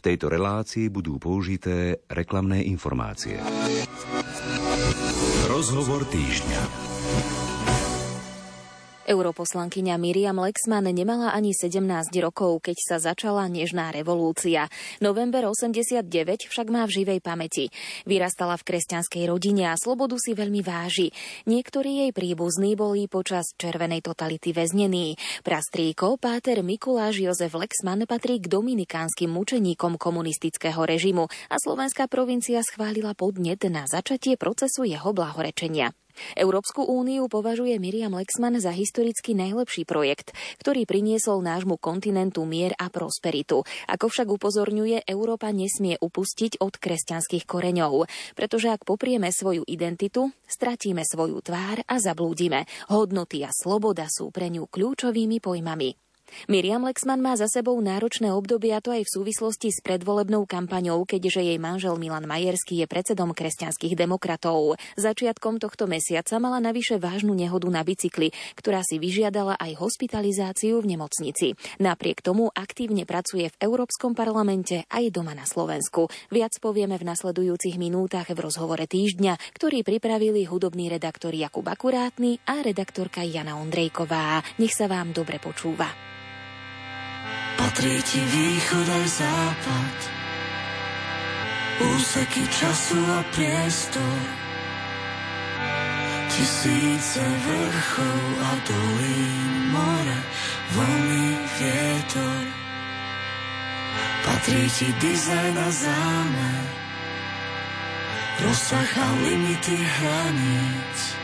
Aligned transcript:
V 0.00 0.08
tejto 0.08 0.32
relácii 0.32 0.88
budú 0.88 1.20
použité 1.20 2.00
reklamné 2.08 2.64
informácie. 2.64 3.36
Rozhovor 5.44 6.08
týždňa. 6.08 6.89
Europoslankyňa 9.10 9.98
Miriam 9.98 10.38
Lexman 10.38 10.86
nemala 10.86 11.34
ani 11.34 11.50
17 11.50 11.82
rokov, 12.22 12.62
keď 12.62 12.76
sa 12.78 12.96
začala 13.02 13.50
nežná 13.50 13.90
revolúcia. 13.90 14.70
November 15.02 15.50
89 15.50 16.46
však 16.46 16.70
má 16.70 16.86
v 16.86 17.02
živej 17.02 17.18
pamäti. 17.18 17.74
Vyrastala 18.06 18.54
v 18.54 18.70
kresťanskej 18.70 19.26
rodine 19.26 19.66
a 19.66 19.74
slobodu 19.74 20.14
si 20.14 20.30
veľmi 20.38 20.62
váži. 20.62 21.10
Niektorí 21.50 22.06
jej 22.06 22.10
príbuzní 22.14 22.78
boli 22.78 23.10
počas 23.10 23.50
červenej 23.58 24.06
totality 24.06 24.54
väznení. 24.54 25.18
Prastrýko, 25.42 26.14
páter 26.14 26.62
Mikuláš 26.62 27.18
Jozef 27.18 27.50
Lexman 27.58 28.06
patrí 28.06 28.38
k 28.38 28.46
dominikánskym 28.46 29.26
mučeníkom 29.26 29.98
komunistického 29.98 30.86
režimu 30.86 31.26
a 31.50 31.58
slovenská 31.58 32.06
provincia 32.06 32.62
schválila 32.62 33.18
podnet 33.18 33.66
na 33.66 33.90
začatie 33.90 34.38
procesu 34.38 34.86
jeho 34.86 35.10
blahorečenia. 35.10 35.90
Európsku 36.36 36.84
úniu 36.84 37.30
považuje 37.30 37.76
Miriam 37.80 38.12
Lexman 38.16 38.58
za 38.58 38.72
historicky 38.74 39.32
najlepší 39.32 39.86
projekt, 39.86 40.36
ktorý 40.60 40.84
priniesol 40.84 41.40
nášmu 41.40 41.78
kontinentu 41.78 42.42
mier 42.44 42.76
a 42.76 42.92
prosperitu. 42.92 43.62
Ako 43.86 44.10
však 44.10 44.28
upozorňuje, 44.28 45.06
Európa 45.06 45.54
nesmie 45.54 45.96
upustiť 46.00 46.60
od 46.60 46.76
kresťanských 46.76 47.46
koreňov, 47.46 48.10
pretože 48.34 48.68
ak 48.68 48.84
poprieme 48.84 49.30
svoju 49.30 49.64
identitu, 49.64 50.34
stratíme 50.44 51.06
svoju 51.06 51.40
tvár 51.40 51.86
a 51.86 51.96
zablúdime. 52.02 52.66
Hodnoty 52.90 53.46
a 53.46 53.50
sloboda 53.54 54.10
sú 54.10 54.28
pre 54.34 54.50
ňu 54.50 54.66
kľúčovými 54.66 55.38
pojmami. 55.38 56.09
Miriam 56.48 56.82
Lexman 56.86 57.20
má 57.20 57.34
za 57.34 57.50
sebou 57.50 57.76
náročné 57.78 58.30
obdobie 58.30 58.72
a 58.72 58.80
to 58.80 58.94
aj 58.94 59.04
v 59.06 59.14
súvislosti 59.20 59.68
s 59.74 59.82
predvolebnou 59.82 60.46
kampaňou, 60.46 61.02
keďže 61.04 61.42
jej 61.42 61.58
manžel 61.60 61.98
Milan 62.00 62.24
Majerský 62.26 62.80
je 62.80 62.86
predsedom 62.86 63.34
kresťanských 63.34 63.98
demokratov. 63.98 64.78
Začiatkom 64.94 65.58
tohto 65.58 65.90
mesiaca 65.90 66.38
mala 66.38 66.62
navyše 66.62 67.02
vážnu 67.02 67.34
nehodu 67.34 67.66
na 67.66 67.82
bicykli, 67.82 68.30
ktorá 68.54 68.86
si 68.86 69.02
vyžiadala 69.02 69.58
aj 69.58 69.80
hospitalizáciu 69.80 70.78
v 70.80 70.96
nemocnici. 70.96 71.58
Napriek 71.82 72.22
tomu 72.22 72.52
aktívne 72.54 73.08
pracuje 73.08 73.50
v 73.50 73.58
Európskom 73.60 74.12
parlamente 74.14 74.84
aj 74.92 75.10
doma 75.10 75.34
na 75.34 75.48
Slovensku. 75.48 76.12
Viac 76.28 76.56
povieme 76.60 77.00
v 77.00 77.08
nasledujúcich 77.08 77.80
minútach 77.80 78.28
v 78.28 78.38
rozhovore 78.38 78.84
týždňa, 78.84 79.56
ktorý 79.56 79.82
pripravili 79.82 80.46
hudobný 80.46 80.92
redaktor 80.92 81.32
Jakub 81.32 81.64
Akurátny 81.66 82.38
a 82.46 82.60
redaktorka 82.60 83.24
Jana 83.24 83.56
Ondrejková. 83.58 84.44
Nech 84.60 84.76
sa 84.76 84.86
vám 84.86 85.16
dobre 85.16 85.40
počúva. 85.40 86.19
Patrí 87.70 88.02
ti 88.02 88.18
východ 88.18 88.82
aj 88.82 89.06
západ, 89.22 89.98
úseky 91.86 92.42
času 92.50 92.98
a 92.98 93.22
priestor. 93.30 94.22
Tisíce 96.34 97.22
vrchov 97.22 98.22
a 98.42 98.52
dolín, 98.66 99.70
more, 99.70 100.18
vlny, 100.74 101.26
vietor. 101.62 102.42
Patrí 104.26 104.66
ti 104.66 104.90
dizajn 104.90 105.54
a 105.54 105.70
zámer, 105.70 106.66
rozsah 108.50 108.92
a 108.98 109.08
limity 109.22 109.78
hraníc 109.78 111.19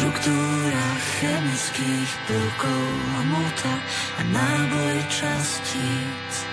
štruktúra 0.00 0.88
chemických 1.20 2.12
prvkov 2.24 2.88
a 3.04 3.22
mota 3.28 3.74
a 4.16 4.22
náboj 4.32 4.96
častíc. 5.12 6.49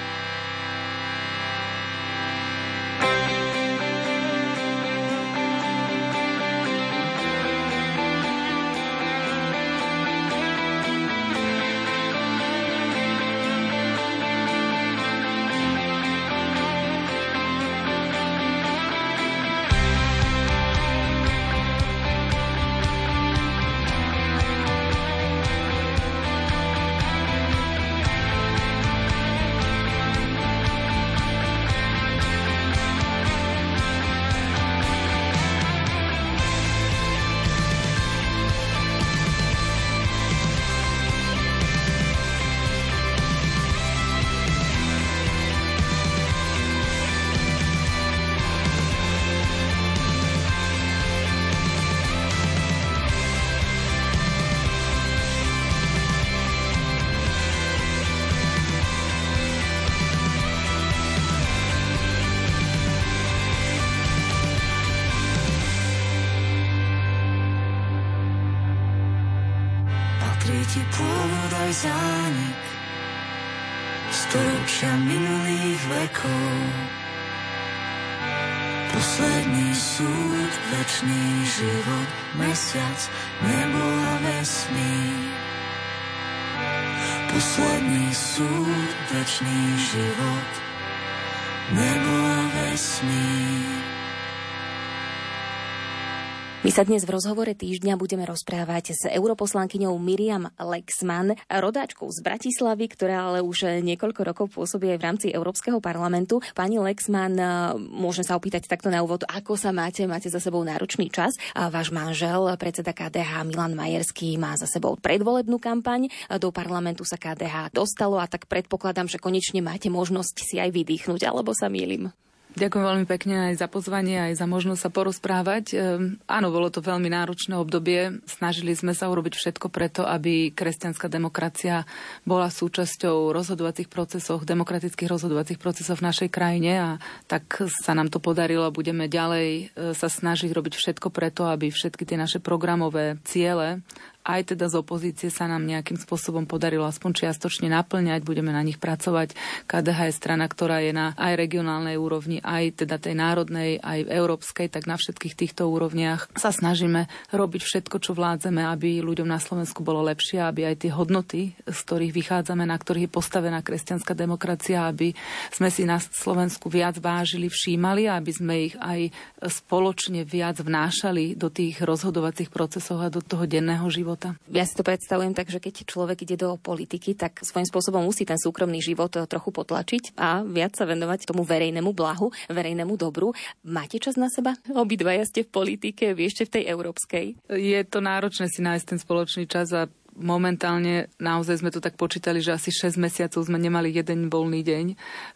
Sa 96.77 96.85
dnes 96.85 97.09
v 97.09 97.17
rozhovore 97.17 97.49
týždňa 97.49 97.97
budeme 97.97 98.21
rozprávať 98.21 98.93
s 98.93 99.09
europoslankyňou 99.09 99.97
Miriam 99.97 100.45
Lexman, 100.61 101.33
rodáčkou 101.49 102.05
z 102.13 102.21
Bratislavy, 102.21 102.85
ktorá 102.93 103.33
ale 103.33 103.39
už 103.41 103.81
niekoľko 103.81 104.21
rokov 104.21 104.45
pôsobí 104.53 104.93
aj 104.93 104.99
v 105.01 105.05
rámci 105.09 105.27
Európskeho 105.33 105.81
parlamentu. 105.81 106.37
Pani 106.53 106.77
Lexman, 106.77 107.33
môžem 107.81 108.21
sa 108.21 108.37
opýtať 108.37 108.69
takto 108.69 108.93
na 108.93 109.01
úvod, 109.01 109.25
ako 109.25 109.57
sa 109.57 109.73
máte? 109.73 110.05
Máte 110.05 110.29
za 110.29 110.37
sebou 110.37 110.61
náročný 110.61 111.09
čas. 111.09 111.33
A 111.57 111.73
váš 111.73 111.89
manžel, 111.89 112.45
predseda 112.61 112.93
KDH 112.93 113.49
Milan 113.49 113.73
Majerský, 113.73 114.37
má 114.37 114.53
za 114.53 114.69
sebou 114.69 115.01
predvolebnú 115.01 115.57
kampaň. 115.57 116.13
Do 116.37 116.53
parlamentu 116.53 117.01
sa 117.09 117.17
KDH 117.17 117.73
dostalo 117.73 118.21
a 118.21 118.29
tak 118.29 118.45
predpokladám, 118.45 119.09
že 119.09 119.17
konečne 119.17 119.65
máte 119.65 119.89
možnosť 119.89 120.45
si 120.45 120.61
aj 120.61 120.69
vydýchnuť, 120.69 121.25
alebo 121.25 121.57
sa 121.57 121.73
mýlim. 121.73 122.13
Ďakujem 122.57 122.85
veľmi 122.89 123.05
pekne 123.05 123.53
aj 123.53 123.61
za 123.61 123.69
pozvanie, 123.69 124.17
aj 124.17 124.41
za 124.41 124.49
možnosť 124.49 124.81
sa 124.81 124.89
porozprávať. 124.89 125.65
Ehm, 125.77 126.17
áno, 126.25 126.49
bolo 126.49 126.73
to 126.73 126.81
veľmi 126.81 127.05
náročné 127.05 127.53
obdobie. 127.53 128.17
Snažili 128.25 128.73
sme 128.73 128.97
sa 128.97 129.13
urobiť 129.13 129.37
všetko 129.37 129.69
preto, 129.69 130.01
aby 130.09 130.49
kresťanská 130.49 131.05
demokracia 131.05 131.85
bola 132.25 132.49
súčasťou 132.49 133.29
rozhodovacích 133.29 133.93
procesov, 133.93 134.41
demokratických 134.41 135.05
rozhodovacích 135.05 135.61
procesov 135.61 136.01
v 136.01 136.09
našej 136.09 136.29
krajine 136.33 136.73
a 136.81 136.89
tak 137.29 137.45
sa 137.69 137.93
nám 137.93 138.09
to 138.09 138.17
podarilo. 138.17 138.73
Budeme 138.73 139.05
ďalej 139.05 139.47
e, 139.47 139.93
sa 139.93 140.09
snažiť 140.09 140.49
robiť 140.49 140.81
všetko 140.81 141.13
preto, 141.13 141.45
aby 141.45 141.69
všetky 141.69 142.09
tie 142.09 142.17
naše 142.17 142.41
programové 142.41 143.21
ciele 143.21 143.85
aj 144.27 144.53
teda 144.53 144.67
z 144.67 144.75
opozície 144.83 145.31
sa 145.31 145.47
nám 145.47 145.63
nejakým 145.63 145.95
spôsobom 145.95 146.43
podarilo 146.43 146.83
aspoň 146.83 147.23
čiastočne 147.23 147.71
naplňať, 147.71 148.27
budeme 148.27 148.51
na 148.51 148.59
nich 148.59 148.75
pracovať. 148.75 149.31
KDH 149.71 150.11
je 150.11 150.13
strana, 150.19 150.45
ktorá 150.51 150.83
je 150.83 150.91
na 150.91 151.15
aj 151.15 151.39
regionálnej 151.39 151.95
úrovni, 151.95 152.43
aj 152.43 152.83
teda 152.83 152.99
tej 152.99 153.15
národnej, 153.15 153.79
aj 153.79 154.11
európskej, 154.11 154.67
tak 154.67 154.83
na 154.83 154.99
všetkých 154.99 155.39
týchto 155.39 155.71
úrovniach 155.71 156.27
sa 156.35 156.51
snažíme 156.51 157.07
robiť 157.31 157.61
všetko, 157.63 158.03
čo 158.03 158.11
vládzeme, 158.11 158.67
aby 158.67 158.99
ľuďom 158.99 159.31
na 159.31 159.39
Slovensku 159.39 159.79
bolo 159.87 160.03
lepšie, 160.03 160.43
aby 160.43 160.67
aj 160.67 160.75
tie 160.83 160.91
hodnoty, 160.91 161.55
z 161.63 161.79
ktorých 161.87 162.11
vychádzame, 162.11 162.67
na 162.67 162.75
ktorých 162.75 163.07
je 163.07 163.15
postavená 163.15 163.63
kresťanská 163.63 164.11
demokracia, 164.11 164.83
aby 164.83 165.15
sme 165.55 165.71
si 165.71 165.87
na 165.87 166.03
Slovensku 166.03 166.67
viac 166.67 166.99
vážili, 166.99 167.47
všímali 167.47 168.09
aby 168.11 168.31
sme 168.33 168.55
ich 168.67 168.75
aj 168.75 169.13
spoločne 169.45 170.25
viac 170.25 170.57
vnášali 170.59 171.37
do 171.37 171.53
tých 171.53 171.79
rozhodovacích 171.85 172.49
procesov 172.49 173.05
a 173.05 173.13
do 173.13 173.21
toho 173.21 173.45
denného 173.45 173.85
života 173.93 174.16
života. 174.17 174.33
Ja 174.49 174.65
si 174.65 174.73
to 174.73 174.81
predstavujem 174.81 175.37
tak, 175.37 175.53
že 175.53 175.61
keď 175.61 175.85
človek 175.85 176.25
ide 176.25 176.41
do 176.41 176.57
politiky, 176.57 177.13
tak 177.13 177.45
svojím 177.45 177.69
spôsobom 177.69 178.01
musí 178.01 178.25
ten 178.25 178.41
súkromný 178.41 178.81
život 178.81 179.13
trochu 179.13 179.49
potlačiť 179.53 180.17
a 180.17 180.41
viac 180.41 180.73
sa 180.73 180.89
venovať 180.89 181.29
tomu 181.29 181.45
verejnému 181.45 181.93
blahu, 181.93 182.33
verejnému 182.49 182.97
dobru. 182.97 183.37
Máte 183.61 184.01
čas 184.01 184.17
na 184.17 184.33
seba? 184.33 184.57
Obidvaja 184.73 185.21
ste 185.29 185.45
v 185.45 185.53
politike, 185.53 186.17
vy 186.17 186.33
ešte 186.33 186.49
v 186.49 186.53
tej 186.59 186.63
európskej. 186.73 187.25
Je 187.53 187.79
to 187.85 188.01
náročné 188.01 188.49
si 188.49 188.65
nájsť 188.65 188.85
ten 188.89 188.99
spoločný 188.99 189.45
čas 189.45 189.69
a 189.69 189.85
momentálne 190.17 191.13
naozaj 191.21 191.61
sme 191.61 191.69
to 191.69 191.77
tak 191.77 191.93
počítali, 191.93 192.41
že 192.41 192.57
asi 192.57 192.73
6 192.73 192.97
mesiacov 192.97 193.45
sme 193.45 193.61
nemali 193.61 193.93
jeden 193.93 194.27
voľný 194.27 194.65
deň, 194.65 194.85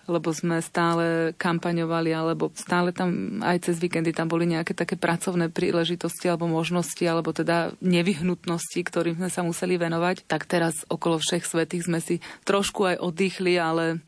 lebo 0.09 0.33
sme 0.33 0.57
stále 0.59 1.37
kampaňovali, 1.37 2.11
alebo 2.11 2.49
stále 2.57 2.89
tam 2.89 3.39
aj 3.45 3.69
cez 3.69 3.77
víkendy 3.77 4.11
tam 4.11 4.27
boli 4.27 4.49
nejaké 4.49 4.73
také 4.73 4.97
pracovné 4.97 5.53
príležitosti 5.53 6.27
alebo 6.27 6.49
možnosti, 6.49 7.01
alebo 7.05 7.29
teda 7.31 7.77
nevyhnutnosti, 7.79 8.81
ktorým 8.81 9.21
sme 9.21 9.29
sa 9.29 9.45
museli 9.45 9.77
venovať. 9.77 10.25
Tak 10.25 10.49
teraz 10.49 10.83
okolo 10.89 11.21
všech 11.21 11.45
svetých 11.45 11.85
sme 11.85 12.01
si 12.01 12.19
trošku 12.43 12.89
aj 12.89 12.97
oddychli, 12.99 13.61
ale 13.61 14.01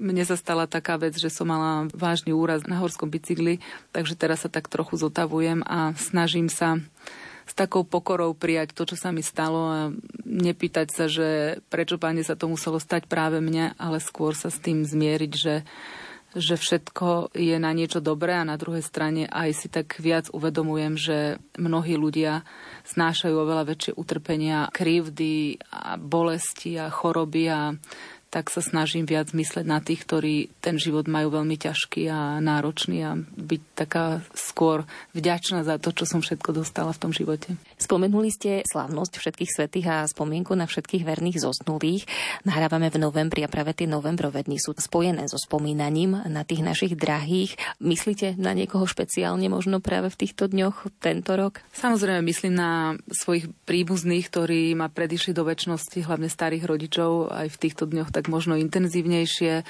mne 0.00 0.24
sa 0.24 0.40
stala 0.40 0.64
taká 0.70 0.96
vec, 0.96 1.14
že 1.18 1.28
som 1.28 1.46
mala 1.46 1.86
vážny 1.92 2.32
úraz 2.32 2.64
na 2.64 2.80
horskom 2.80 3.12
bicykli, 3.12 3.60
takže 3.92 4.16
teraz 4.16 4.42
sa 4.42 4.50
tak 4.50 4.66
trochu 4.66 4.96
zotavujem 4.98 5.62
a 5.68 5.92
snažím 5.94 6.48
sa 6.48 6.80
s 7.52 7.54
takou 7.54 7.84
pokorou 7.84 8.32
prijať 8.32 8.72
to, 8.72 8.88
čo 8.88 8.96
sa 8.96 9.12
mi 9.12 9.20
stalo 9.20 9.60
a 9.68 9.80
nepýtať 10.24 10.88
sa, 10.88 11.04
že 11.04 11.60
prečo 11.68 12.00
páne 12.00 12.24
sa 12.24 12.32
to 12.32 12.48
muselo 12.48 12.80
stať 12.80 13.04
práve 13.04 13.44
mne, 13.44 13.76
ale 13.76 14.00
skôr 14.00 14.32
sa 14.32 14.48
s 14.48 14.56
tým 14.56 14.88
zmieriť, 14.88 15.32
že 15.36 15.54
že 16.32 16.56
všetko 16.56 17.36
je 17.36 17.60
na 17.60 17.76
niečo 17.76 18.00
dobré 18.00 18.32
a 18.40 18.48
na 18.48 18.56
druhej 18.56 18.80
strane 18.80 19.28
aj 19.28 19.50
si 19.52 19.68
tak 19.68 20.00
viac 20.00 20.32
uvedomujem, 20.32 20.96
že 20.96 21.36
mnohí 21.60 21.92
ľudia 22.00 22.48
znášajú 22.88 23.36
oveľa 23.36 23.68
väčšie 23.68 23.92
utrpenia, 24.00 24.72
krivdy 24.72 25.60
a 25.68 26.00
bolesti 26.00 26.80
a 26.80 26.88
choroby 26.88 27.44
a 27.52 27.76
tak 28.32 28.48
sa 28.48 28.64
snažím 28.64 29.04
viac 29.04 29.36
mysleť 29.36 29.66
na 29.68 29.84
tých, 29.84 30.08
ktorí 30.08 30.48
ten 30.64 30.80
život 30.80 31.04
majú 31.04 31.36
veľmi 31.36 31.60
ťažký 31.60 32.08
a 32.08 32.40
náročný 32.40 32.98
a 33.04 33.12
byť 33.20 33.62
taká 33.76 34.24
skôr 34.32 34.88
vďačná 35.12 35.68
za 35.68 35.76
to, 35.76 35.92
čo 35.92 36.08
som 36.08 36.24
všetko 36.24 36.56
dostala 36.56 36.96
v 36.96 37.00
tom 37.04 37.12
živote. 37.12 37.60
Spomenuli 37.76 38.32
ste 38.32 38.64
slávnosť 38.64 39.20
všetkých 39.20 39.52
svetých 39.52 39.86
a 39.92 40.08
spomienku 40.08 40.56
na 40.56 40.64
všetkých 40.64 41.04
verných 41.04 41.44
zosnulých. 41.44 42.08
Nahrávame 42.48 42.88
v 42.88 43.04
novembri 43.04 43.44
a 43.44 43.52
práve 43.52 43.76
tie 43.76 43.84
novembrové 43.84 44.48
dni 44.48 44.56
sú 44.56 44.72
spojené 44.72 45.28
so 45.28 45.36
spomínaním 45.36 46.24
na 46.24 46.48
tých 46.48 46.64
našich 46.64 46.96
drahých. 46.96 47.60
Myslíte 47.84 48.40
na 48.40 48.56
niekoho 48.56 48.88
špeciálne 48.88 49.52
možno 49.52 49.84
práve 49.84 50.08
v 50.08 50.24
týchto 50.24 50.48
dňoch 50.48 50.88
tento 51.04 51.36
rok? 51.36 51.60
Samozrejme 51.76 52.24
myslím 52.24 52.56
na 52.56 52.96
svojich 53.12 53.52
príbuzných, 53.68 54.24
ktorí 54.32 54.72
ma 54.72 54.88
predišli 54.88 55.36
do 55.36 55.44
väčšnosti, 55.44 56.00
hlavne 56.08 56.32
starých 56.32 56.64
rodičov 56.64 57.28
aj 57.28 57.52
v 57.52 57.60
týchto 57.60 57.84
dňoch 57.84 58.08
tak 58.08 58.21
možno 58.28 58.58
intenzívnejšie, 58.58 59.64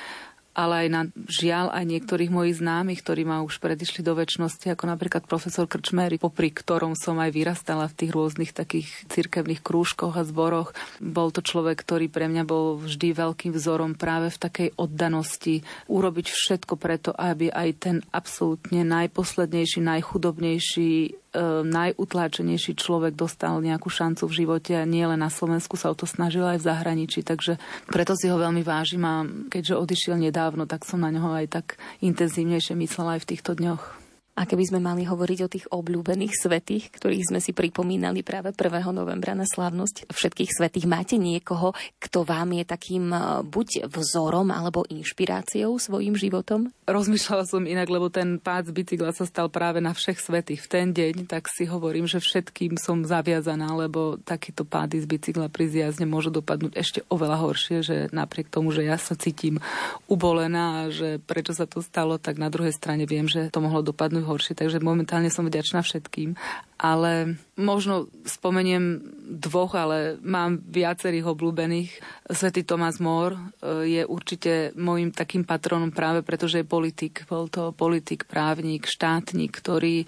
ale 0.52 0.84
aj 0.84 0.88
na 0.93 1.02
žiaľ 1.28 1.72
aj 1.72 1.84
niektorých 1.88 2.28
mojich 2.28 2.60
známych, 2.60 3.00
ktorí 3.00 3.25
ma 3.25 3.40
už 3.40 3.56
predišli 3.56 4.04
do 4.04 4.12
väčšnosti, 4.12 4.69
ako 4.69 4.84
napríklad 4.84 5.25
profesor 5.25 5.64
Krčmery, 5.64 6.20
popri 6.20 6.52
ktorom 6.52 6.93
som 6.93 7.16
aj 7.16 7.32
vyrastala 7.32 7.88
v 7.88 7.96
tých 7.96 8.12
rôznych 8.12 8.52
takých 8.52 8.88
cirkevných 9.08 9.64
krúžkoch 9.64 10.12
a 10.12 10.28
zboroch. 10.28 10.76
Bol 11.00 11.32
to 11.32 11.40
človek, 11.40 11.81
ktorý 11.81 12.12
pre 12.12 12.28
mňa 12.28 12.44
bol 12.44 12.76
vždy 12.84 13.16
veľkým 13.16 13.52
vzorom 13.56 13.96
práve 13.96 14.28
v 14.28 14.40
takej 14.44 14.69
oddanosti 14.76 15.64
urobiť 15.88 16.26
všetko 16.28 16.76
preto, 16.76 17.10
aby 17.16 17.49
aj 17.49 17.69
ten 17.81 17.96
absolútne 18.12 18.84
najposlednejší, 18.84 19.81
najchudobnejší 19.81 21.22
najutláčenejší 21.64 22.76
človek 22.76 23.17
dostal 23.17 23.56
nejakú 23.64 23.88
šancu 23.88 24.29
v 24.29 24.37
živote 24.44 24.73
a 24.76 24.84
nie 24.84 25.05
len 25.05 25.20
na 25.20 25.32
Slovensku 25.32 25.81
sa 25.81 25.88
o 25.88 25.96
to 25.96 26.05
snažil 26.05 26.44
aj 26.44 26.61
v 26.61 26.69
zahraničí, 26.69 27.25
takže 27.25 27.56
preto 27.88 28.12
si 28.12 28.29
ho 28.29 28.37
veľmi 28.37 28.61
vážim 28.61 29.00
a 29.05 29.25
keďže 29.49 29.81
odišiel 29.81 30.17
nedávno, 30.20 30.69
tak 30.69 30.84
som 30.84 31.00
na 31.00 31.08
neho 31.08 31.32
aj 31.32 31.49
tak 31.49 31.67
intenzívnejšie 32.05 32.76
myslela 32.76 33.17
aj 33.17 33.20
v 33.25 33.31
týchto 33.32 33.56
dňoch. 33.56 34.01
A 34.32 34.49
keby 34.49 34.64
sme 34.64 34.81
mali 34.81 35.05
hovoriť 35.05 35.38
o 35.44 35.52
tých 35.52 35.67
obľúbených 35.69 36.32
svetých, 36.32 36.88
ktorých 36.88 37.29
sme 37.29 37.40
si 37.44 37.52
pripomínali 37.52 38.25
práve 38.25 38.56
1. 38.56 38.81
novembra 38.88 39.37
na 39.37 39.44
slávnosť 39.44 40.08
všetkých 40.08 40.50
svetých, 40.56 40.88
máte 40.88 41.20
niekoho, 41.20 41.76
kto 42.00 42.25
vám 42.25 42.56
je 42.56 42.64
takým 42.64 43.12
e, 43.12 43.44
buď 43.44 43.93
vzorom 43.93 44.49
alebo 44.49 44.88
inšpiráciou 44.88 45.76
svojim 45.76 46.17
životom? 46.17 46.73
Rozmýšľala 46.88 47.44
som 47.44 47.69
inak, 47.69 47.93
lebo 47.93 48.08
ten 48.08 48.40
pád 48.40 48.73
z 48.73 48.81
bicykla 48.81 49.12
sa 49.12 49.29
stal 49.29 49.52
práve 49.52 49.84
na 49.84 49.93
všech 49.93 50.17
svetých 50.17 50.64
v 50.64 50.70
ten 50.81 50.87
deň, 50.96 51.28
tak 51.28 51.52
si 51.52 51.69
hovorím, 51.69 52.08
že 52.08 52.17
všetkým 52.17 52.81
som 52.81 53.05
zaviazaná, 53.05 53.69
lebo 53.76 54.17
takýto 54.17 54.64
pády 54.64 55.05
z 55.05 55.12
bicykla 55.12 55.52
pri 55.52 55.69
zjazde 55.69 56.08
môžu 56.08 56.32
dopadnúť 56.32 56.73
ešte 56.73 57.05
oveľa 57.12 57.37
horšie, 57.37 57.85
že 57.85 57.96
napriek 58.08 58.49
tomu, 58.49 58.73
že 58.73 58.88
ja 58.88 58.96
sa 58.96 59.12
cítim 59.12 59.61
ubolená 60.08 60.88
a 60.88 60.90
že 60.90 61.20
prečo 61.20 61.52
sa 61.52 61.69
to 61.69 61.85
stalo, 61.85 62.17
tak 62.17 62.40
na 62.40 62.49
druhej 62.49 62.73
strane 62.73 63.05
viem, 63.05 63.28
že 63.28 63.52
to 63.52 63.61
mohlo 63.61 63.85
dopadnúť 63.85 64.22
horšie, 64.25 64.57
takže 64.57 64.83
momentálne 64.83 65.29
som 65.29 65.47
vďačná 65.47 65.83
všetkým. 65.83 66.39
Ale 66.83 67.39
možno 67.55 68.11
spomeniem 68.27 68.99
dvoch, 69.39 69.79
ale 69.79 70.19
mám 70.19 70.59
viacerých 70.59 71.31
obľúbených. 71.31 71.91
Svetý 72.35 72.67
Tomás 72.67 72.99
Mór 72.99 73.39
e, 73.39 73.41
je 73.87 74.03
určite 74.03 74.75
môjim 74.75 75.15
takým 75.15 75.47
patronom 75.47 75.95
práve 75.95 76.27
preto, 76.27 76.51
že 76.51 76.63
je 76.63 76.67
politik. 76.67 77.23
Bol 77.31 77.47
to 77.47 77.71
politik, 77.71 78.27
právnik, 78.27 78.91
štátnik, 78.91 79.55
ktorý 79.55 80.03
e, 80.03 80.07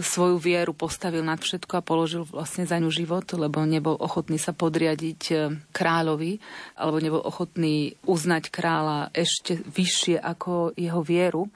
svoju 0.00 0.40
vieru 0.40 0.72
postavil 0.72 1.20
nad 1.20 1.44
všetko 1.44 1.76
a 1.76 1.84
položil 1.84 2.24
vlastne 2.24 2.64
za 2.64 2.80
ňu 2.80 2.88
život, 2.88 3.28
lebo 3.36 3.60
nebol 3.68 4.00
ochotný 4.00 4.40
sa 4.40 4.56
podriadiť 4.56 5.22
e, 5.28 5.34
kráľovi, 5.70 6.40
alebo 6.80 7.04
nebol 7.04 7.20
ochotný 7.20 7.94
uznať 8.08 8.48
kráľa 8.48 9.12
ešte 9.12 9.60
vyššie 9.60 10.16
ako 10.18 10.72
jeho 10.72 11.04
vieru 11.04 11.52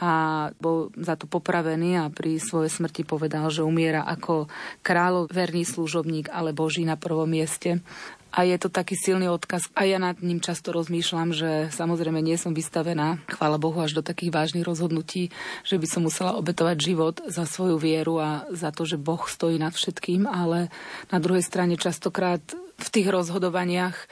a 0.00 0.12
bol 0.56 0.88
za 0.96 1.12
to 1.20 1.28
popravený 1.28 2.00
a 2.00 2.08
pri 2.08 2.40
svojej 2.40 2.72
smrti 2.72 3.04
povedal, 3.04 3.52
že 3.52 3.60
umiera 3.60 4.00
ako 4.08 4.48
kráľov 4.80 5.28
verný 5.28 5.68
služobník, 5.68 6.32
ale 6.32 6.56
Boží 6.56 6.88
na 6.88 6.96
prvom 6.96 7.28
mieste. 7.28 7.84
A 8.30 8.46
je 8.46 8.56
to 8.62 8.70
taký 8.70 8.94
silný 8.94 9.26
odkaz. 9.26 9.68
A 9.74 9.84
ja 9.84 9.98
nad 9.98 10.22
ním 10.22 10.38
často 10.38 10.70
rozmýšľam, 10.70 11.34
že 11.34 11.50
samozrejme 11.74 12.22
nie 12.22 12.38
som 12.38 12.54
vystavená, 12.54 13.18
chvála 13.26 13.58
Bohu, 13.58 13.76
až 13.82 13.98
do 13.98 14.06
takých 14.06 14.30
vážnych 14.30 14.64
rozhodnutí, 14.64 15.34
že 15.66 15.76
by 15.76 15.86
som 15.90 16.06
musela 16.06 16.38
obetovať 16.38 16.76
život 16.78 17.20
za 17.26 17.44
svoju 17.44 17.76
vieru 17.76 18.22
a 18.22 18.46
za 18.54 18.70
to, 18.70 18.86
že 18.86 19.02
Boh 19.02 19.20
stojí 19.26 19.58
nad 19.58 19.74
všetkým, 19.74 20.30
ale 20.30 20.70
na 21.10 21.18
druhej 21.18 21.42
strane 21.42 21.74
častokrát 21.74 22.40
v 22.80 22.88
tých 22.88 23.10
rozhodovaniach 23.10 24.08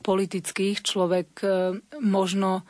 politických 0.00 0.80
človek 0.82 1.28
e, 1.44 1.48
možno 2.00 2.64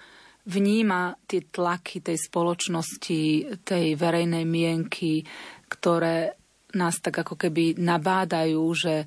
vníma 0.49 1.21
tie 1.29 1.45
tlaky 1.45 2.01
tej 2.01 2.17
spoločnosti, 2.17 3.21
tej 3.63 3.87
verejnej 3.95 4.49
mienky, 4.49 5.23
ktoré 5.69 6.33
nás 6.73 7.01
tak 7.01 7.21
ako 7.21 7.37
keby 7.37 7.77
nabádajú, 7.77 8.65
že 8.73 9.05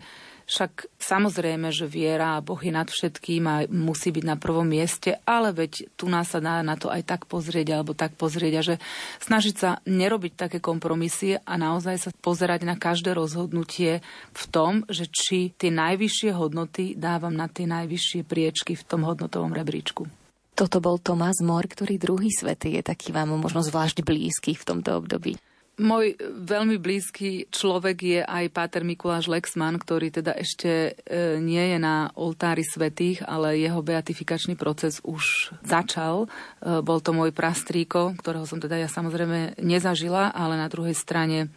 však 0.52 1.00
samozrejme, 1.00 1.72
že 1.72 1.88
viera 1.88 2.36
a 2.36 2.44
Boh 2.44 2.60
je 2.60 2.76
nad 2.76 2.84
všetkým 2.84 3.44
a 3.48 3.56
musí 3.72 4.12
byť 4.12 4.26
na 4.28 4.36
prvom 4.36 4.68
mieste, 4.68 5.16
ale 5.24 5.56
veď 5.56 5.96
tu 5.96 6.12
nás 6.12 6.28
sa 6.28 6.44
dá 6.44 6.60
na 6.60 6.76
to 6.76 6.92
aj 6.92 7.08
tak 7.08 7.22
pozrieť 7.24 7.72
alebo 7.72 7.96
tak 7.96 8.20
pozrieť 8.20 8.54
a 8.60 8.62
že 8.62 8.76
snažiť 9.24 9.56
sa 9.56 9.80
nerobiť 9.88 10.34
také 10.36 10.60
kompromisy 10.60 11.40
a 11.40 11.54
naozaj 11.56 11.96
sa 11.96 12.10
pozerať 12.12 12.68
na 12.68 12.76
každé 12.76 13.16
rozhodnutie 13.16 14.04
v 14.36 14.44
tom, 14.52 14.84
že 14.92 15.08
či 15.08 15.56
tie 15.56 15.72
najvyššie 15.72 16.36
hodnoty 16.36 17.00
dávam 17.00 17.32
na 17.32 17.48
tie 17.48 17.64
najvyššie 17.64 18.28
priečky 18.28 18.76
v 18.76 18.84
tom 18.84 19.08
hodnotovom 19.08 19.56
rebríčku. 19.56 20.21
Toto 20.62 20.78
bol 20.78 21.02
Tomás 21.02 21.42
Mor, 21.42 21.66
ktorý 21.66 21.98
druhý 21.98 22.30
svetý 22.30 22.78
je 22.78 22.86
taký 22.86 23.10
vám 23.10 23.34
možno 23.34 23.66
zvlášť 23.66 24.06
blízky 24.06 24.54
v 24.54 24.62
tomto 24.62 24.94
období. 24.94 25.34
Môj 25.82 26.14
veľmi 26.22 26.78
blízky 26.78 27.50
človek 27.50 27.98
je 27.98 28.22
aj 28.22 28.54
Páter 28.54 28.86
Mikuláš 28.86 29.26
Lexman, 29.26 29.82
ktorý 29.82 30.14
teda 30.14 30.38
ešte 30.38 30.94
e, 30.94 31.42
nie 31.42 31.74
je 31.74 31.82
na 31.82 32.14
oltári 32.14 32.62
svetých, 32.62 33.26
ale 33.26 33.58
jeho 33.58 33.82
beatifikačný 33.82 34.54
proces 34.54 35.02
už 35.02 35.50
začal. 35.66 36.30
E, 36.62 36.86
bol 36.86 37.02
to 37.02 37.18
môj 37.18 37.34
prastríko, 37.34 38.14
ktorého 38.22 38.46
som 38.46 38.62
teda 38.62 38.78
ja 38.78 38.86
samozrejme 38.86 39.58
nezažila, 39.58 40.30
ale 40.30 40.62
na 40.62 40.70
druhej 40.70 40.94
strane 40.94 41.50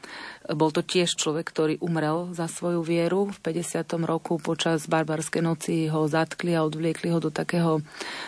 bol 0.52 0.68
to 0.68 0.84
tiež 0.84 1.16
človek, 1.16 1.48
ktorý 1.48 1.74
umrel 1.80 2.36
za 2.36 2.44
svoju 2.44 2.84
vieru. 2.84 3.32
V 3.32 3.38
50. 3.40 3.80
roku 4.04 4.36
počas 4.36 4.84
barbarskej 4.84 5.40
noci 5.40 5.88
ho 5.88 6.04
zatkli 6.04 6.52
a 6.52 6.60
odvliekli 6.60 7.08
ho 7.08 7.16
do 7.16 7.32
takého, 7.32 7.80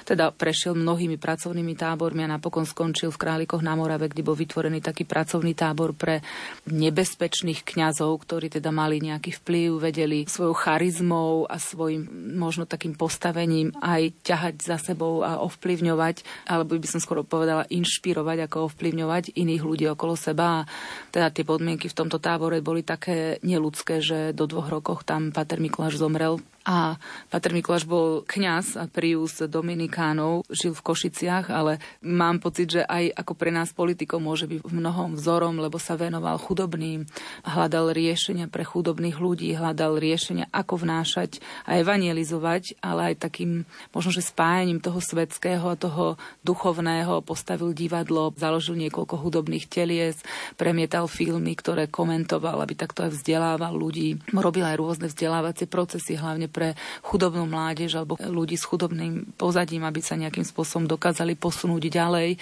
teda 0.08 0.32
prešiel 0.32 0.72
mnohými 0.72 1.20
pracovnými 1.20 1.76
tábormi 1.76 2.24
a 2.24 2.32
napokon 2.32 2.64
skončil 2.64 3.12
v 3.12 3.20
Králikoch 3.20 3.60
na 3.60 3.76
Morave, 3.76 4.08
kde 4.08 4.24
bol 4.24 4.32
vytvorený 4.32 4.80
taký 4.80 5.04
pracovný 5.04 5.52
tábor 5.52 5.92
pre 5.92 6.24
nebezpečných 6.72 7.60
kňazov, 7.68 8.16
ktorí 8.24 8.48
teda 8.48 8.72
mali 8.72 8.96
nejaký 9.04 9.36
vplyv, 9.44 9.68
vedeli 9.76 10.24
svojou 10.24 10.56
charizmou 10.56 11.44
a 11.44 11.60
svojim 11.60 12.08
možno 12.32 12.64
takým 12.64 12.96
postavením 12.96 13.76
aj 13.84 14.16
ťahať 14.24 14.54
za 14.64 14.80
sebou 14.80 15.20
a 15.20 15.44
ovplyvňovať, 15.44 16.48
alebo 16.48 16.80
by 16.80 16.88
som 16.88 17.00
skoro 17.04 17.28
povedala 17.28 17.68
inšpirovať, 17.68 18.48
ako 18.48 18.72
ovplyvňovať 18.72 19.36
iných 19.36 19.62
ľudí 19.62 19.84
okolo 19.92 20.16
seba. 20.16 20.64
A 20.64 20.66
teda 21.12 21.28
tie 21.28 21.44
podmienky 21.44 21.92
v 21.92 21.96
tom 21.96 22.05
tomto 22.06 22.22
tábore 22.22 22.62
boli 22.62 22.86
také 22.86 23.42
neludské, 23.42 23.98
že 23.98 24.30
do 24.30 24.46
dvoch 24.46 24.70
rokov 24.70 25.02
tam 25.02 25.34
Pater 25.34 25.58
Mikuláš 25.58 25.98
zomrel 25.98 26.38
a 26.66 26.98
Pater 27.30 27.54
Mikuláš 27.54 27.86
bol 27.86 28.26
kňaz 28.26 28.74
a 28.74 28.90
prius 28.90 29.38
Dominikánov, 29.38 30.42
žil 30.50 30.74
v 30.74 30.82
Košiciach, 30.82 31.46
ale 31.54 31.78
mám 32.02 32.42
pocit, 32.42 32.74
že 32.74 32.82
aj 32.82 33.22
ako 33.22 33.32
pre 33.38 33.54
nás 33.54 33.70
politikov 33.70 34.18
môže 34.18 34.50
byť 34.50 34.66
mnohom 34.66 35.14
vzorom, 35.14 35.62
lebo 35.62 35.78
sa 35.78 35.94
venoval 35.94 36.42
chudobným, 36.42 37.06
hľadal 37.46 37.94
riešenia 37.94 38.50
pre 38.50 38.66
chudobných 38.66 39.14
ľudí, 39.22 39.54
hľadal 39.54 40.02
riešenia, 40.02 40.50
ako 40.50 40.82
vnášať 40.82 41.38
a 41.70 41.78
evangelizovať, 41.78 42.82
ale 42.82 43.14
aj 43.14 43.30
takým 43.30 43.62
možno, 43.94 44.10
že 44.10 44.26
spájaním 44.26 44.82
toho 44.82 44.98
svetského 44.98 45.70
a 45.70 45.78
toho 45.78 46.18
duchovného 46.42 47.22
postavil 47.22 47.70
divadlo, 47.78 48.34
založil 48.34 48.74
niekoľko 48.74 49.14
hudobných 49.14 49.70
telies, 49.70 50.18
premietal 50.58 51.06
filmy, 51.06 51.54
ktoré 51.54 51.86
komentoval, 51.86 52.58
aby 52.58 52.74
takto 52.74 53.06
aj 53.06 53.14
vzdelával 53.14 53.70
ľudí. 53.70 54.18
Robil 54.34 54.66
aj 54.66 54.76
rôzne 54.82 55.06
vzdelávacie 55.06 55.70
procesy, 55.70 56.18
hlavne 56.18 56.50
pre 56.56 56.72
chudobnú 57.04 57.44
mládež 57.44 58.00
alebo 58.00 58.16
ľudí 58.16 58.56
s 58.56 58.64
chudobným 58.64 59.36
pozadím, 59.36 59.84
aby 59.84 60.00
sa 60.00 60.16
nejakým 60.16 60.48
spôsobom 60.48 60.88
dokázali 60.88 61.36
posunúť 61.36 61.92
ďalej. 61.92 62.40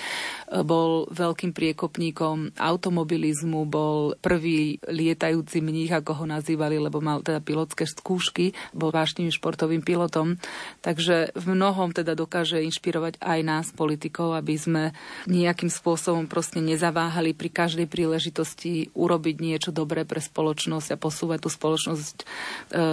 Bol 0.62 1.10
veľkým 1.10 1.50
priekopníkom 1.50 2.54
automobilizmu, 2.54 3.66
bol 3.66 4.14
prvý 4.22 4.78
lietajúci 4.86 5.58
mních, 5.58 5.98
ako 5.98 6.22
ho 6.22 6.24
nazývali, 6.30 6.78
lebo 6.78 7.02
mal 7.02 7.26
teda 7.26 7.42
pilotské 7.42 7.90
skúšky, 7.90 8.54
bol 8.70 8.94
vášným 8.94 9.34
športovým 9.34 9.82
pilotom. 9.82 10.38
Takže 10.86 11.34
v 11.34 11.44
mnohom 11.50 11.90
teda 11.90 12.14
dokáže 12.14 12.62
inšpirovať 12.62 13.18
aj 13.18 13.40
nás, 13.42 13.66
politikov, 13.74 14.38
aby 14.38 14.54
sme 14.54 14.82
nejakým 15.26 15.72
spôsobom 15.72 16.30
proste 16.30 16.60
nezaváhali 16.60 17.32
pri 17.32 17.50
každej 17.50 17.90
príležitosti 17.90 18.92
urobiť 18.92 19.36
niečo 19.40 19.70
dobré 19.72 20.04
pre 20.04 20.20
spoločnosť 20.20 20.94
a 20.94 21.00
posúvať 21.00 21.38
tú 21.42 21.50
spoločnosť 21.50 22.16
e, 22.20 22.24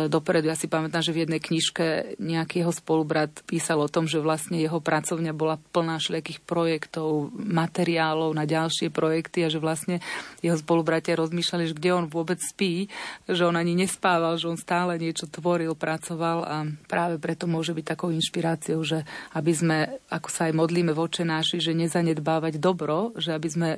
dopredu. 0.08 0.50
Ja 0.50 0.58
si 0.58 0.72
pamätám, 0.72 1.04
že 1.04 1.11
že 1.12 1.20
v 1.20 1.28
jednej 1.28 1.44
knižke 1.44 2.16
nejaký 2.24 2.64
jeho 2.64 2.72
spolubrat 2.72 3.44
písal 3.44 3.84
o 3.84 3.92
tom, 3.92 4.08
že 4.08 4.24
vlastne 4.24 4.56
jeho 4.56 4.80
pracovňa 4.80 5.36
bola 5.36 5.60
plná 5.76 6.00
všelijakých 6.00 6.40
projektov, 6.48 7.36
materiálov 7.36 8.32
na 8.32 8.48
ďalšie 8.48 8.88
projekty 8.88 9.44
a 9.44 9.52
že 9.52 9.60
vlastne 9.60 10.00
jeho 10.40 10.56
spolubratia 10.56 11.20
rozmýšľali, 11.20 11.68
že 11.68 11.76
kde 11.76 11.92
on 11.92 12.06
vôbec 12.08 12.40
spí, 12.40 12.88
že 13.28 13.44
on 13.44 13.60
ani 13.60 13.76
nespával, 13.76 14.40
že 14.40 14.48
on 14.48 14.56
stále 14.56 14.96
niečo 14.96 15.28
tvoril, 15.28 15.76
pracoval 15.76 16.48
a 16.48 16.64
práve 16.88 17.20
preto 17.20 17.44
môže 17.52 17.76
byť 17.76 17.86
takou 17.92 18.16
inšpiráciou, 18.16 18.80
že 18.88 19.04
aby 19.36 19.52
sme, 19.52 19.78
ako 20.08 20.32
sa 20.32 20.48
aj 20.48 20.56
modlíme 20.56 20.96
voče 20.96 21.28
náši, 21.28 21.60
že 21.60 21.76
nezanedbávať 21.76 22.56
dobro, 22.56 23.12
že 23.20 23.36
aby 23.36 23.50
sme 23.52 23.70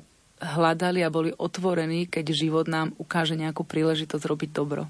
hľadali 0.43 0.99
a 1.01 1.13
boli 1.13 1.31
otvorení, 1.31 2.05
keď 2.11 2.35
život 2.35 2.67
nám 2.67 2.91
ukáže 2.99 3.39
nejakú 3.39 3.63
príležitosť 3.63 4.23
robiť 4.27 4.49
dobro. 4.51 4.85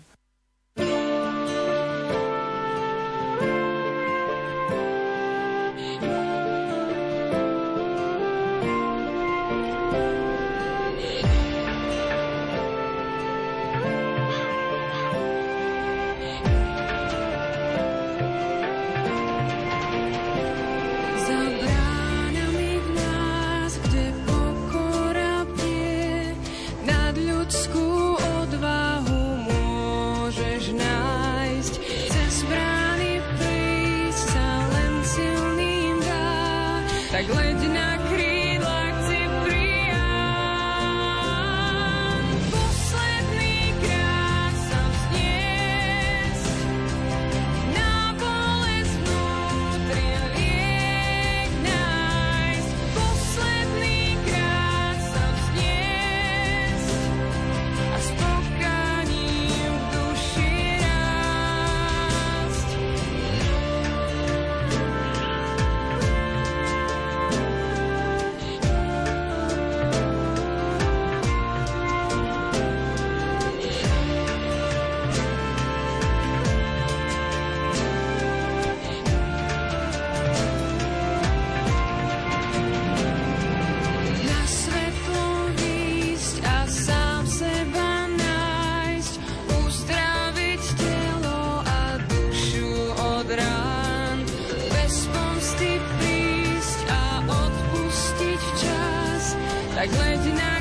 like 99.83 99.91
legend. 99.99 100.52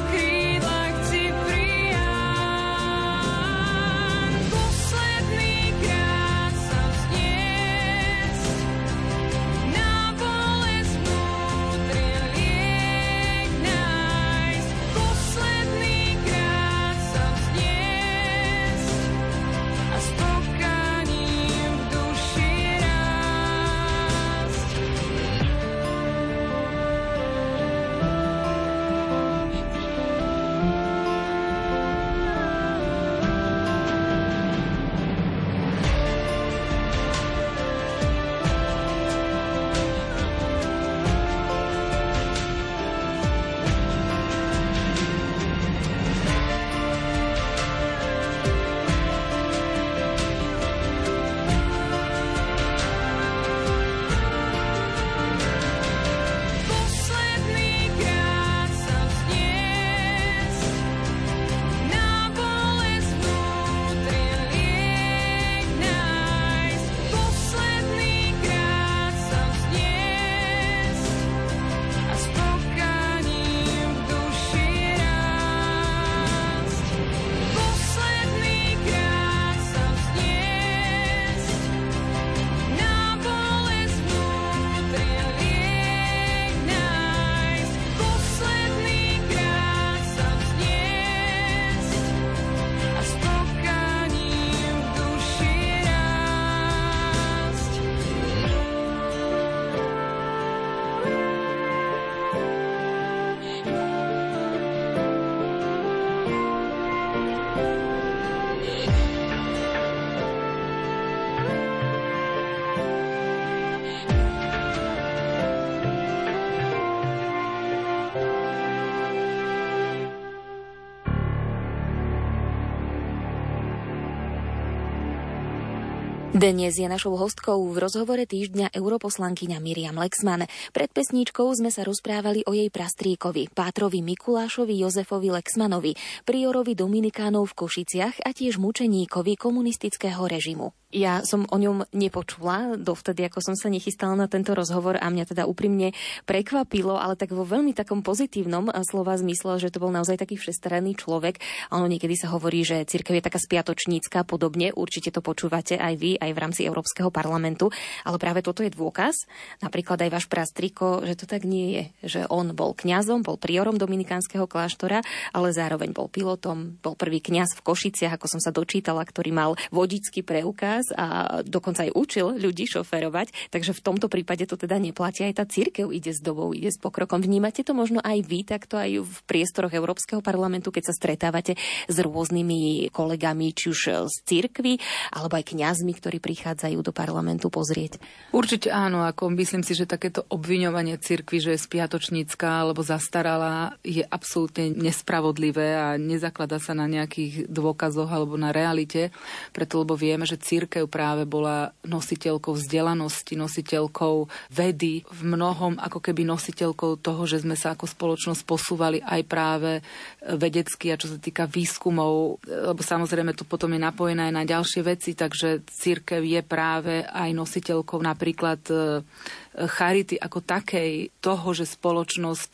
Dnes 126.43 126.75
je 126.75 126.91
našou 126.91 127.15
hostkou 127.15 127.71
v 127.71 127.79
rozhovore 127.79 128.27
týždňa 128.27 128.75
europoslankyňa 128.75 129.63
Miriam 129.63 129.95
Lexman. 129.95 130.51
Pred 130.75 130.91
pesníčkou 130.91 131.47
sme 131.55 131.71
sa 131.71 131.87
rozprávali 131.87 132.43
o 132.43 132.51
jej 132.51 132.67
prastríkovi, 132.67 133.55
pátrovi 133.55 134.03
Mikulášovi 134.03 134.75
Jozefovi 134.75 135.31
Lexmanovi, 135.39 135.95
priorovi 136.27 136.75
Dominikánov 136.75 137.55
v 137.55 137.63
Košiciach 137.63 138.27
a 138.27 138.35
tiež 138.35 138.59
mučeníkovi 138.59 139.39
komunistického 139.39 140.27
režimu. 140.27 140.75
Ja 140.93 141.25
som 141.25 141.49
o 141.49 141.57
ňom 141.57 141.89
nepočula 141.97 142.77
dovtedy, 142.77 143.25
ako 143.25 143.41
som 143.41 143.57
sa 143.57 143.73
nechystala 143.73 144.13
na 144.13 144.29
tento 144.29 144.53
rozhovor 144.53 145.01
a 145.01 145.09
mňa 145.09 145.25
teda 145.25 145.49
úprimne 145.49 145.97
prekvapilo, 146.29 147.01
ale 147.01 147.17
tak 147.17 147.33
vo 147.33 147.49
veľmi 147.49 147.73
takom 147.73 148.05
pozitívnom 148.05 148.69
slova 148.85 149.17
zmysle, 149.17 149.57
že 149.57 149.73
to 149.73 149.81
bol 149.81 149.89
naozaj 149.89 150.21
taký 150.21 150.37
všestranný 150.37 151.01
človek. 151.01 151.41
Ono 151.73 151.89
niekedy 151.89 152.13
sa 152.13 152.29
hovorí, 152.37 152.61
že 152.61 152.85
cirkev 152.85 153.17
je 153.17 153.25
taká 153.25 153.41
spiatočnícka 153.41 154.29
podobne. 154.29 154.77
Určite 154.77 155.09
to 155.09 155.25
počúvate 155.25 155.81
aj 155.81 155.97
vy, 155.97 156.21
aj 156.21 156.29
v 156.29 156.41
rámci 156.45 156.61
Európskeho 156.69 157.09
parlamentu. 157.09 157.73
Ale 158.05 158.21
práve 158.21 158.45
toto 158.45 158.61
je 158.61 158.69
dôkaz, 158.69 159.25
napríklad 159.65 159.97
aj 159.97 160.13
váš 160.13 160.27
prastriko, 160.29 161.09
že 161.09 161.17
to 161.17 161.25
tak 161.25 161.49
nie 161.49 161.73
je. 161.73 161.85
Že 162.05 162.21
on 162.29 162.53
bol 162.53 162.77
kňazom, 162.77 163.25
bol 163.25 163.41
priorom 163.41 163.81
dominikánskeho 163.81 164.45
kláštora, 164.45 165.01
ale 165.33 165.57
zároveň 165.57 165.97
bol 165.97 166.13
pilotom, 166.13 166.77
bol 166.85 167.01
prvý 167.01 167.25
kňaz 167.25 167.57
v 167.57 167.65
Košiciach, 167.65 168.21
ako 168.21 168.29
som 168.29 168.45
sa 168.45 168.53
dočítala, 168.53 169.01
ktorý 169.09 169.33
mal 169.33 169.57
vodický 169.73 170.21
preukaz 170.21 170.82
nás 170.83 170.91
a 170.99 171.07
dokonca 171.47 171.87
aj 171.87 171.95
učil 171.95 172.35
ľudí 172.43 172.67
šoferovať, 172.67 173.55
takže 173.55 173.71
v 173.71 173.85
tomto 173.85 174.11
prípade 174.11 174.43
to 174.51 174.59
teda 174.59 174.83
neplatí. 174.83 175.23
Aj 175.23 175.39
tá 175.39 175.47
církev 175.47 175.95
ide 175.95 176.11
s 176.11 176.19
dobou, 176.19 176.51
ide 176.51 176.75
s 176.75 176.79
pokrokom. 176.83 177.23
Vnímate 177.23 177.63
to 177.63 177.73
možno 177.73 178.03
aj 178.03 178.19
vy, 178.27 178.43
takto 178.43 178.75
aj 178.75 179.07
v 179.07 179.15
priestoroch 179.31 179.71
Európskeho 179.71 180.19
parlamentu, 180.19 180.75
keď 180.75 180.91
sa 180.91 180.95
stretávate 180.99 181.55
s 181.87 181.97
rôznymi 182.03 182.91
kolegami, 182.91 183.55
či 183.55 183.71
už 183.71 184.11
z 184.11 184.17
církvy, 184.27 184.83
alebo 185.15 185.39
aj 185.39 185.55
kňazmi, 185.55 185.93
ktorí 185.95 186.19
prichádzajú 186.19 186.79
do 186.83 186.91
parlamentu 186.91 187.47
pozrieť? 187.53 188.03
Určite 188.35 188.75
áno, 188.75 189.07
ako 189.07 189.31
myslím 189.39 189.63
si, 189.63 189.79
že 189.79 189.87
takéto 189.87 190.27
obviňovanie 190.33 190.99
církvy, 190.99 191.39
že 191.39 191.51
je 191.55 191.65
spiatočnícka 191.65 192.67
alebo 192.67 192.83
zastarala, 192.83 193.77
je 193.85 194.03
absolútne 194.03 194.73
nespravodlivé 194.73 195.77
a 195.77 195.87
nezaklada 196.01 196.59
sa 196.59 196.73
na 196.73 196.89
nejakých 196.89 197.47
dôkazoch 197.53 198.09
alebo 198.09 198.41
na 198.41 198.51
realite, 198.51 199.13
preto 199.53 199.85
lebo 199.85 199.95
vieme, 199.99 200.25
že 200.25 200.41
církev 200.41 200.72
církev 200.73 200.89
práve 200.89 201.29
bola 201.29 201.77
nositeľkou 201.85 202.57
vzdelanosti, 202.57 203.37
nositeľkou 203.37 204.25
vedy, 204.49 205.05
v 205.05 205.21
mnohom 205.21 205.77
ako 205.77 206.01
keby 206.01 206.25
nositeľkou 206.25 206.97
toho, 206.97 207.29
že 207.29 207.45
sme 207.45 207.61
sa 207.61 207.77
ako 207.77 207.85
spoločnosť 207.85 208.41
posúvali 208.49 209.05
aj 209.05 209.21
práve 209.29 209.85
vedecky 210.25 210.89
a 210.89 210.97
čo 210.97 211.13
sa 211.13 211.21
týka 211.21 211.45
výskumov, 211.45 212.41
lebo 212.49 212.81
samozrejme 212.81 213.37
to 213.37 213.45
potom 213.45 213.69
je 213.77 213.85
napojené 213.85 214.33
aj 214.33 214.35
na 214.41 214.49
ďalšie 214.49 214.81
veci, 214.81 215.13
takže 215.13 215.61
církev 215.69 216.25
je 216.25 216.41
práve 216.41 217.05
aj 217.05 217.37
nositeľkou 217.37 218.01
napríklad 218.01 218.61
e, 218.73 219.05
charity 219.53 220.17
ako 220.17 220.41
takej, 220.41 221.13
toho, 221.21 221.49
že 221.53 221.69
spoločnosť 221.69 222.53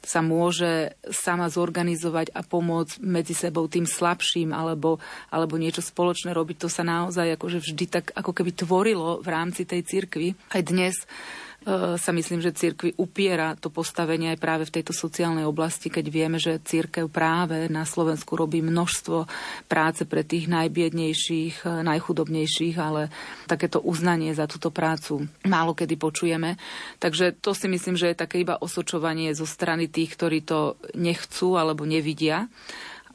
sa 0.00 0.24
môže 0.24 0.96
sama 1.12 1.52
zorganizovať 1.52 2.32
a 2.32 2.40
pomôcť 2.40 3.04
medzi 3.04 3.36
sebou 3.36 3.68
tým 3.68 3.84
slabším 3.84 4.56
alebo, 4.56 4.96
alebo 5.28 5.60
niečo 5.60 5.84
spoločné 5.84 6.32
robiť, 6.32 6.56
to 6.64 6.68
sa 6.72 6.80
naozaj 6.80 7.36
akože 7.36 7.60
vždy 7.60 7.84
tak 7.92 8.04
ako 8.16 8.32
keby 8.32 8.56
tvorilo 8.56 9.20
v 9.20 9.28
rámci 9.28 9.68
tej 9.68 9.84
cirkvi. 9.84 10.32
Aj 10.48 10.64
dnes 10.64 10.96
sa 12.00 12.10
myslím, 12.16 12.40
že 12.40 12.56
cirkvi 12.56 12.96
upiera 12.96 13.52
to 13.52 13.68
postavenie 13.68 14.32
aj 14.32 14.38
práve 14.40 14.64
v 14.64 14.80
tejto 14.80 14.96
sociálnej 14.96 15.44
oblasti, 15.44 15.92
keď 15.92 16.06
vieme, 16.08 16.38
že 16.40 16.64
církev 16.64 17.12
práve 17.12 17.68
na 17.68 17.84
Slovensku 17.84 18.40
robí 18.40 18.64
množstvo 18.64 19.28
práce 19.68 20.08
pre 20.08 20.24
tých 20.24 20.48
najbiednejších, 20.48 21.68
e, 21.68 21.84
najchudobnejších, 21.84 22.76
ale 22.80 23.12
takéto 23.44 23.84
uznanie 23.84 24.32
za 24.32 24.48
túto 24.48 24.72
prácu 24.72 25.28
málo 25.44 25.76
kedy 25.76 26.00
počujeme. 26.00 26.56
Takže 27.04 27.36
to 27.36 27.52
si 27.52 27.68
myslím, 27.68 28.00
že 28.00 28.16
je 28.16 28.20
také 28.24 28.40
iba 28.40 28.56
osočovanie 28.56 29.36
zo 29.36 29.44
strany 29.44 29.92
tých, 29.92 30.16
ktorí 30.16 30.40
to 30.48 30.80
nechcú 30.96 31.60
alebo 31.60 31.84
nevidia 31.84 32.48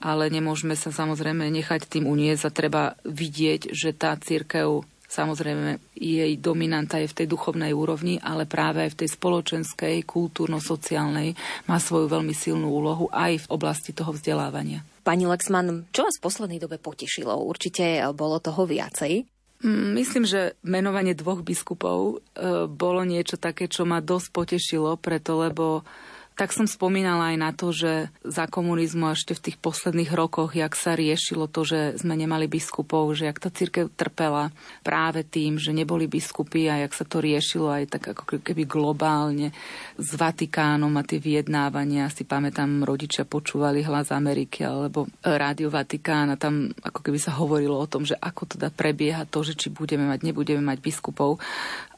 ale 0.03 0.27
nemôžeme 0.27 0.75
sa 0.75 0.91
samozrejme 0.91 1.47
nechať 1.47 1.87
tým 1.87 2.11
uniesť 2.11 2.43
a 2.43 2.51
treba 2.51 2.83
vidieť, 3.07 3.71
že 3.71 3.95
tá 3.95 4.11
církev 4.19 4.83
Samozrejme, 5.13 5.93
jej 5.93 6.33
dominanta 6.41 6.97
je 6.97 7.05
v 7.05 7.17
tej 7.21 7.27
duchovnej 7.29 7.69
úrovni, 7.69 8.17
ale 8.17 8.49
práve 8.49 8.81
aj 8.81 8.97
v 8.97 8.99
tej 9.05 9.09
spoločenskej, 9.13 10.01
kultúrno-sociálnej 10.09 11.37
má 11.69 11.77
svoju 11.77 12.09
veľmi 12.09 12.33
silnú 12.33 12.73
úlohu 12.73 13.13
aj 13.13 13.45
v 13.45 13.47
oblasti 13.53 13.93
toho 13.93 14.09
vzdelávania. 14.09 14.81
Pani 15.05 15.29
Lexman, 15.29 15.85
čo 15.93 16.09
vás 16.09 16.17
v 16.17 16.25
poslednej 16.25 16.57
dobe 16.57 16.81
potešilo? 16.81 17.29
Určite 17.45 18.01
bolo 18.17 18.41
toho 18.41 18.65
viacej. 18.65 19.29
Mm, 19.61 19.93
myslím, 20.01 20.25
že 20.25 20.57
menovanie 20.65 21.13
dvoch 21.13 21.45
biskupov 21.45 21.97
e, 22.09 22.65
bolo 22.65 23.05
niečo 23.05 23.37
také, 23.37 23.69
čo 23.69 23.85
ma 23.85 24.01
dosť 24.01 24.27
potešilo, 24.33 24.97
preto 24.97 25.37
lebo 25.37 25.85
tak 26.33 26.49
som 26.49 26.65
spomínala 26.65 27.33
aj 27.33 27.37
na 27.37 27.51
to, 27.53 27.69
že 27.69 28.09
za 28.25 28.49
komunizmu 28.49 29.13
ešte 29.13 29.37
v 29.37 29.43
tých 29.49 29.57
posledných 29.61 30.11
rokoch, 30.13 30.57
jak 30.57 30.73
sa 30.73 30.97
riešilo 30.97 31.45
to, 31.45 31.61
že 31.61 32.01
sme 32.01 32.17
nemali 32.17 32.49
biskupov, 32.49 33.13
že 33.13 33.29
jak 33.29 33.37
tá 33.37 33.53
církev 33.53 33.93
trpela 33.93 34.49
práve 34.81 35.21
tým, 35.21 35.61
že 35.61 35.69
neboli 35.69 36.09
biskupy 36.09 36.73
a 36.73 36.81
jak 36.81 36.93
sa 36.97 37.05
to 37.05 37.21
riešilo 37.21 37.69
aj 37.69 37.83
tak 37.93 38.03
ako 38.17 38.41
keby 38.41 38.65
globálne 38.65 39.53
s 39.97 40.09
Vatikánom 40.17 40.93
a 40.97 41.05
tie 41.05 41.21
vyjednávania. 41.21 42.09
Si 42.09 42.25
pamätám, 42.25 42.81
rodičia 42.81 43.29
počúvali 43.29 43.85
hlas 43.85 44.09
Ameriky 44.09 44.65
alebo 44.65 45.05
Rádio 45.21 45.69
Vatikán 45.69 46.33
a 46.33 46.39
tam 46.39 46.73
ako 46.81 46.99
keby 47.05 47.19
sa 47.21 47.37
hovorilo 47.37 47.77
o 47.77 47.85
tom, 47.85 48.09
že 48.09 48.17
ako 48.17 48.57
teda 48.57 48.73
prebieha 48.73 49.29
to, 49.29 49.45
že 49.45 49.53
či 49.53 49.67
budeme 49.69 50.09
mať, 50.09 50.25
nebudeme 50.25 50.65
mať 50.65 50.81
biskupov. 50.81 51.37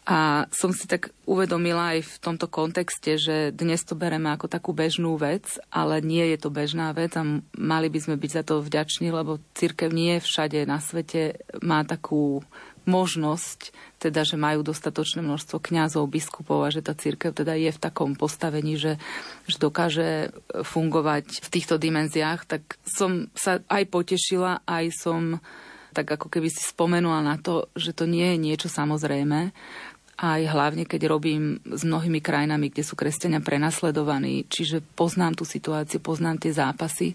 A 0.06 0.46
som 0.54 0.70
si 0.70 0.86
tak 0.86 1.10
uvedomila 1.26 1.98
aj 1.98 2.06
v 2.06 2.15
tomto 2.22 2.46
kontexte, 2.46 3.18
že 3.18 3.50
dnes 3.50 3.82
to 3.82 3.98
bereme 3.98 4.30
ako 4.30 4.46
takú 4.46 4.70
bežnú 4.70 5.18
vec, 5.18 5.58
ale 5.74 5.98
nie 5.98 6.22
je 6.30 6.38
to 6.46 6.54
bežná 6.54 6.94
vec 6.94 7.18
a 7.18 7.26
mali 7.58 7.89
by 7.89 8.00
sme 8.06 8.15
byť 8.22 8.32
za 8.32 8.44
to 8.46 8.62
vďační, 8.62 9.10
lebo 9.10 9.41
církev 9.58 9.89
nie 9.89 10.22
všade 10.22 10.62
na 10.70 10.78
svete 10.78 11.41
má 11.65 11.82
takú 11.82 12.46
možnosť, 12.86 13.74
teda, 13.98 14.22
že 14.22 14.38
majú 14.38 14.62
dostatočné 14.62 15.26
množstvo 15.26 15.58
kňazov, 15.58 16.06
biskupov 16.06 16.62
a 16.62 16.70
že 16.70 16.86
tá 16.86 16.94
církev 16.94 17.34
teda 17.34 17.58
je 17.58 17.74
v 17.74 17.82
takom 17.82 18.13
postavení, 18.13 18.78
že, 18.78 19.02
že 19.50 19.58
dokáže 19.58 20.30
fungovať 20.54 21.26
v 21.41 21.48
týchto 21.50 21.82
dimenziách, 21.82 22.46
tak 22.46 22.78
som 22.86 23.34
sa 23.34 23.58
aj 23.65 23.89
potešila, 23.89 24.62
aj 24.70 24.86
som 24.94 25.41
tak 25.96 26.12
ako 26.12 26.28
keby 26.28 26.52
si 26.52 26.60
spomenula 26.60 27.24
na 27.24 27.39
to, 27.39 27.72
že 27.72 27.96
to 27.96 28.04
nie 28.04 28.36
je 28.36 28.38
niečo 28.38 28.68
samozrejme 28.68 29.56
aj 30.15 30.41
hlavne 30.47 30.88
keď 30.88 31.12
robím 31.12 31.60
s 31.67 31.84
mnohými 31.84 32.23
krajinami, 32.23 32.71
kde 32.71 32.88
sú 32.88 32.95
kresťania 32.95 33.43
prenasledovaní, 33.43 34.47
čiže 34.47 34.80
poznám 34.95 35.36
tú 35.36 35.43
situáciu, 35.43 35.99
poznám 35.99 36.39
tie 36.39 36.56
zápasy 36.56 37.13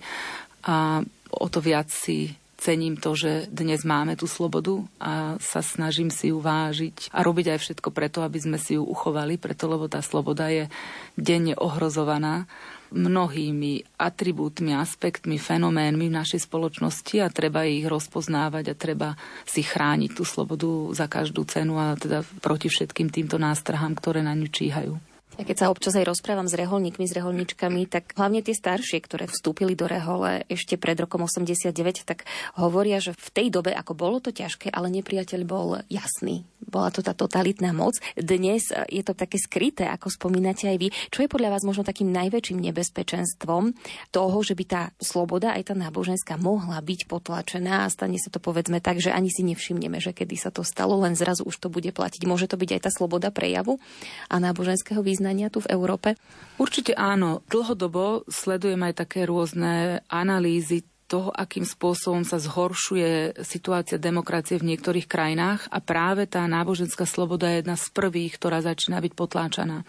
a 0.68 1.00
o 1.32 1.46
to 1.48 1.64
viac 1.64 1.88
si 1.88 2.36
cením 2.60 3.00
to, 3.00 3.16
že 3.16 3.48
dnes 3.48 3.88
máme 3.88 4.20
tú 4.20 4.28
slobodu 4.28 4.84
a 5.00 5.40
sa 5.40 5.64
snažím 5.64 6.12
si 6.12 6.28
ju 6.28 6.44
vážiť 6.44 7.08
a 7.08 7.24
robiť 7.24 7.56
aj 7.56 7.58
všetko 7.58 7.88
preto, 7.88 8.20
aby 8.20 8.36
sme 8.36 8.60
si 8.60 8.76
ju 8.76 8.84
uchovali, 8.84 9.40
preto 9.40 9.64
lebo 9.64 9.88
tá 9.88 10.04
sloboda 10.04 10.52
je 10.52 10.68
denne 11.16 11.56
ohrozovaná 11.56 12.44
mnohými 12.90 13.98
atribútmi, 13.98 14.74
aspektmi, 14.74 15.38
fenoménmi 15.38 16.06
v 16.10 16.16
našej 16.20 16.46
spoločnosti 16.46 17.16
a 17.22 17.32
treba 17.32 17.66
ich 17.66 17.86
rozpoznávať 17.86 18.64
a 18.70 18.78
treba 18.78 19.08
si 19.46 19.66
chrániť 19.66 20.10
tú 20.14 20.22
slobodu 20.22 20.94
za 20.94 21.06
každú 21.10 21.46
cenu 21.46 21.78
a 21.78 21.98
teda 21.98 22.22
proti 22.42 22.70
všetkým 22.70 23.10
týmto 23.10 23.38
nástrahám, 23.38 23.98
ktoré 23.98 24.22
na 24.22 24.34
ňu 24.34 24.48
číhajú. 24.50 25.09
Ja 25.40 25.48
keď 25.48 25.56
sa 25.56 25.72
občas 25.72 25.96
aj 25.96 26.04
rozprávam 26.04 26.44
s 26.44 26.52
reholníkmi, 26.52 27.08
s 27.08 27.16
reholničkami, 27.16 27.88
tak 27.88 28.12
hlavne 28.12 28.44
tie 28.44 28.52
staršie, 28.52 29.00
ktoré 29.00 29.24
vstúpili 29.24 29.72
do 29.72 29.88
rehole 29.88 30.44
ešte 30.52 30.76
pred 30.76 30.92
rokom 31.00 31.24
89, 31.24 32.04
tak 32.04 32.28
hovoria, 32.60 33.00
že 33.00 33.16
v 33.16 33.28
tej 33.32 33.48
dobe, 33.48 33.72
ako 33.72 33.96
bolo 33.96 34.20
to 34.20 34.36
ťažké, 34.36 34.68
ale 34.68 34.92
nepriateľ 34.92 35.40
bol 35.48 35.80
jasný. 35.88 36.44
Bola 36.60 36.92
to 36.92 37.00
tá 37.00 37.16
totalitná 37.16 37.72
moc. 37.72 37.96
Dnes 38.20 38.68
je 38.68 39.00
to 39.00 39.16
také 39.16 39.40
skryté, 39.40 39.88
ako 39.88 40.12
spomínate 40.12 40.68
aj 40.68 40.76
vy. 40.76 40.92
Čo 41.08 41.24
je 41.24 41.32
podľa 41.32 41.56
vás 41.56 41.64
možno 41.64 41.88
takým 41.88 42.12
najväčším 42.12 42.60
nebezpečenstvom 42.60 43.72
toho, 44.12 44.38
že 44.44 44.52
by 44.52 44.64
tá 44.68 44.82
sloboda, 45.00 45.56
aj 45.56 45.72
tá 45.72 45.74
náboženská, 45.74 46.36
mohla 46.36 46.84
byť 46.84 47.08
potlačená 47.08 47.88
a 47.88 47.90
stane 47.90 48.20
sa 48.20 48.28
to 48.28 48.44
povedzme 48.44 48.76
tak, 48.84 49.00
že 49.00 49.08
ani 49.08 49.32
si 49.32 49.40
nevšimneme, 49.48 50.04
že 50.04 50.12
kedy 50.12 50.36
sa 50.36 50.52
to 50.52 50.68
stalo, 50.68 51.00
len 51.00 51.16
zrazu 51.16 51.48
už 51.48 51.56
to 51.64 51.72
bude 51.72 51.88
platiť. 51.96 52.28
Môže 52.28 52.44
to 52.44 52.60
byť 52.60 52.76
aj 52.76 52.80
tá 52.84 52.90
sloboda 52.92 53.32
prejavu 53.32 53.80
a 54.28 54.36
náboženského 54.36 55.00
význania 55.00 55.29
poznania 55.30 55.46
tu 55.46 55.62
v 55.62 55.70
Európe? 55.70 56.18
Určite 56.58 56.92
áno. 56.98 57.46
Dlhodobo 57.46 58.26
sledujem 58.26 58.82
aj 58.82 59.06
také 59.06 59.30
rôzne 59.30 60.02
analýzy 60.10 60.82
toho, 61.10 61.34
akým 61.34 61.66
spôsobom 61.66 62.22
sa 62.22 62.38
zhoršuje 62.38 63.42
situácia 63.42 63.98
demokracie 63.98 64.62
v 64.62 64.70
niektorých 64.70 65.10
krajinách 65.10 65.66
a 65.66 65.82
práve 65.82 66.30
tá 66.30 66.46
náboženská 66.46 67.02
sloboda 67.02 67.50
je 67.50 67.66
jedna 67.66 67.74
z 67.74 67.86
prvých, 67.90 68.38
ktorá 68.38 68.62
začína 68.62 69.02
byť 69.02 69.12
potláčaná. 69.18 69.82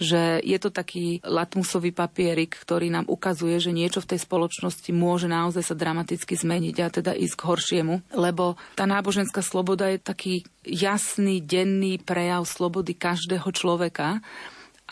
Že 0.00 0.40
je 0.40 0.56
to 0.56 0.72
taký 0.72 1.20
latmusový 1.28 1.92
papierik, 1.92 2.56
ktorý 2.56 2.88
nám 2.88 3.04
ukazuje, 3.12 3.60
že 3.60 3.76
niečo 3.76 4.00
v 4.00 4.16
tej 4.16 4.24
spoločnosti 4.24 4.88
môže 4.96 5.28
naozaj 5.28 5.60
sa 5.60 5.76
dramaticky 5.76 6.40
zmeniť 6.40 6.76
a 6.80 6.88
teda 6.88 7.12
ísť 7.20 7.36
k 7.36 7.46
horšiemu, 7.52 7.94
lebo 8.16 8.56
tá 8.72 8.88
náboženská 8.88 9.44
sloboda 9.44 9.92
je 9.92 10.00
taký 10.00 10.34
jasný, 10.64 11.44
denný 11.44 12.00
prejav 12.00 12.48
slobody 12.48 12.96
každého 12.96 13.52
človeka 13.52 14.24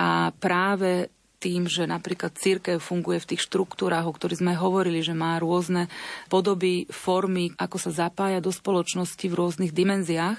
a 0.01 0.33
práve 0.33 1.13
tým, 1.41 1.65
že 1.65 1.89
napríklad 1.89 2.37
církev 2.37 2.77
funguje 2.77 3.21
v 3.25 3.29
tých 3.35 3.49
štruktúrach, 3.49 4.05
o 4.05 4.13
ktorých 4.13 4.45
sme 4.45 4.53
hovorili, 4.61 5.01
že 5.01 5.17
má 5.17 5.41
rôzne 5.41 5.89
podoby, 6.29 6.85
formy, 6.93 7.57
ako 7.57 7.77
sa 7.81 7.91
zapája 8.07 8.45
do 8.45 8.53
spoločnosti 8.53 9.25
v 9.25 9.39
rôznych 9.41 9.73
dimenziách, 9.73 10.37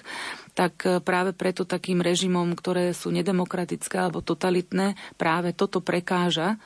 tak 0.54 0.86
e, 0.86 1.02
práve 1.02 1.34
preto 1.34 1.65
takým 1.65 2.06
režimom, 2.06 2.54
ktoré 2.54 2.93
sú 2.93 3.10
nedemokratické 3.10 3.97
alebo 3.97 4.21
totalitné, 4.21 4.93
práve 5.17 5.58
toto 5.58 5.82
prekáža 5.82 6.54
e, 6.54 6.58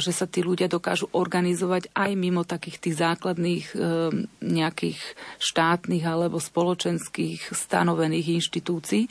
že 0.00 0.16
sa 0.16 0.24
tí 0.24 0.40
ľudia 0.40 0.72
dokážu 0.72 1.12
organizovať 1.12 1.92
aj 1.92 2.10
mimo 2.16 2.48
takých 2.48 2.80
tých 2.80 2.96
základných 2.96 3.66
e, 3.72 3.78
nejakých 4.40 4.98
štátnych 5.36 6.04
alebo 6.08 6.40
spoločenských 6.40 7.52
stanovených 7.52 8.40
inštitúcií 8.40 9.04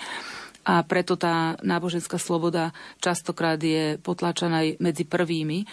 a 0.67 0.83
preto 0.83 1.15
tá 1.15 1.55
náboženská 1.63 2.19
sloboda 2.19 2.75
častokrát 2.99 3.59
je 3.59 3.97
potlačená 4.01 4.65
aj 4.65 4.69
medzi 4.83 5.03
prvými. 5.07 5.65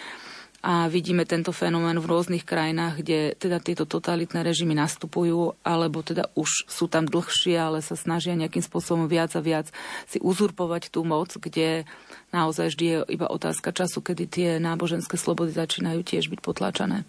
A 0.67 0.91
vidíme 0.91 1.23
tento 1.23 1.55
fenomén 1.55 1.95
v 1.95 2.11
rôznych 2.11 2.43
krajinách, 2.43 2.99
kde 2.99 3.39
teda 3.39 3.63
tieto 3.63 3.87
totalitné 3.87 4.43
režimy 4.43 4.75
nastupujú, 4.75 5.55
alebo 5.63 6.03
teda 6.03 6.27
už 6.35 6.67
sú 6.67 6.91
tam 6.91 7.07
dlhšie, 7.07 7.55
ale 7.55 7.79
sa 7.87 7.95
snažia 7.95 8.35
nejakým 8.35 8.67
spôsobom 8.67 9.07
viac 9.07 9.31
a 9.39 9.45
viac 9.45 9.71
si 10.11 10.19
uzurpovať 10.19 10.91
tú 10.91 11.07
moc, 11.07 11.31
kde 11.39 11.87
naozaj 12.35 12.75
vždy 12.75 12.85
je 12.89 12.99
iba 13.15 13.31
otázka 13.31 13.71
času, 13.71 14.03
kedy 14.03 14.25
tie 14.27 14.49
náboženské 14.59 15.15
slobody 15.15 15.55
začínajú 15.55 16.03
tiež 16.03 16.27
byť 16.35 16.41
potláčané. 16.43 17.07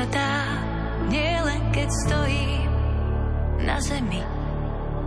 Sa 0.00 0.08
dá, 0.16 0.32
nielen 1.12 1.60
keď 1.76 1.92
stojím 2.08 2.72
na 3.68 3.76
zemi, 3.84 4.24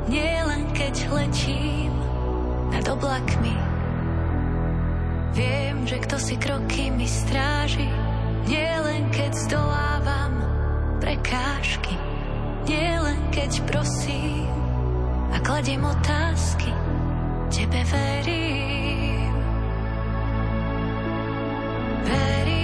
nielen 0.05 0.69
keď 0.77 1.09
letím 1.09 1.89
nad 2.69 2.85
oblakmi. 2.85 3.57
Viem, 5.33 5.89
že 5.89 5.97
kto 5.97 6.21
si 6.21 6.37
kroky 6.37 6.93
mi 6.93 7.09
stráži, 7.09 7.89
nielen 8.45 9.09
keď 9.09 9.33
zdolávam 9.33 10.33
prekážky, 11.01 11.97
nielen 12.69 13.17
keď 13.33 13.65
prosím 13.65 14.45
a 15.33 15.41
kladiem 15.41 15.81
otázky, 15.81 16.69
tebe 17.49 17.81
verím. 17.89 19.33
Verím. 22.05 22.62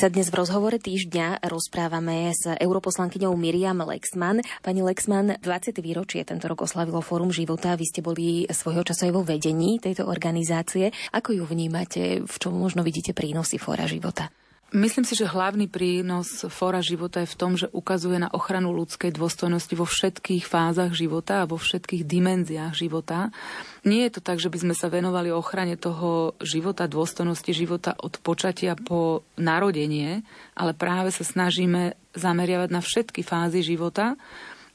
Sa 0.00 0.08
dnes 0.08 0.32
v 0.32 0.40
rozhovore 0.40 0.80
týždňa 0.80 1.44
rozprávame 1.44 2.32
s 2.32 2.48
europoslankyňou 2.48 3.36
Miriam 3.36 3.84
Lexman. 3.84 4.40
Pani 4.64 4.80
Lexman, 4.80 5.36
20. 5.44 5.76
výročie 5.84 6.24
tento 6.24 6.48
rok 6.48 6.64
oslavilo 6.64 7.04
Fórum 7.04 7.28
života. 7.28 7.76
Vy 7.76 7.84
ste 7.84 8.00
boli 8.00 8.48
svojho 8.48 8.80
času 8.80 9.12
aj 9.12 9.20
vo 9.20 9.28
vedení 9.28 9.76
tejto 9.76 10.08
organizácie. 10.08 10.88
Ako 11.12 11.36
ju 11.36 11.44
vnímate? 11.44 12.24
V 12.24 12.36
čom 12.40 12.56
možno 12.56 12.80
vidíte 12.80 13.12
prínosy 13.12 13.60
Fóra 13.60 13.84
života? 13.84 14.32
Myslím 14.70 15.02
si, 15.02 15.18
že 15.18 15.26
hlavný 15.26 15.66
prínos 15.66 16.46
Fóra 16.46 16.78
života 16.78 17.18
je 17.18 17.32
v 17.34 17.38
tom, 17.38 17.58
že 17.58 17.66
ukazuje 17.74 18.22
na 18.22 18.30
ochranu 18.30 18.70
ľudskej 18.70 19.10
dôstojnosti 19.10 19.74
vo 19.74 19.82
všetkých 19.82 20.46
fázach 20.46 20.94
života 20.94 21.42
a 21.42 21.50
vo 21.50 21.58
všetkých 21.58 22.06
dimenziách 22.06 22.78
života. 22.78 23.34
Nie 23.82 24.06
je 24.06 24.14
to 24.14 24.22
tak, 24.22 24.38
že 24.38 24.46
by 24.46 24.62
sme 24.62 24.74
sa 24.78 24.86
venovali 24.86 25.34
ochrane 25.34 25.74
toho 25.74 26.38
života, 26.38 26.86
dôstojnosti 26.86 27.50
života 27.50 27.98
od 27.98 28.22
počatia 28.22 28.78
po 28.78 29.26
narodenie, 29.34 30.22
ale 30.54 30.70
práve 30.70 31.10
sa 31.10 31.26
snažíme 31.26 31.98
zameriavať 32.14 32.70
na 32.70 32.78
všetky 32.78 33.26
fázy 33.26 33.66
života 33.66 34.14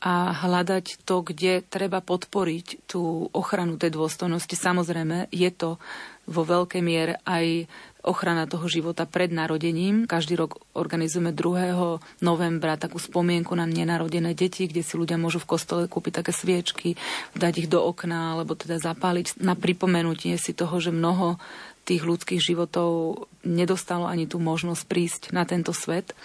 a 0.03 0.35
hľadať 0.35 1.07
to, 1.07 1.23
kde 1.23 1.63
treba 1.63 2.03
podporiť 2.03 2.83
tú 2.83 3.31
ochranu 3.31 3.79
tej 3.79 3.95
dôstojnosti. 3.95 4.59
Samozrejme, 4.59 5.31
je 5.31 5.49
to 5.55 5.79
vo 6.27 6.41
veľkej 6.43 6.81
miere 6.83 7.21
aj 7.23 7.69
ochrana 8.05 8.45
toho 8.45 8.69
života 8.69 9.09
pred 9.09 9.33
narodením. 9.33 10.05
Každý 10.05 10.37
rok 10.37 10.61
organizujeme 10.77 11.33
2. 11.33 12.21
novembra 12.21 12.77
takú 12.77 13.01
spomienku 13.01 13.57
na 13.57 13.65
nenarodené 13.65 14.37
deti, 14.37 14.69
kde 14.69 14.85
si 14.85 14.93
ľudia 14.95 15.17
môžu 15.17 15.41
v 15.41 15.49
kostole 15.57 15.83
kúpiť 15.89 16.21
také 16.21 16.31
sviečky, 16.31 16.95
dať 17.33 17.65
ich 17.65 17.67
do 17.67 17.81
okna 17.81 18.37
alebo 18.37 18.53
teda 18.53 18.77
zapáliť 18.77 19.41
na 19.41 19.57
pripomenutie 19.57 20.37
si 20.37 20.53
toho, 20.53 20.77
že 20.77 20.93
mnoho 20.93 21.41
tých 21.85 22.01
ľudských 22.01 22.41
životov 22.41 23.25
nedostalo 23.45 24.09
ani 24.09 24.25
tú 24.25 24.41
možnosť 24.41 24.83
prísť 24.89 25.21
na 25.33 25.45
tento 25.45 25.69
svet 25.73 26.17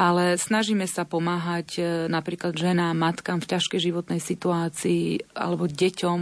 ale 0.00 0.40
snažíme 0.40 0.88
sa 0.88 1.04
pomáhať 1.04 1.68
e, 1.76 1.82
napríklad 2.08 2.56
ženám, 2.56 2.96
matkám 2.96 3.44
v 3.44 3.52
ťažkej 3.52 3.92
životnej 3.92 4.16
situácii 4.16 5.36
alebo 5.36 5.68
deťom 5.68 6.20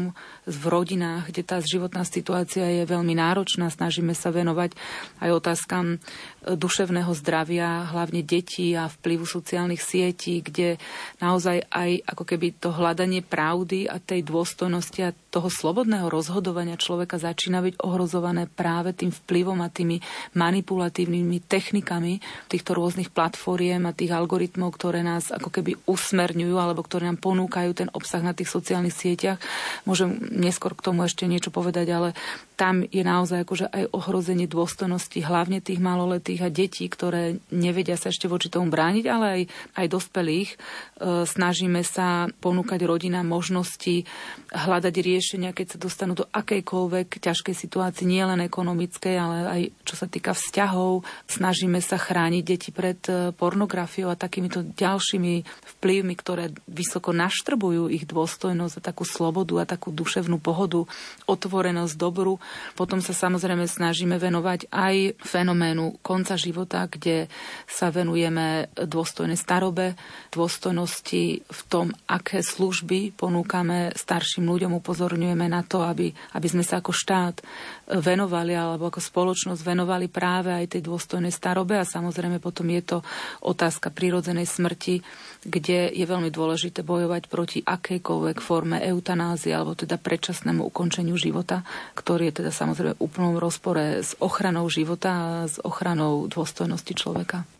v 0.50 0.62
rodinách, 0.66 1.30
kde 1.30 1.42
tá 1.46 1.62
životná 1.62 2.02
situácia 2.02 2.66
je 2.66 2.82
veľmi 2.82 3.14
náročná. 3.14 3.70
Snažíme 3.70 4.18
sa 4.18 4.34
venovať 4.34 4.74
aj 5.22 5.30
otázkam 5.30 6.02
duševného 6.54 7.10
zdravia, 7.18 7.90
hlavne 7.90 8.22
detí 8.22 8.78
a 8.78 8.86
vplyvu 8.86 9.26
sociálnych 9.26 9.82
sietí, 9.82 10.40
kde 10.40 10.78
naozaj 11.18 11.66
aj 11.68 12.06
ako 12.06 12.24
keby 12.24 12.54
to 12.56 12.70
hľadanie 12.70 13.26
pravdy 13.26 13.90
a 13.90 13.98
tej 13.98 14.22
dôstojnosti 14.22 15.00
a 15.02 15.16
toho 15.28 15.50
slobodného 15.50 16.08
rozhodovania 16.08 16.78
človeka 16.78 17.18
začína 17.18 17.60
byť 17.64 17.74
ohrozované 17.82 18.46
práve 18.46 18.94
tým 18.94 19.10
vplyvom 19.10 19.60
a 19.60 19.68
tými 19.68 20.00
manipulatívnymi 20.38 21.44
technikami 21.44 22.22
týchto 22.48 22.72
rôznych 22.78 23.10
platform 23.10 23.48
platformiem 23.48 23.88
a 23.88 23.96
tých 23.96 24.12
algoritmov, 24.12 24.76
ktoré 24.76 25.00
nás 25.00 25.32
ako 25.32 25.48
keby 25.48 25.80
usmerňujú 25.88 26.56
alebo 26.58 26.84
ktoré 26.84 27.08
nám 27.08 27.16
ponúkajú 27.16 27.70
ten 27.72 27.88
obsah 27.96 28.20
na 28.20 28.36
tých 28.36 28.52
sociálnych 28.52 28.92
sieťach. 28.92 29.40
Môžem 29.88 30.20
neskôr 30.34 30.76
k 30.76 30.84
tomu 30.84 31.08
ešte 31.08 31.24
niečo 31.24 31.48
povedať, 31.48 31.86
ale 31.88 32.08
tam 32.58 32.84
je 32.84 33.00
naozaj 33.00 33.46
akože 33.46 33.66
aj 33.72 33.84
ohrozenie 33.94 34.50
dôstojnosti 34.50 35.22
hlavne 35.24 35.62
tých 35.62 35.80
maloletých 35.80 36.37
a 36.42 36.50
detí, 36.50 36.90
ktoré 36.90 37.38
nevedia 37.54 37.94
sa 37.94 38.10
ešte 38.10 38.26
voči 38.26 38.50
tomu 38.50 38.68
brániť, 38.68 39.04
ale 39.06 39.26
aj, 39.26 39.42
aj 39.78 39.86
dospelých. 39.86 40.50
E, 40.52 40.56
snažíme 41.24 41.80
sa 41.86 42.26
ponúkať 42.42 42.82
rodinám 42.82 43.24
možnosti 43.24 44.02
hľadať 44.50 44.94
riešenia, 44.98 45.54
keď 45.54 45.76
sa 45.76 45.78
dostanú 45.78 46.18
do 46.18 46.26
akejkoľvek 46.28 47.22
ťažkej 47.22 47.54
situácii, 47.54 48.04
nie 48.08 48.24
len 48.24 48.42
ekonomickej, 48.44 49.14
ale 49.14 49.36
aj 49.46 49.62
čo 49.86 49.94
sa 49.94 50.10
týka 50.10 50.34
vzťahov. 50.34 51.06
Snažíme 51.30 51.78
sa 51.78 51.96
chrániť 52.00 52.42
deti 52.42 52.70
pred 52.74 52.98
e, 53.06 53.30
pornografiou 53.32 54.10
a 54.10 54.18
takýmito 54.18 54.66
ďalšími 54.66 55.46
vplyvmi, 55.78 56.14
ktoré 56.18 56.50
vysoko 56.66 57.14
naštrbujú 57.14 57.88
ich 57.92 58.04
dôstojnosť 58.04 58.74
a 58.82 58.86
takú 58.90 59.06
slobodu 59.06 59.62
a 59.62 59.68
takú 59.68 59.94
duševnú 59.94 60.42
pohodu, 60.42 60.84
otvorenosť 61.30 61.94
dobru 61.94 62.36
potom 62.74 63.00
sa 63.00 63.14
samozrejme 63.14 63.64
snažíme 63.64 64.16
venovať 64.20 64.68
aj 64.68 65.18
fenoménu 65.22 66.02
konca 66.02 66.27
života, 66.36 66.90
kde 66.90 67.30
sa 67.64 67.88
venujeme 67.88 68.68
dôstojnej 68.74 69.38
starobe, 69.38 69.94
dôstojnosti 70.34 71.24
v 71.46 71.60
tom, 71.70 71.94
aké 72.10 72.44
služby 72.44 73.14
ponúkame 73.14 73.94
starším 73.94 74.44
ľuďom, 74.50 74.76
upozorňujeme 74.82 75.46
na 75.48 75.62
to, 75.64 75.86
aby, 75.86 76.12
aby 76.34 76.46
sme 76.50 76.66
sa 76.66 76.82
ako 76.82 76.92
štát 76.92 77.40
venovali 77.88 78.52
alebo 78.52 78.92
ako 78.92 79.00
spoločnosť 79.00 79.60
venovali 79.64 80.12
práve 80.12 80.52
aj 80.52 80.76
tej 80.76 80.84
dôstojnej 80.84 81.32
starobe 81.32 81.80
a 81.80 81.88
samozrejme 81.88 82.36
potom 82.38 82.68
je 82.68 82.82
to 82.84 82.98
otázka 83.40 83.88
prírodzenej 83.88 84.44
smrti, 84.44 85.00
kde 85.48 85.88
je 85.96 86.04
veľmi 86.04 86.28
dôležité 86.28 86.84
bojovať 86.84 87.32
proti 87.32 87.58
akejkoľvek 87.64 88.38
forme 88.44 88.76
eutanázie 88.84 89.56
alebo 89.56 89.72
teda 89.72 89.96
predčasnému 89.96 90.60
ukončeniu 90.68 91.16
života, 91.16 91.64
ktorý 91.96 92.30
je 92.30 92.44
teda 92.44 92.52
samozrejme 92.52 93.00
v 93.00 93.04
úplnom 93.04 93.40
rozpore 93.40 94.04
s 94.04 94.12
ochranou 94.20 94.68
života 94.68 95.10
a 95.10 95.26
s 95.48 95.56
ochranou 95.64 96.28
dôstojnosti 96.28 96.92
človeka. 96.92 97.57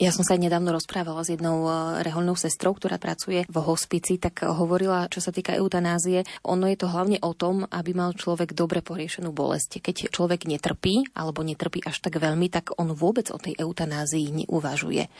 Ja 0.00 0.16
som 0.16 0.24
sa 0.24 0.40
nedávno 0.40 0.72
rozprávala 0.72 1.20
s 1.20 1.28
jednou 1.28 1.68
e, 1.68 2.00
reholnou 2.00 2.32
sestrou, 2.32 2.72
ktorá 2.72 2.96
pracuje 2.96 3.44
v 3.44 3.56
hospici, 3.60 4.16
tak 4.16 4.48
hovorila, 4.48 5.12
čo 5.12 5.20
sa 5.20 5.28
týka 5.28 5.52
eutanázie, 5.52 6.24
ono 6.40 6.64
je 6.72 6.80
to 6.80 6.88
hlavne 6.88 7.20
o 7.20 7.36
tom, 7.36 7.68
aby 7.68 7.92
mal 7.92 8.16
človek 8.16 8.56
dobre 8.56 8.80
poriešenú 8.80 9.28
bolesť. 9.28 9.84
Keď 9.84 10.08
človek 10.08 10.48
netrpí, 10.48 11.04
alebo 11.12 11.44
netrpí 11.44 11.84
až 11.84 12.00
tak 12.00 12.16
veľmi, 12.16 12.48
tak 12.48 12.72
on 12.80 12.96
vôbec 12.96 13.28
o 13.28 13.36
tej 13.36 13.60
eutanázii 13.60 14.48
neuvažuje. 14.48 15.12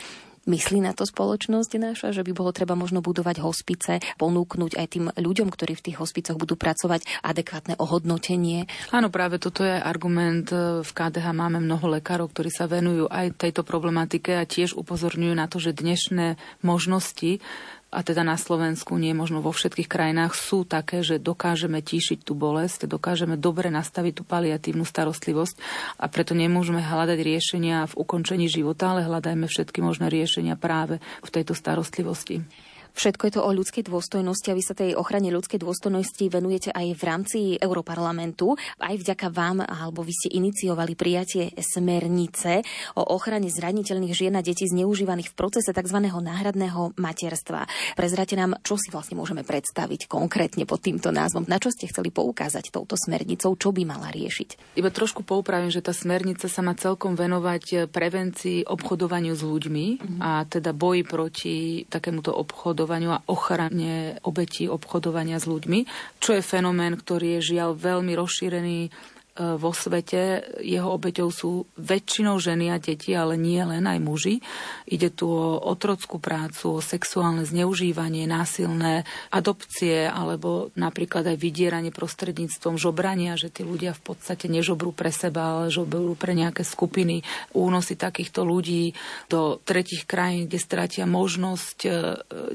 Myslí 0.48 0.80
na 0.80 0.96
to 0.96 1.04
spoločnosť 1.04 1.72
naša, 1.76 2.08
že 2.16 2.24
by 2.24 2.32
bolo 2.32 2.48
treba 2.56 2.72
možno 2.72 3.04
budovať 3.04 3.44
hospice, 3.44 4.00
ponúknuť 4.16 4.72
aj 4.80 4.86
tým 4.88 5.04
ľuďom, 5.12 5.52
ktorí 5.52 5.76
v 5.76 5.84
tých 5.92 6.00
hospicoch 6.00 6.40
budú 6.40 6.56
pracovať, 6.56 7.04
adekvátne 7.20 7.76
ohodnotenie? 7.76 8.64
Áno, 8.88 9.12
práve 9.12 9.36
toto 9.36 9.68
je 9.68 9.76
argument. 9.76 10.48
V 10.80 10.90
KDH 10.90 11.36
máme 11.36 11.60
mnoho 11.60 12.00
lekárov, 12.00 12.32
ktorí 12.32 12.48
sa 12.48 12.64
venujú 12.64 13.04
aj 13.12 13.36
tejto 13.36 13.68
problematike 13.68 14.32
a 14.32 14.48
tiež 14.48 14.80
upozorňujú 14.80 15.34
na 15.36 15.44
to, 15.44 15.60
že 15.60 15.76
dnešné 15.76 16.40
možnosti 16.64 17.44
a 17.90 18.06
teda 18.06 18.22
na 18.22 18.38
Slovensku, 18.38 18.94
nie 18.94 19.10
možno 19.10 19.42
vo 19.42 19.50
všetkých 19.50 19.90
krajinách, 19.90 20.38
sú 20.38 20.62
také, 20.62 21.02
že 21.02 21.18
dokážeme 21.18 21.82
tíšiť 21.82 22.22
tú 22.22 22.38
bolesť, 22.38 22.86
dokážeme 22.86 23.34
dobre 23.34 23.66
nastaviť 23.74 24.22
tú 24.22 24.22
paliatívnu 24.22 24.86
starostlivosť 24.86 25.58
a 25.98 26.06
preto 26.06 26.38
nemôžeme 26.38 26.78
hľadať 26.78 27.18
riešenia 27.18 27.90
v 27.90 27.98
ukončení 27.98 28.46
života, 28.46 28.94
ale 28.94 29.10
hľadajme 29.10 29.50
všetky 29.50 29.82
možné 29.82 30.06
riešenia 30.06 30.54
práve 30.54 31.02
v 31.26 31.30
tejto 31.34 31.58
starostlivosti. 31.58 32.46
Všetko 32.94 33.22
je 33.26 33.32
to 33.38 33.42
o 33.46 33.50
ľudskej 33.54 33.86
dôstojnosti 33.86 34.48
a 34.50 34.56
vy 34.58 34.62
sa 34.64 34.74
tej 34.74 34.98
ochrane 34.98 35.30
ľudskej 35.30 35.62
dôstojnosti 35.62 36.24
venujete 36.26 36.70
aj 36.74 36.86
v 36.98 37.02
rámci 37.06 37.38
Európarlamentu. 37.56 38.58
Aj 38.82 38.94
vďaka 38.98 39.30
vám, 39.30 39.62
alebo 39.62 40.02
vy 40.02 40.12
ste 40.12 40.28
iniciovali 40.34 40.98
prijatie 40.98 41.54
smernice 41.56 42.66
o 42.98 43.02
ochrane 43.14 43.46
zraniteľných 43.46 44.14
žien 44.16 44.34
a 44.34 44.42
detí 44.42 44.66
zneužívaných 44.66 45.32
v 45.32 45.38
procese 45.38 45.70
tzv. 45.70 45.98
náhradného 46.02 46.98
materstva. 46.98 47.70
Prezrate 47.94 48.34
nám, 48.34 48.58
čo 48.66 48.74
si 48.74 48.90
vlastne 48.90 49.14
môžeme 49.14 49.46
predstaviť 49.46 50.10
konkrétne 50.10 50.66
pod 50.66 50.82
týmto 50.82 51.14
názvom. 51.14 51.46
Na 51.46 51.62
čo 51.62 51.70
ste 51.70 51.86
chceli 51.86 52.10
poukázať 52.10 52.74
touto 52.74 52.98
smernicou, 52.98 53.54
čo 53.54 53.70
by 53.70 53.82
mala 53.86 54.10
riešiť? 54.10 54.76
Iba 54.76 54.90
trošku 54.90 55.22
poupravím, 55.22 55.70
že 55.70 55.84
tá 55.84 55.94
smernica 55.94 56.50
sa 56.50 56.60
má 56.60 56.74
celkom 56.74 57.14
venovať 57.14 57.86
prevencii 57.88 58.66
obchodovaniu 58.66 59.36
s 59.36 59.42
ľuďmi 59.46 59.86
mm-hmm. 59.96 60.18
a 60.20 60.44
teda 60.48 60.74
boji 60.74 61.02
proti 61.06 61.56
takémuto 61.86 62.34
obchodu 62.34 62.79
obchodovaniu 62.80 63.12
a 63.12 63.20
ochrane 63.28 64.16
obetí 64.24 64.64
obchodovania 64.64 65.36
s 65.36 65.44
ľuďmi, 65.44 65.84
čo 66.16 66.32
je 66.32 66.40
fenomén, 66.40 66.96
ktorý 66.96 67.36
je 67.36 67.52
žiaľ 67.52 67.76
veľmi 67.76 68.16
rozšírený 68.16 68.88
vo 69.36 69.70
svete. 69.72 70.42
Jeho 70.60 70.90
obeťou 70.96 71.28
sú 71.30 71.64
väčšinou 71.78 72.36
ženy 72.42 72.74
a 72.74 72.82
deti, 72.82 73.14
ale 73.14 73.38
nie 73.38 73.62
len 73.62 73.86
aj 73.86 73.98
muži. 74.02 74.42
Ide 74.90 75.14
tu 75.14 75.30
o 75.30 75.56
otrockú 75.62 76.18
prácu, 76.18 76.78
o 76.78 76.84
sexuálne 76.84 77.46
zneužívanie, 77.46 78.26
násilné 78.26 79.06
adopcie 79.30 80.10
alebo 80.10 80.74
napríklad 80.74 81.24
aj 81.30 81.36
vydieranie 81.38 81.94
prostredníctvom 81.94 82.76
žobrania, 82.76 83.38
že 83.38 83.48
tí 83.48 83.62
ľudia 83.62 83.96
v 83.96 84.12
podstate 84.12 84.50
nežobrú 84.50 84.90
pre 84.90 85.14
seba, 85.14 85.62
ale 85.62 85.72
žobrú 85.72 86.12
pre 86.18 86.34
nejaké 86.34 86.66
skupiny. 86.66 87.22
Únosy 87.54 87.94
takýchto 87.96 88.42
ľudí 88.42 88.92
do 89.30 89.62
tretich 89.62 90.04
krajín, 90.04 90.50
kde 90.50 90.58
stratia 90.60 91.04
možnosť 91.08 91.78
e, 91.86 91.90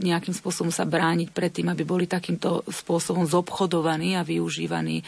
nejakým 0.03 0.35
spôsobom 0.35 0.69
sa 0.69 0.83
brániť 0.83 1.29
pred 1.31 1.51
tým, 1.51 1.71
aby 1.71 1.88
boli 1.88 2.05
takýmto 2.05 2.67
spôsobom 2.67 3.23
zobchodovaní 3.25 4.19
a 4.19 4.27
využívaní 4.27 5.01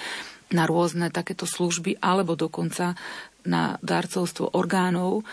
na 0.52 0.64
rôzne 0.64 1.12
takéto 1.12 1.44
služby 1.44 2.00
alebo 2.00 2.40
dokonca 2.40 2.96
na 3.48 3.80
darcovstvo 3.80 4.52
orgánov. 4.54 5.24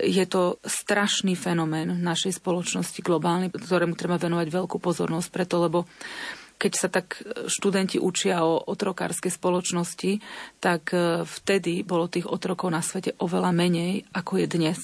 Je 0.00 0.24
to 0.24 0.56
strašný 0.64 1.36
fenomén 1.36 2.00
našej 2.00 2.40
spoločnosti 2.40 3.00
globálnej, 3.04 3.52
ktorému 3.52 3.94
treba 3.94 4.16
venovať 4.16 4.48
veľkú 4.48 4.80
pozornosť, 4.80 5.28
preto 5.28 5.60
lebo 5.60 5.84
keď 6.58 6.72
sa 6.74 6.88
tak 6.90 7.22
študenti 7.46 8.02
učia 8.02 8.42
o 8.42 8.58
otrokárskej 8.58 9.30
spoločnosti, 9.30 10.18
tak 10.58 10.90
e, 10.90 11.22
vtedy 11.22 11.86
bolo 11.86 12.10
tých 12.10 12.26
otrokov 12.26 12.74
na 12.74 12.82
svete 12.82 13.14
oveľa 13.22 13.54
menej, 13.54 14.02
ako 14.10 14.42
je 14.42 14.46
dnes. 14.50 14.78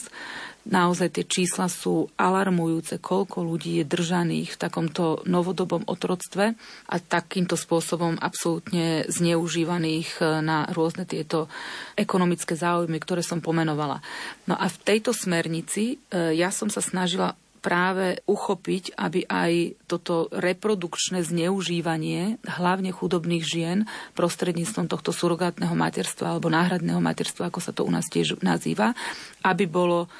Naozaj 0.64 1.08
tie 1.12 1.24
čísla 1.28 1.68
sú 1.68 2.08
alarmujúce, 2.16 2.96
koľko 2.96 3.44
ľudí 3.44 3.80
je 3.80 3.84
držaných 3.84 4.56
v 4.56 4.60
takomto 4.60 5.20
novodobom 5.28 5.84
otroctve 5.84 6.56
a 6.88 6.94
takýmto 6.96 7.52
spôsobom 7.52 8.16
absolútne 8.16 9.04
zneužívaných 9.12 10.24
e, 10.24 10.40
na 10.40 10.64
rôzne 10.72 11.04
tieto 11.04 11.52
ekonomické 12.00 12.56
záujmy, 12.56 12.96
ktoré 12.96 13.20
som 13.20 13.44
pomenovala. 13.44 14.00
No 14.48 14.56
a 14.56 14.72
v 14.72 14.80
tejto 14.80 15.12
smernici 15.12 16.00
e, 16.00 16.32
ja 16.32 16.48
som 16.48 16.72
sa 16.72 16.80
snažila 16.80 17.36
práve 17.64 18.20
uchopiť, 18.28 18.92
aby 18.92 19.24
aj 19.24 19.52
toto 19.88 20.28
reprodukčné 20.28 21.24
zneužívanie 21.24 22.36
hlavne 22.44 22.92
chudobných 22.92 23.40
žien 23.40 23.78
prostredníctvom 24.12 24.84
tohto 24.84 25.16
surogátneho 25.16 25.72
materstva 25.72 26.36
alebo 26.36 26.52
náhradného 26.52 27.00
materstva, 27.00 27.48
ako 27.48 27.60
sa 27.64 27.72
to 27.72 27.88
u 27.88 27.90
nás 27.92 28.04
tiež 28.12 28.44
nazýva, 28.44 28.92
aby 29.40 29.64
bolo 29.64 30.12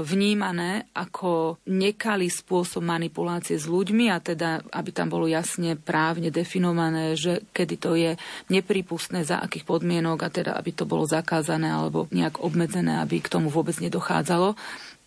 vnímané 0.00 0.88
ako 0.96 1.60
nekalý 1.68 2.32
spôsob 2.32 2.80
manipulácie 2.80 3.60
s 3.60 3.68
ľuďmi 3.68 4.08
a 4.08 4.16
teda, 4.16 4.64
aby 4.72 4.90
tam 4.96 5.12
bolo 5.12 5.28
jasne 5.28 5.76
právne 5.76 6.32
definované, 6.32 7.12
že 7.20 7.44
kedy 7.52 7.74
to 7.76 7.92
je 7.92 8.16
nepripustné, 8.48 9.28
za 9.28 9.44
akých 9.44 9.68
podmienok 9.68 10.18
a 10.24 10.32
teda, 10.32 10.52
aby 10.56 10.72
to 10.72 10.88
bolo 10.88 11.04
zakázané 11.04 11.68
alebo 11.68 12.08
nejak 12.08 12.40
obmedzené, 12.40 12.96
aby 13.04 13.20
k 13.20 13.28
tomu 13.28 13.52
vôbec 13.52 13.76
nedochádzalo 13.76 14.56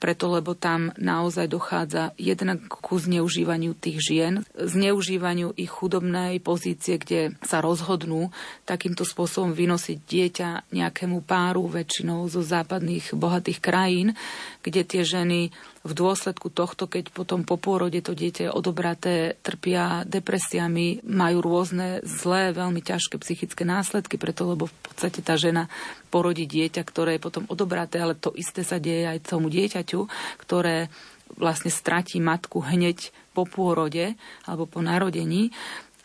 preto 0.01 0.33
lebo 0.33 0.57
tam 0.57 0.89
naozaj 0.97 1.45
dochádza 1.45 2.17
jednak 2.17 2.65
ku 2.65 2.97
zneužívaniu 2.97 3.77
tých 3.77 4.01
žien, 4.01 4.33
zneužívaniu 4.57 5.53
ich 5.53 5.69
chudobnej 5.69 6.41
pozície, 6.41 6.97
kde 6.97 7.37
sa 7.45 7.61
rozhodnú 7.61 8.33
takýmto 8.65 9.05
spôsobom 9.05 9.53
vynosiť 9.53 9.97
dieťa 10.01 10.49
nejakému 10.73 11.21
páru, 11.21 11.69
väčšinou 11.69 12.25
zo 12.25 12.41
západných 12.41 13.13
bohatých 13.13 13.61
krajín, 13.61 14.17
kde 14.65 14.81
tie 14.81 15.05
ženy 15.05 15.53
v 15.81 15.93
dôsledku 15.97 16.53
tohto, 16.53 16.85
keď 16.85 17.09
potom 17.09 17.41
po 17.41 17.57
pôrode 17.57 17.97
to 18.05 18.13
dieťa 18.13 18.49
je 18.49 18.51
odobraté, 18.53 19.15
trpia 19.41 20.05
depresiami, 20.05 21.01
majú 21.01 21.41
rôzne 21.41 22.05
zlé, 22.05 22.53
veľmi 22.53 22.85
ťažké 22.85 23.17
psychické 23.17 23.65
následky, 23.65 24.21
preto 24.21 24.45
lebo 24.45 24.69
v 24.69 24.75
podstate 24.85 25.25
tá 25.25 25.33
žena 25.41 25.65
porodí 26.13 26.45
dieťa, 26.45 26.85
ktoré 26.85 27.17
je 27.17 27.25
potom 27.25 27.49
odobraté, 27.49 27.97
ale 27.97 28.13
to 28.13 28.29
isté 28.37 28.61
sa 28.61 28.77
deje 28.77 29.09
aj 29.09 29.25
tomu 29.25 29.49
dieťaťu, 29.49 30.05
ktoré 30.45 30.93
vlastne 31.39 31.71
stratí 31.73 32.21
matku 32.21 32.61
hneď 32.61 33.09
po 33.31 33.47
pôrode 33.47 34.13
alebo 34.43 34.67
po 34.67 34.83
narodení 34.83 35.49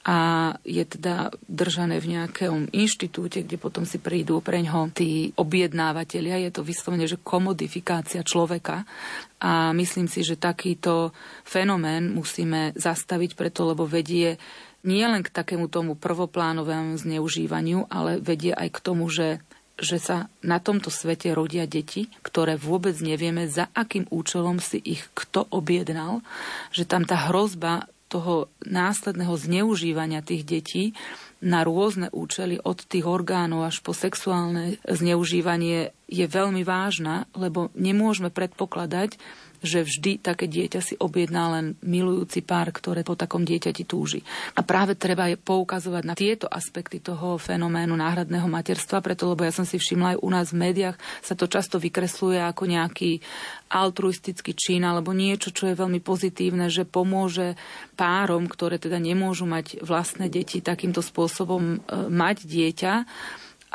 a 0.07 0.55
je 0.62 0.87
teda 0.87 1.35
držané 1.51 1.99
v 1.99 2.14
nejakom 2.14 2.71
inštitúte, 2.71 3.42
kde 3.42 3.59
potom 3.59 3.83
si 3.83 3.99
prídu 3.99 4.38
pre 4.38 4.62
ňo 4.62 4.95
tí 4.95 5.35
objednávateľia. 5.35 6.47
Je 6.47 6.55
to 6.55 6.62
vyslovene, 6.62 7.11
že 7.11 7.19
komodifikácia 7.19 8.23
človeka 8.23 8.87
a 9.42 9.75
myslím 9.75 10.07
si, 10.07 10.23
že 10.23 10.38
takýto 10.38 11.11
fenomén 11.42 12.14
musíme 12.14 12.71
zastaviť 12.79 13.35
preto, 13.35 13.66
lebo 13.66 13.83
vedie 13.83 14.38
nie 14.87 15.03
len 15.03 15.27
k 15.27 15.35
takému 15.35 15.66
tomu 15.66 15.99
prvoplánovému 15.99 17.03
zneužívaniu, 17.03 17.90
ale 17.90 18.23
vedie 18.23 18.55
aj 18.55 18.79
k 18.79 18.79
tomu, 18.79 19.11
že 19.11 19.42
že 19.77 20.01
sa 20.01 20.33
na 20.40 20.57
tomto 20.57 20.88
svete 20.88 21.37
rodia 21.37 21.69
deti, 21.69 22.09
ktoré 22.25 22.57
vôbec 22.57 22.97
nevieme, 22.97 23.45
za 23.45 23.69
akým 23.77 24.09
účelom 24.09 24.57
si 24.57 24.81
ich 24.81 25.05
kto 25.12 25.45
objednal, 25.53 26.25
že 26.73 26.88
tam 26.88 27.05
tá 27.05 27.29
hrozba 27.29 27.85
toho 28.07 28.47
následného 28.62 29.35
zneužívania 29.35 30.23
tých 30.23 30.42
detí 30.47 30.85
na 31.42 31.66
rôzne 31.66 32.09
účely 32.14 32.62
od 32.62 32.81
tých 32.87 33.05
orgánov 33.05 33.66
až 33.69 33.83
po 33.83 33.92
sexuálne 33.92 34.79
zneužívanie 34.87 35.92
je 36.07 36.27
veľmi 36.27 36.62
vážna, 36.62 37.27
lebo 37.35 37.69
nemôžeme 37.75 38.31
predpokladať, 38.31 39.19
že 39.64 39.85
vždy 39.85 40.21
také 40.21 40.49
dieťa 40.49 40.81
si 40.83 40.95
objedná 40.97 41.59
len 41.59 41.66
milujúci 41.85 42.45
pár, 42.45 42.73
ktoré 42.73 43.03
po 43.03 43.16
takom 43.16 43.45
dieťati 43.45 43.85
túži. 43.88 44.21
A 44.55 44.64
práve 44.64 44.97
treba 44.97 45.29
je 45.29 45.40
poukazovať 45.40 46.03
na 46.05 46.14
tieto 46.16 46.47
aspekty 46.49 47.01
toho 47.01 47.37
fenoménu 47.37 47.97
náhradného 47.97 48.47
materstva, 48.47 49.05
preto 49.05 49.29
lebo 49.29 49.45
ja 49.45 49.53
som 49.53 49.69
si 49.69 49.77
všimla 49.77 50.16
aj 50.16 50.19
u 50.23 50.29
nás 50.29 50.47
v 50.53 50.61
médiách 50.62 50.97
sa 51.23 51.35
to 51.35 51.51
často 51.51 51.83
vykresluje 51.83 52.38
ako 52.42 52.69
nejaký 52.71 53.19
altruistický 53.73 54.55
čin 54.55 54.87
alebo 54.87 55.11
niečo, 55.11 55.51
čo 55.51 55.66
je 55.66 55.79
veľmi 55.79 55.99
pozitívne, 55.99 56.71
že 56.71 56.87
pomôže 56.87 57.59
párom, 57.99 58.47
ktoré 58.47 58.79
teda 58.79 59.03
nemôžu 59.03 59.49
mať 59.49 59.83
vlastné 59.83 60.31
deti 60.31 60.62
takýmto 60.62 61.03
spôsobom 61.03 61.62
e, 61.62 61.77
mať 62.11 62.47
dieťa 62.47 62.95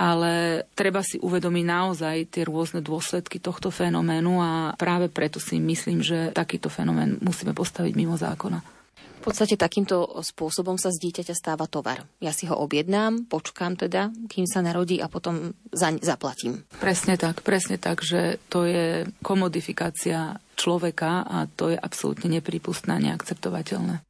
ale 0.02 0.66
treba 0.74 1.06
si 1.06 1.22
uvedomiť 1.22 1.66
naozaj 1.70 2.34
tie 2.34 2.42
rôzne 2.42 2.82
dôsledky 2.82 3.38
tohto 3.38 3.70
fenoménu 3.70 4.42
a 4.42 4.52
práve 4.74 5.14
preto 5.14 5.38
si 5.38 5.62
myslím, 5.62 6.02
že 6.02 6.34
takýto 6.34 6.74
fenomén 6.74 7.22
musíme 7.22 7.54
postaviť 7.54 7.94
mimo 7.94 8.18
zákona. 8.18 8.82
V 9.22 9.30
podstate 9.30 9.54
takýmto 9.54 10.26
spôsobom 10.26 10.82
sa 10.82 10.90
z 10.90 10.98
dieťaťa 10.98 11.38
stáva 11.38 11.70
tovar. 11.70 12.02
Ja 12.18 12.34
si 12.34 12.50
ho 12.50 12.58
objednám, 12.58 13.30
počkám 13.30 13.78
teda, 13.78 14.10
kým 14.26 14.50
sa 14.50 14.66
narodí 14.66 14.98
a 14.98 15.06
potom 15.06 15.54
zaň 15.70 16.02
zaplatím. 16.02 16.66
Presne 16.82 17.22
tak, 17.22 17.46
presne 17.46 17.78
tak, 17.78 18.02
že 18.02 18.42
to 18.50 18.66
je 18.66 19.06
komodifikácia 19.22 20.42
človeka 20.58 21.22
a 21.22 21.46
to 21.46 21.70
je 21.70 21.78
absolútne 21.78 22.34
nepripustné 22.34 22.98
a 22.98 23.04
neakceptovateľné. 23.14 24.02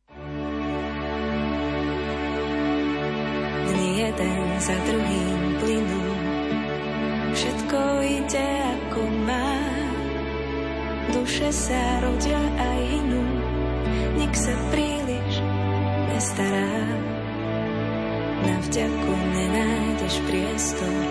Dni 3.68 3.90
jeden 4.00 4.38
za 4.64 4.76
plynú, 4.80 5.21
všetko 7.32 7.80
ide 8.04 8.50
ako 8.76 9.02
má. 9.28 9.52
Duše 11.12 11.50
sa 11.52 11.84
rodia 12.04 12.40
a 12.40 12.68
inú, 12.80 13.24
nik 14.20 14.34
sa 14.36 14.56
príliš 14.72 15.34
nestará. 16.12 16.72
Na 18.42 18.56
vďaku 18.64 19.14
nenájdeš 19.38 20.16
priestor, 20.26 21.04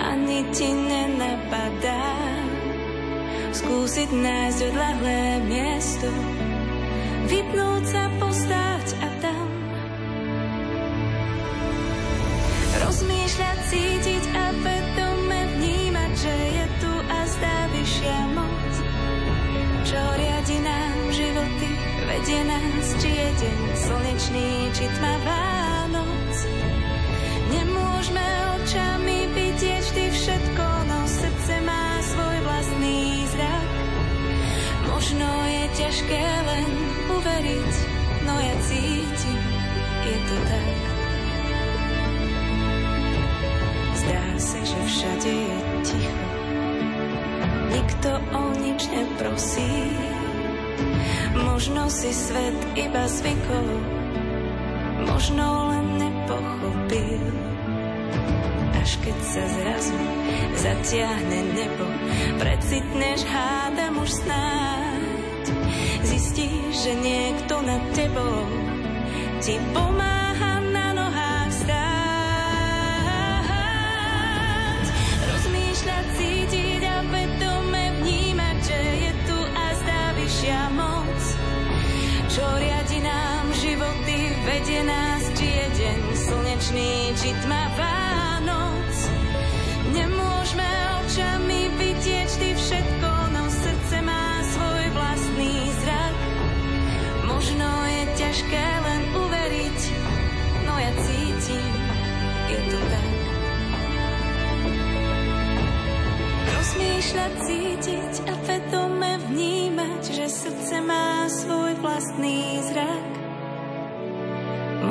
ani 0.00 0.42
ti 0.50 0.68
nenapadá. 0.70 2.08
Skúsiť 3.56 4.10
nájsť 4.12 4.60
odlahlé 4.68 5.22
miesto, 5.48 6.10
vypnúť 7.30 7.84
sa, 7.88 8.04
postáť 8.20 8.86
a 9.00 9.08
tam. 9.22 9.48
Rozmýšľať, 12.84 13.58
cítiť 13.70 14.15
deň 23.36 23.60
slnečný, 23.76 24.48
či 24.72 24.84
tmavá 24.96 25.44
noc. 25.92 26.36
Nemôžeme 27.52 28.28
očami 28.60 29.18
vidieť 29.36 29.82
vždy 29.84 30.04
všetko, 30.12 30.64
no 30.88 30.98
srdce 31.04 31.54
má 31.64 31.86
svoj 32.00 32.36
vlastný 32.44 33.28
zrak. 33.30 33.68
Možno 34.88 35.28
je 35.48 35.64
ťažké 35.76 36.22
len 36.24 36.70
uveriť, 37.12 37.72
no 38.24 38.34
ja 38.40 38.54
cítim, 38.64 39.40
je 40.04 40.16
to 40.28 40.36
tak. 40.48 40.96
sa, 44.46 44.60
že 44.62 44.80
všade 44.86 45.32
je 45.32 45.58
ticho. 45.82 46.26
Nikto 47.72 48.10
o 48.30 48.42
nič 48.62 48.80
neprosí. 48.92 50.15
Možno 51.44 51.90
si 51.92 52.08
svet 52.14 52.56
iba 52.78 53.04
zvykol, 53.04 53.68
možno 55.04 55.44
len 55.72 55.86
nepochopil. 56.00 57.24
Až 58.76 58.90
keď 59.04 59.18
sa 59.20 59.44
zrazu 59.44 59.98
zatiahne 60.56 61.40
nebo, 61.52 61.86
precitneš 62.40 63.20
hádam 63.28 64.00
už 64.00 64.10
snáď. 64.24 65.44
Zistíš, 66.06 66.72
že 66.86 66.92
niekto 66.96 67.54
nad 67.60 67.82
tebou 67.92 68.46
ti 69.44 69.60
pomáha 69.76 70.15
vedie 84.56 84.80
nás, 84.88 85.20
či 85.36 85.52
je 85.52 85.66
deň 85.84 86.00
slnečný, 86.16 87.12
či 87.20 87.28
tmavá 87.44 88.40
noc. 88.40 88.96
Nemôžeme 89.92 90.70
očami 91.04 91.60
vidieť 91.76 92.30
ty 92.40 92.50
všetko, 92.56 93.10
no 93.36 93.44
srdce 93.52 93.96
má 94.00 94.40
svoj 94.56 94.84
vlastný 94.96 95.52
zrak. 95.84 96.16
Možno 97.28 97.68
je 97.84 98.02
ťažké 98.16 98.64
len 98.80 99.02
uveriť, 99.12 99.80
no 100.64 100.72
ja 100.80 100.92
cítim, 101.04 101.72
je 102.48 102.58
to 102.72 102.80
tak. 102.80 103.12
Rozmýšľať, 106.48 107.32
cítiť 107.44 108.14
a 108.24 108.32
vedome 108.48 109.20
vnímať, 109.20 110.02
že 110.16 110.26
srdce 110.32 110.80
má 110.80 111.28
svoj 111.28 111.76
vlastný 111.84 112.64
zrak. 112.72 113.15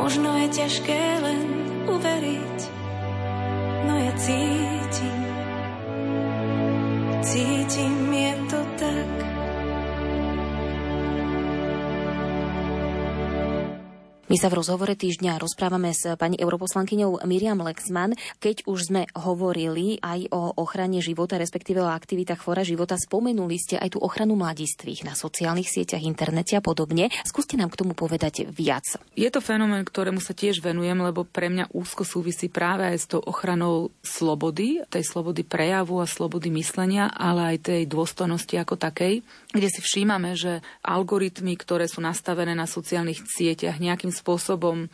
Možno 0.06 0.38
je 0.38 0.62
ťažké 0.62 1.02
len 1.18 1.42
uveriť, 1.90 2.55
My 14.26 14.42
sa 14.42 14.50
v 14.50 14.58
rozhovore 14.58 14.98
týždňa 14.98 15.38
rozprávame 15.38 15.94
s 15.94 16.02
pani 16.18 16.34
europoslankyňou 16.42 17.22
Miriam 17.30 17.62
Lexman. 17.62 18.18
Keď 18.42 18.66
už 18.66 18.90
sme 18.90 19.06
hovorili 19.14 20.02
aj 20.02 20.34
o 20.34 20.50
ochrane 20.66 20.98
života, 20.98 21.38
respektíve 21.38 21.86
o 21.86 21.94
aktivitách 21.94 22.42
fora 22.42 22.66
života, 22.66 22.98
spomenuli 22.98 23.54
ste 23.62 23.78
aj 23.78 23.94
tú 23.94 24.02
ochranu 24.02 24.34
mladistvých 24.34 25.06
na 25.06 25.14
sociálnych 25.14 25.70
sieťach, 25.70 26.02
internete 26.02 26.58
a 26.58 26.66
podobne. 26.66 27.14
Skúste 27.22 27.54
nám 27.54 27.70
k 27.70 27.86
tomu 27.86 27.94
povedať 27.94 28.50
viac. 28.50 28.98
Je 29.14 29.30
to 29.30 29.46
fenomén, 29.46 29.86
ktorému 29.86 30.18
sa 30.18 30.34
tiež 30.34 30.58
venujem, 30.58 30.98
lebo 31.06 31.22
pre 31.22 31.54
mňa 31.54 31.70
úzko 31.70 32.02
súvisí 32.02 32.50
práve 32.50 32.82
aj 32.82 32.98
s 32.98 33.06
tou 33.06 33.22
ochranou 33.22 33.94
slobody, 34.02 34.82
tej 34.90 35.06
slobody 35.06 35.46
prejavu 35.46 36.02
a 36.02 36.10
slobody 36.10 36.50
myslenia, 36.50 37.14
ale 37.14 37.54
aj 37.54 37.70
tej 37.70 37.82
dôstojnosti 37.86 38.58
ako 38.58 38.74
takej, 38.74 39.22
kde 39.56 39.72
si 39.72 39.80
všímame, 39.80 40.36
že 40.36 40.60
algoritmy, 40.84 41.56
ktoré 41.56 41.88
sú 41.88 42.04
nastavené 42.04 42.52
na 42.52 42.68
sociálnych 42.68 43.24
sieťach 43.24 43.80
nejakým 43.80 44.12
spôsobom 44.12 44.92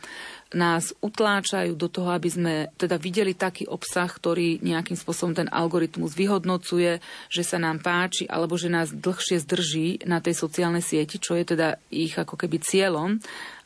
nás 0.54 0.92
utláčajú 1.00 1.74
do 1.74 1.88
toho, 1.88 2.12
aby 2.12 2.28
sme 2.28 2.54
teda 2.76 3.00
videli 3.00 3.32
taký 3.32 3.64
obsah, 3.66 4.06
ktorý 4.06 4.60
nejakým 4.60 4.94
spôsobom 4.94 5.32
ten 5.32 5.48
algoritmus 5.48 6.12
vyhodnocuje, 6.12 7.00
že 7.32 7.42
sa 7.42 7.56
nám 7.56 7.80
páči, 7.80 8.28
alebo 8.28 8.54
že 8.60 8.68
nás 8.68 8.92
dlhšie 8.92 9.42
zdrží 9.42 10.04
na 10.04 10.20
tej 10.20 10.36
sociálnej 10.36 10.84
sieti, 10.84 11.18
čo 11.18 11.34
je 11.34 11.56
teda 11.56 11.80
ich 11.88 12.14
ako 12.14 12.36
keby 12.36 12.60
cieľom. 12.60 13.16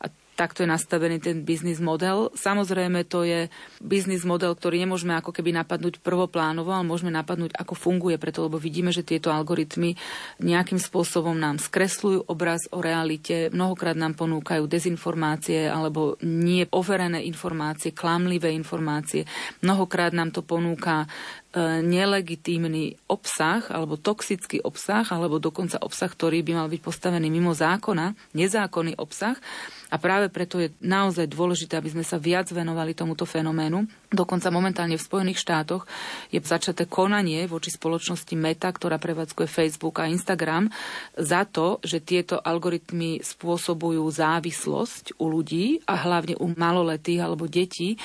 A 0.01 0.07
takto 0.37 0.61
je 0.61 0.69
nastavený 0.69 1.17
ten 1.17 1.41
biznis 1.41 1.81
model. 1.81 2.29
Samozrejme, 2.37 3.01
to 3.09 3.25
je 3.25 3.49
biznis 3.81 4.21
model, 4.21 4.53
ktorý 4.53 4.85
nemôžeme 4.85 5.17
ako 5.17 5.33
keby 5.33 5.49
napadnúť 5.57 5.97
prvoplánovo, 6.05 6.69
ale 6.69 6.85
môžeme 6.85 7.09
napadnúť, 7.09 7.57
ako 7.57 7.73
funguje, 7.73 8.21
preto 8.21 8.45
lebo 8.45 8.61
vidíme, 8.61 8.93
že 8.93 9.01
tieto 9.01 9.33
algoritmy 9.33 9.97
nejakým 10.37 10.77
spôsobom 10.77 11.33
nám 11.33 11.57
skresľujú 11.57 12.29
obraz 12.29 12.69
o 12.69 12.85
realite, 12.85 13.49
mnohokrát 13.49 13.97
nám 13.97 14.13
ponúkajú 14.13 14.69
dezinformácie 14.69 15.65
alebo 15.65 16.21
nie 16.21 16.69
overené 16.69 17.25
informácie, 17.25 17.97
klamlivé 17.97 18.53
informácie. 18.53 19.25
Mnohokrát 19.65 20.13
nám 20.13 20.29
to 20.29 20.45
ponúka 20.45 21.03
e, 21.03 21.07
nelegitímny 21.81 23.01
obsah 23.09 23.65
alebo 23.73 23.97
toxický 23.97 24.61
obsah 24.61 25.07
alebo 25.09 25.41
dokonca 25.41 25.81
obsah, 25.81 26.11
ktorý 26.13 26.45
by 26.45 26.53
mal 26.53 26.67
byť 26.69 26.81
postavený 26.85 27.33
mimo 27.33 27.57
zákona, 27.57 28.13
nezákonný 28.37 29.01
obsah. 29.01 29.33
A 29.87 29.95
práve 29.95 30.27
preto 30.27 30.59
je 30.59 30.75
naozaj 30.83 31.31
dôležité, 31.31 31.79
aby 31.79 31.95
sme 31.95 32.03
sa 32.03 32.19
viac 32.19 32.51
venovali 32.51 32.91
tomuto 32.91 33.23
fenoménu. 33.23 33.87
Dokonca 34.11 34.51
momentálne 34.51 34.99
v 34.99 35.07
Spojených 35.07 35.39
štátoch 35.39 35.87
je 36.27 36.43
začaté 36.43 36.87
konanie 36.87 37.47
voči 37.47 37.71
spoločnosti 37.71 38.35
Meta, 38.35 38.67
ktorá 38.67 38.99
prevádzkuje 38.99 39.47
Facebook 39.47 40.03
a 40.03 40.11
Instagram, 40.11 40.67
za 41.15 41.47
to, 41.47 41.79
že 41.83 42.03
tieto 42.03 42.35
algoritmy 42.39 43.23
spôsobujú 43.23 44.03
závislosť 44.11 45.15
u 45.23 45.25
ľudí 45.31 45.83
a 45.87 45.95
hlavne 46.03 46.35
u 46.35 46.51
maloletých 46.51 47.23
alebo 47.23 47.47
detí 47.47 47.95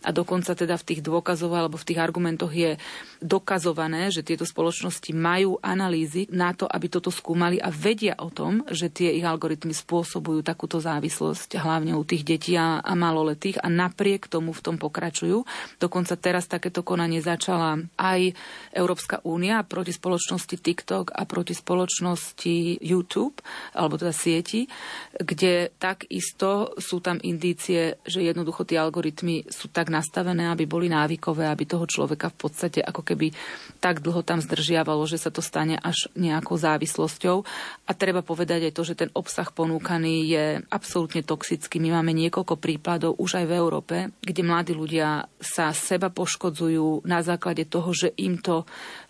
a 0.00 0.10
dokonca 0.16 0.56
teda 0.56 0.80
v 0.80 0.86
tých 0.86 1.00
dôkazoch 1.04 1.52
alebo 1.52 1.76
v 1.76 1.86
tých 1.92 2.00
argumentoch 2.00 2.48
je 2.48 2.80
dokazované, 3.20 4.08
že 4.08 4.24
tieto 4.24 4.48
spoločnosti 4.48 5.12
majú 5.12 5.60
analýzy 5.60 6.24
na 6.32 6.56
to, 6.56 6.64
aby 6.64 6.88
toto 6.88 7.12
skúmali 7.12 7.60
a 7.60 7.68
vedia 7.68 8.16
o 8.16 8.32
tom, 8.32 8.64
že 8.72 8.88
tie 8.88 9.12
ich 9.12 9.26
algoritmy 9.26 9.76
spôsobujú 9.76 10.40
takúto 10.40 10.80
závislosť, 10.80 11.60
hlavne 11.60 11.92
u 11.92 12.00
tých 12.00 12.24
detí 12.24 12.56
a, 12.56 12.80
a 12.80 12.92
maloletých 12.96 13.60
a 13.60 13.68
napriek 13.68 14.24
tomu 14.24 14.56
v 14.56 14.64
tom 14.64 14.80
pokračujú. 14.80 15.44
Dokonca 15.76 16.16
teraz 16.16 16.48
takéto 16.48 16.80
konanie 16.80 17.20
začala 17.20 17.76
aj 18.00 18.32
Európska 18.72 19.20
únia 19.28 19.60
proti 19.68 19.92
spoločnosti 19.92 20.56
TikTok 20.56 21.12
a 21.12 21.28
proti 21.28 21.52
spoločnosti 21.52 22.80
YouTube, 22.80 23.44
alebo 23.76 24.00
teda 24.00 24.16
sieti, 24.16 24.64
kde 25.12 25.76
takisto 25.76 26.72
sú 26.80 27.04
tam 27.04 27.20
indície, 27.20 28.00
že 28.08 28.24
jednoducho 28.24 28.64
tie 28.64 28.80
algoritmy 28.80 29.44
sú 29.52 29.68
tak 29.68 29.89
nastavené, 29.90 30.46
aby 30.46 30.64
boli 30.64 30.86
návykové, 30.86 31.50
aby 31.50 31.66
toho 31.66 31.84
človeka 31.84 32.30
v 32.30 32.38
podstate 32.46 32.80
ako 32.80 33.02
keby 33.02 33.34
tak 33.82 34.00
dlho 34.00 34.22
tam 34.22 34.38
zdržiavalo, 34.38 35.02
že 35.10 35.18
sa 35.18 35.34
to 35.34 35.42
stane 35.42 35.74
až 35.76 36.06
nejakou 36.14 36.54
závislosťou. 36.54 37.42
A 37.84 37.92
treba 37.92 38.22
povedať 38.22 38.70
aj 38.70 38.76
to, 38.78 38.82
že 38.86 38.94
ten 38.94 39.10
obsah 39.12 39.50
ponúkaný 39.50 40.14
je 40.30 40.44
absolútne 40.70 41.26
toxický. 41.26 41.82
My 41.82 41.98
máme 41.98 42.14
niekoľko 42.14 42.54
prípadov 42.56 43.18
už 43.18 43.42
aj 43.42 43.46
v 43.50 43.56
Európe, 43.58 43.96
kde 44.22 44.42
mladí 44.46 44.72
ľudia 44.72 45.26
sa 45.42 45.74
seba 45.74 46.08
poškodzujú 46.08 47.02
na 47.04 47.20
základe 47.26 47.66
toho, 47.66 47.90
že 47.90 48.14
im 48.14 48.38
to 48.38 48.62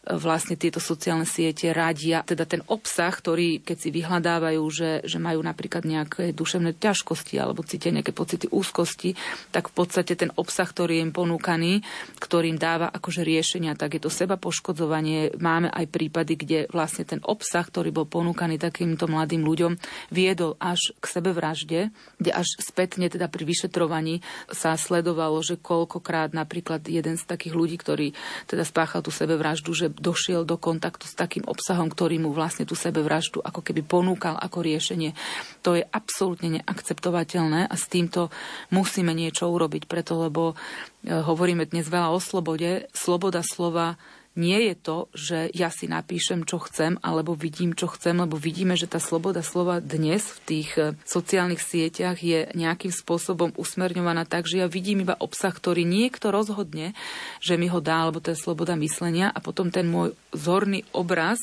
vlastne 0.09 0.57
tieto 0.57 0.81
sociálne 0.81 1.29
siete 1.29 1.69
radia, 1.77 2.25
teda 2.25 2.49
ten 2.49 2.65
obsah, 2.73 3.13
ktorý 3.13 3.61
keď 3.61 3.77
si 3.77 3.89
vyhľadávajú, 3.93 4.63
že, 4.73 4.91
že 5.05 5.21
majú 5.21 5.45
napríklad 5.45 5.85
nejaké 5.85 6.33
duševné 6.33 6.81
ťažkosti 6.81 7.37
alebo 7.37 7.61
cítia 7.61 7.93
nejaké 7.93 8.17
pocity 8.17 8.49
úzkosti, 8.49 9.13
tak 9.53 9.69
v 9.69 9.75
podstate 9.77 10.17
ten 10.17 10.33
obsah, 10.41 10.65
ktorý 10.65 11.01
je 11.01 11.05
im 11.05 11.13
ponúkaný, 11.13 11.85
ktorým 12.17 12.57
dáva 12.57 12.89
akože 12.89 13.21
riešenia, 13.21 13.77
tak 13.77 14.01
je 14.01 14.03
to 14.03 14.11
seba 14.11 14.41
poškodzovanie. 14.41 15.37
Máme 15.37 15.69
aj 15.69 15.87
prípady, 15.93 16.33
kde 16.41 16.59
vlastne 16.73 17.05
ten 17.05 17.21
obsah, 17.21 17.63
ktorý 17.69 17.93
bol 17.93 18.09
ponúkaný 18.09 18.57
takýmto 18.57 19.05
mladým 19.05 19.45
ľuďom, 19.45 19.77
viedol 20.09 20.57
až 20.57 20.97
k 20.97 21.05
sebevražde, 21.05 21.81
kde 22.17 22.31
až 22.33 22.49
spätne 22.57 23.13
teda 23.13 23.29
pri 23.29 23.45
vyšetrovaní 23.45 24.25
sa 24.49 24.73
sledovalo, 24.81 25.45
že 25.45 25.61
koľkokrát 25.61 26.33
napríklad 26.33 26.89
jeden 26.89 27.21
z 27.21 27.25
takých 27.29 27.53
ľudí, 27.53 27.77
ktorý 27.77 28.17
teda 28.49 28.65
spáchal 28.65 29.05
tú 29.05 29.13
sebevraždu, 29.13 29.77
že 29.77 29.90
došiel 29.95 30.47
do 30.47 30.55
kontaktu 30.57 31.05
s 31.07 31.19
takým 31.19 31.45
obsahom, 31.47 31.91
ktorý 31.91 32.23
mu 32.23 32.31
vlastne 32.31 32.65
tú 32.65 32.79
sebevraždu 32.79 33.43
ako 33.43 33.61
keby 33.61 33.83
ponúkal 33.83 34.39
ako 34.39 34.63
riešenie. 34.63 35.13
To 35.67 35.75
je 35.75 35.83
absolútne 35.83 36.61
neakceptovateľné 36.61 37.67
a 37.67 37.75
s 37.75 37.91
týmto 37.91 38.31
musíme 38.71 39.11
niečo 39.11 39.51
urobiť, 39.51 39.91
preto 39.91 40.17
lebo 40.19 40.55
e, 41.03 41.11
hovoríme 41.11 41.67
dnes 41.67 41.91
veľa 41.91 42.15
o 42.15 42.19
slobode. 42.23 42.87
Sloboda 42.95 43.43
slova 43.43 43.99
nie 44.41 44.73
je 44.73 44.75
to, 44.81 44.97
že 45.13 45.53
ja 45.53 45.69
si 45.69 45.85
napíšem, 45.85 46.49
čo 46.49 46.57
chcem, 46.65 46.97
alebo 47.05 47.37
vidím, 47.37 47.77
čo 47.77 47.93
chcem, 47.93 48.17
lebo 48.17 48.41
vidíme, 48.41 48.73
že 48.81 48.89
tá 48.89 48.97
sloboda 48.97 49.45
slova 49.45 49.85
dnes 49.85 50.25
v 50.25 50.39
tých 50.49 50.71
e, 50.81 50.97
sociálnych 51.05 51.61
sieťach 51.61 52.17
je 52.17 52.49
nejakým 52.57 52.89
spôsobom 52.89 53.53
usmerňovaná 53.61 54.25
tak, 54.25 54.49
že 54.49 54.65
ja 54.65 54.67
vidím 54.73 55.05
iba 55.05 55.21
obsah, 55.21 55.53
ktorý 55.53 55.85
niekto 55.85 56.33
rozhodne, 56.33 56.97
že 57.45 57.61
mi 57.61 57.69
ho 57.69 57.85
dá, 57.85 58.09
alebo 58.09 58.25
to 58.25 58.33
je 58.33 58.41
sloboda 58.41 58.73
myslenia 58.81 59.29
a 59.29 59.45
potom 59.45 59.69
ten 59.69 59.85
môj 59.85 60.17
zorný 60.33 60.89
obraz 60.97 61.37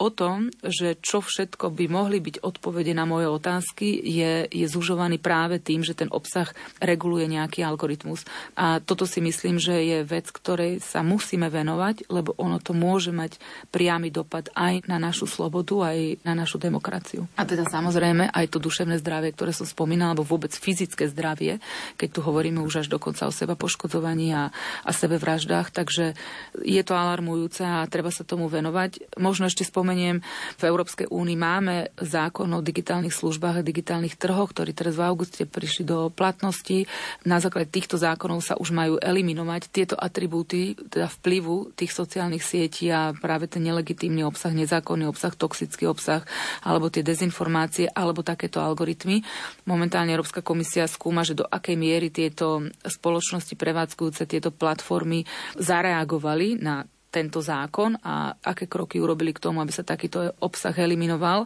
o 0.00 0.08
tom, 0.08 0.48
že 0.64 0.96
čo 1.04 1.20
všetko 1.20 1.68
by 1.76 1.84
mohli 1.92 2.24
byť 2.24 2.40
odpovede 2.40 2.96
na 2.96 3.04
moje 3.04 3.28
otázky, 3.28 4.00
je, 4.00 4.48
je 4.48 4.64
zužovaný 4.64 5.20
práve 5.20 5.60
tým, 5.60 5.84
že 5.84 5.92
ten 5.92 6.08
obsah 6.08 6.48
reguluje 6.80 7.28
nejaký 7.28 7.60
algoritmus. 7.60 8.24
A 8.56 8.80
toto 8.80 9.04
si 9.04 9.20
myslím, 9.20 9.60
že 9.60 9.76
je 9.84 9.98
vec, 10.00 10.32
ktorej 10.32 10.80
sa 10.80 11.04
musíme 11.04 11.52
venovať, 11.52 12.08
lebo 12.08 12.32
ono 12.40 12.56
to 12.56 12.72
môže 12.72 13.12
mať 13.12 13.36
priamy 13.68 14.08
dopad 14.08 14.48
aj 14.56 14.88
na 14.88 14.96
našu 14.96 15.28
slobodu, 15.28 15.92
aj 15.92 16.24
na 16.24 16.32
našu 16.32 16.56
demokraciu. 16.56 17.28
A 17.36 17.44
teda 17.44 17.68
samozrejme 17.68 18.32
aj 18.32 18.46
to 18.48 18.56
duševné 18.56 18.96
zdravie, 19.04 19.36
ktoré 19.36 19.52
som 19.52 19.68
spomínala, 19.68 20.16
alebo 20.16 20.24
vôbec 20.24 20.56
fyzické 20.56 21.12
zdravie, 21.12 21.60
keď 22.00 22.08
tu 22.08 22.20
hovoríme 22.24 22.64
už 22.64 22.82
až 22.82 22.88
dokonca 22.88 23.28
o 23.28 23.36
seba 23.36 23.52
poškodzovaní 23.52 24.32
a, 24.32 24.48
a 24.80 24.90
sebevraždách, 24.96 25.76
takže 25.76 26.16
je 26.64 26.82
to 26.86 26.96
alarmujúce 26.96 27.60
a 27.60 27.84
treba 27.84 28.08
sa 28.08 28.24
tomu 28.24 28.48
venovať. 28.48 29.20
Možno 29.20 29.44
ešte 29.44 29.68
spomenúť 29.68 29.89
spomeniem, 29.90 30.22
v 30.54 30.62
Európskej 30.70 31.10
únii 31.10 31.34
máme 31.34 31.90
zákon 31.98 32.46
o 32.54 32.62
digitálnych 32.62 33.10
službách 33.10 33.58
a 33.58 33.66
digitálnych 33.66 34.14
trhoch, 34.14 34.54
ktorý 34.54 34.70
teraz 34.70 34.94
v 34.94 35.02
auguste 35.02 35.50
prišli 35.50 35.82
do 35.82 36.14
platnosti. 36.14 36.86
Na 37.26 37.42
základe 37.42 37.74
týchto 37.74 37.98
zákonov 37.98 38.46
sa 38.46 38.54
už 38.54 38.70
majú 38.70 39.02
eliminovať 39.02 39.66
tieto 39.66 39.98
atribúty, 39.98 40.78
teda 40.78 41.10
vplyvu 41.10 41.74
tých 41.74 41.90
sociálnych 41.90 42.46
sietí 42.46 42.86
a 42.94 43.10
práve 43.10 43.50
ten 43.50 43.66
nelegitímny 43.66 44.22
obsah, 44.22 44.54
nezákonný 44.54 45.10
obsah, 45.10 45.34
toxický 45.34 45.90
obsah, 45.90 46.22
alebo 46.62 46.86
tie 46.86 47.02
dezinformácie, 47.02 47.90
alebo 47.90 48.22
takéto 48.22 48.62
algoritmy. 48.62 49.26
Momentálne 49.66 50.14
Európska 50.14 50.38
komisia 50.38 50.86
skúma, 50.86 51.26
že 51.26 51.34
do 51.34 51.50
akej 51.50 51.74
miery 51.74 52.14
tieto 52.14 52.62
spoločnosti 52.86 53.58
prevádzkujúce 53.58 54.22
tieto 54.30 54.54
platformy 54.54 55.26
zareagovali 55.58 56.62
na 56.62 56.86
tento 57.10 57.42
zákon 57.42 57.98
a 58.00 58.32
aké 58.40 58.70
kroky 58.70 59.02
urobili 59.02 59.34
k 59.34 59.42
tomu, 59.42 59.58
aby 59.60 59.74
sa 59.74 59.82
takýto 59.84 60.32
obsah 60.40 60.72
eliminoval. 60.72 61.44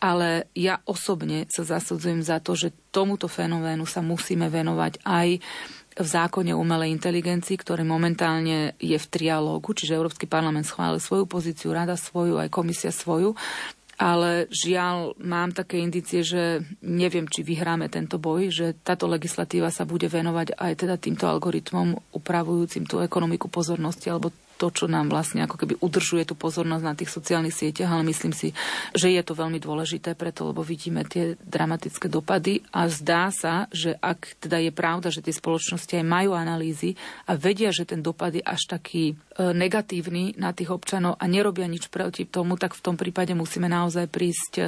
Ale 0.00 0.48
ja 0.56 0.80
osobne 0.88 1.44
sa 1.52 1.60
zasudzujem 1.60 2.24
za 2.24 2.40
to, 2.40 2.56
že 2.56 2.72
tomuto 2.88 3.28
fenoménu 3.28 3.84
sa 3.84 4.00
musíme 4.00 4.48
venovať 4.48 5.04
aj 5.04 5.28
v 6.00 6.06
zákone 6.06 6.56
umelej 6.56 6.96
inteligencii, 6.96 7.60
ktorý 7.60 7.84
momentálne 7.84 8.72
je 8.80 8.96
v 8.96 9.10
trialógu, 9.10 9.76
čiže 9.76 9.98
Európsky 10.00 10.24
parlament 10.24 10.64
schválil 10.64 11.02
svoju 11.02 11.28
pozíciu, 11.28 11.76
rada 11.76 12.00
svoju, 12.00 12.40
aj 12.40 12.48
komisia 12.48 12.88
svoju 12.88 13.36
ale 14.00 14.48
žiaľ 14.48 15.12
mám 15.20 15.52
také 15.52 15.76
indície, 15.76 16.24
že 16.24 16.64
neviem, 16.80 17.28
či 17.28 17.44
vyhráme 17.44 17.92
tento 17.92 18.16
boj, 18.16 18.48
že 18.48 18.66
táto 18.80 19.04
legislatíva 19.04 19.68
sa 19.68 19.84
bude 19.84 20.08
venovať 20.08 20.56
aj 20.56 20.72
teda 20.72 20.96
týmto 20.96 21.28
algoritmom 21.28 22.00
upravujúcim 22.16 22.88
tú 22.88 23.04
ekonomiku 23.04 23.52
pozornosti 23.52 24.08
alebo 24.08 24.32
to, 24.60 24.68
čo 24.68 24.84
nám 24.84 25.08
vlastne 25.08 25.48
ako 25.48 25.56
keby 25.56 25.80
udržuje 25.80 26.28
tú 26.28 26.36
pozornosť 26.36 26.84
na 26.84 26.92
tých 26.92 27.08
sociálnych 27.08 27.56
sieťach, 27.56 27.88
ale 27.88 28.04
myslím 28.12 28.36
si, 28.36 28.52
že 28.92 29.08
je 29.08 29.22
to 29.24 29.32
veľmi 29.32 29.56
dôležité 29.56 30.12
preto, 30.12 30.52
lebo 30.52 30.60
vidíme 30.60 31.08
tie 31.08 31.40
dramatické 31.40 32.12
dopady 32.12 32.60
a 32.68 32.84
zdá 32.92 33.32
sa, 33.32 33.72
že 33.72 33.96
ak 33.96 34.36
teda 34.44 34.60
je 34.60 34.72
pravda, 34.76 35.08
že 35.08 35.24
tie 35.24 35.32
spoločnosti 35.32 35.96
aj 35.96 36.04
majú 36.04 36.36
analýzy 36.36 37.00
a 37.24 37.40
vedia, 37.40 37.72
že 37.72 37.88
ten 37.88 38.04
dopad 38.04 38.36
je 38.36 38.44
až 38.44 38.68
taký 38.68 39.12
e, 39.12 39.14
negatívny 39.40 40.36
na 40.36 40.52
tých 40.52 40.68
občanov 40.68 41.16
a 41.16 41.24
nerobia 41.24 41.64
nič 41.64 41.88
proti 41.88 42.28
tomu, 42.28 42.60
tak 42.60 42.76
v 42.76 42.84
tom 42.84 43.00
prípade 43.00 43.32
musíme 43.32 43.72
naozaj 43.72 44.12
prísť 44.12 44.52
e, 44.60 44.62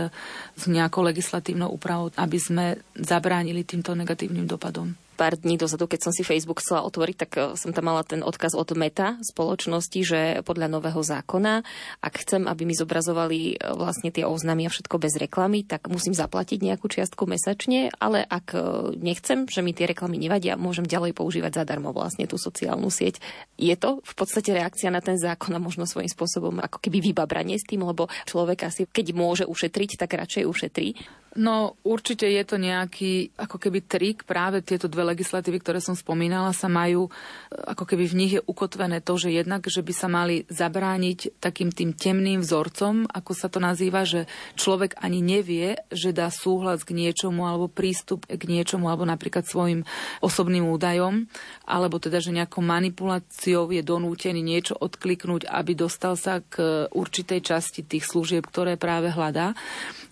s 0.57 0.65
nejakou 0.65 1.05
legislatívnou 1.05 1.69
úpravou, 1.69 2.09
aby 2.17 2.39
sme 2.41 2.81
zabránili 2.97 3.69
týmto 3.69 3.93
negatívnym 3.93 4.49
dopadom 4.49 4.97
pár 5.23 5.39
dní 5.39 5.55
dozadu, 5.55 5.87
keď 5.87 6.11
som 6.11 6.13
si 6.13 6.27
Facebook 6.27 6.59
chcela 6.59 6.83
otvoriť, 6.83 7.17
tak 7.23 7.31
eh, 7.39 7.43
som 7.55 7.71
tam 7.71 7.95
mala 7.95 8.03
ten 8.03 8.27
odkaz 8.27 8.59
od 8.59 8.75
Meta 8.75 9.23
spoločnosti, 9.23 10.01
že 10.03 10.21
podľa 10.43 10.67
nového 10.67 10.99
zákona, 10.99 11.63
ak 12.03 12.15
chcem, 12.27 12.51
aby 12.51 12.67
mi 12.67 12.75
zobrazovali 12.75 13.55
eh, 13.55 13.71
vlastne 13.71 14.11
tie 14.11 14.27
oznamy 14.27 14.67
a 14.67 14.75
všetko 14.75 14.99
bez 14.99 15.15
reklamy, 15.15 15.63
tak 15.63 15.87
musím 15.87 16.19
zaplatiť 16.19 16.59
nejakú 16.59 16.91
čiastku 16.91 17.31
mesačne, 17.31 17.95
ale 18.03 18.27
ak 18.27 18.59
eh, 18.59 18.63
nechcem, 18.99 19.47
že 19.47 19.63
mi 19.63 19.71
tie 19.71 19.87
reklamy 19.87 20.19
nevadia, 20.19 20.59
môžem 20.59 20.83
ďalej 20.83 21.15
používať 21.15 21.63
zadarmo 21.63 21.95
vlastne 21.95 22.27
tú 22.27 22.35
sociálnu 22.35 22.91
sieť. 22.91 23.23
Je 23.55 23.79
to 23.79 24.03
v 24.03 24.15
podstate 24.19 24.51
reakcia 24.51 24.91
na 24.91 24.99
ten 24.99 25.15
zákon 25.15 25.55
a 25.55 25.63
možno 25.63 25.87
svojím 25.87 26.11
spôsobom 26.11 26.59
ako 26.59 26.83
keby 26.83 26.99
vybabranie 26.99 27.63
s 27.63 27.69
tým, 27.69 27.87
lebo 27.87 28.11
človek 28.27 28.67
asi, 28.67 28.91
keď 28.91 29.15
môže 29.15 29.45
ušetriť, 29.47 30.03
tak 30.03 30.19
radšej 30.19 30.51
ušetrí. 30.51 31.22
No 31.33 31.81
určite 31.81 32.29
je 32.29 32.45
to 32.45 32.61
nejaký 32.61 33.33
ako 33.41 33.57
keby 33.57 33.81
trik. 33.81 34.29
Práve 34.29 34.61
tieto 34.61 34.85
dve 34.85 35.17
legislatívy, 35.17 35.65
ktoré 35.65 35.81
som 35.81 35.97
spomínala, 35.97 36.53
sa 36.53 36.69
majú, 36.69 37.09
ako 37.49 37.89
keby 37.89 38.05
v 38.05 38.19
nich 38.21 38.33
je 38.37 38.45
ukotvené 38.45 39.01
to, 39.01 39.17
že 39.17 39.33
jednak, 39.33 39.65
že 39.65 39.81
by 39.81 39.93
sa 39.97 40.13
mali 40.13 40.45
zabrániť 40.53 41.41
takým 41.41 41.73
tým 41.73 41.97
temným 41.97 42.45
vzorcom, 42.45 43.09
ako 43.09 43.33
sa 43.33 43.49
to 43.49 43.65
nazýva, 43.65 44.05
že 44.05 44.29
človek 44.61 45.01
ani 45.01 45.25
nevie, 45.25 45.81
že 45.89 46.13
dá 46.13 46.29
súhlas 46.29 46.85
k 46.85 46.93
niečomu 46.93 47.49
alebo 47.49 47.65
prístup 47.73 48.29
k 48.29 48.43
niečomu 48.45 48.93
alebo 48.93 49.09
napríklad 49.09 49.49
svojim 49.49 49.89
osobným 50.21 50.69
údajom, 50.69 51.33
alebo 51.73 51.97
teda, 51.97 52.21
že 52.21 52.37
nejakou 52.37 52.61
manipuláciou 52.61 53.73
je 53.73 53.81
donútený 53.81 54.45
niečo 54.45 54.77
odkliknúť, 54.77 55.49
aby 55.49 55.73
dostal 55.73 56.21
sa 56.21 56.45
k 56.45 56.85
určitej 56.93 57.41
časti 57.41 57.81
tých 57.81 58.05
služieb, 58.05 58.45
ktoré 58.45 58.77
práve 58.77 59.09
hľadá. 59.09 59.57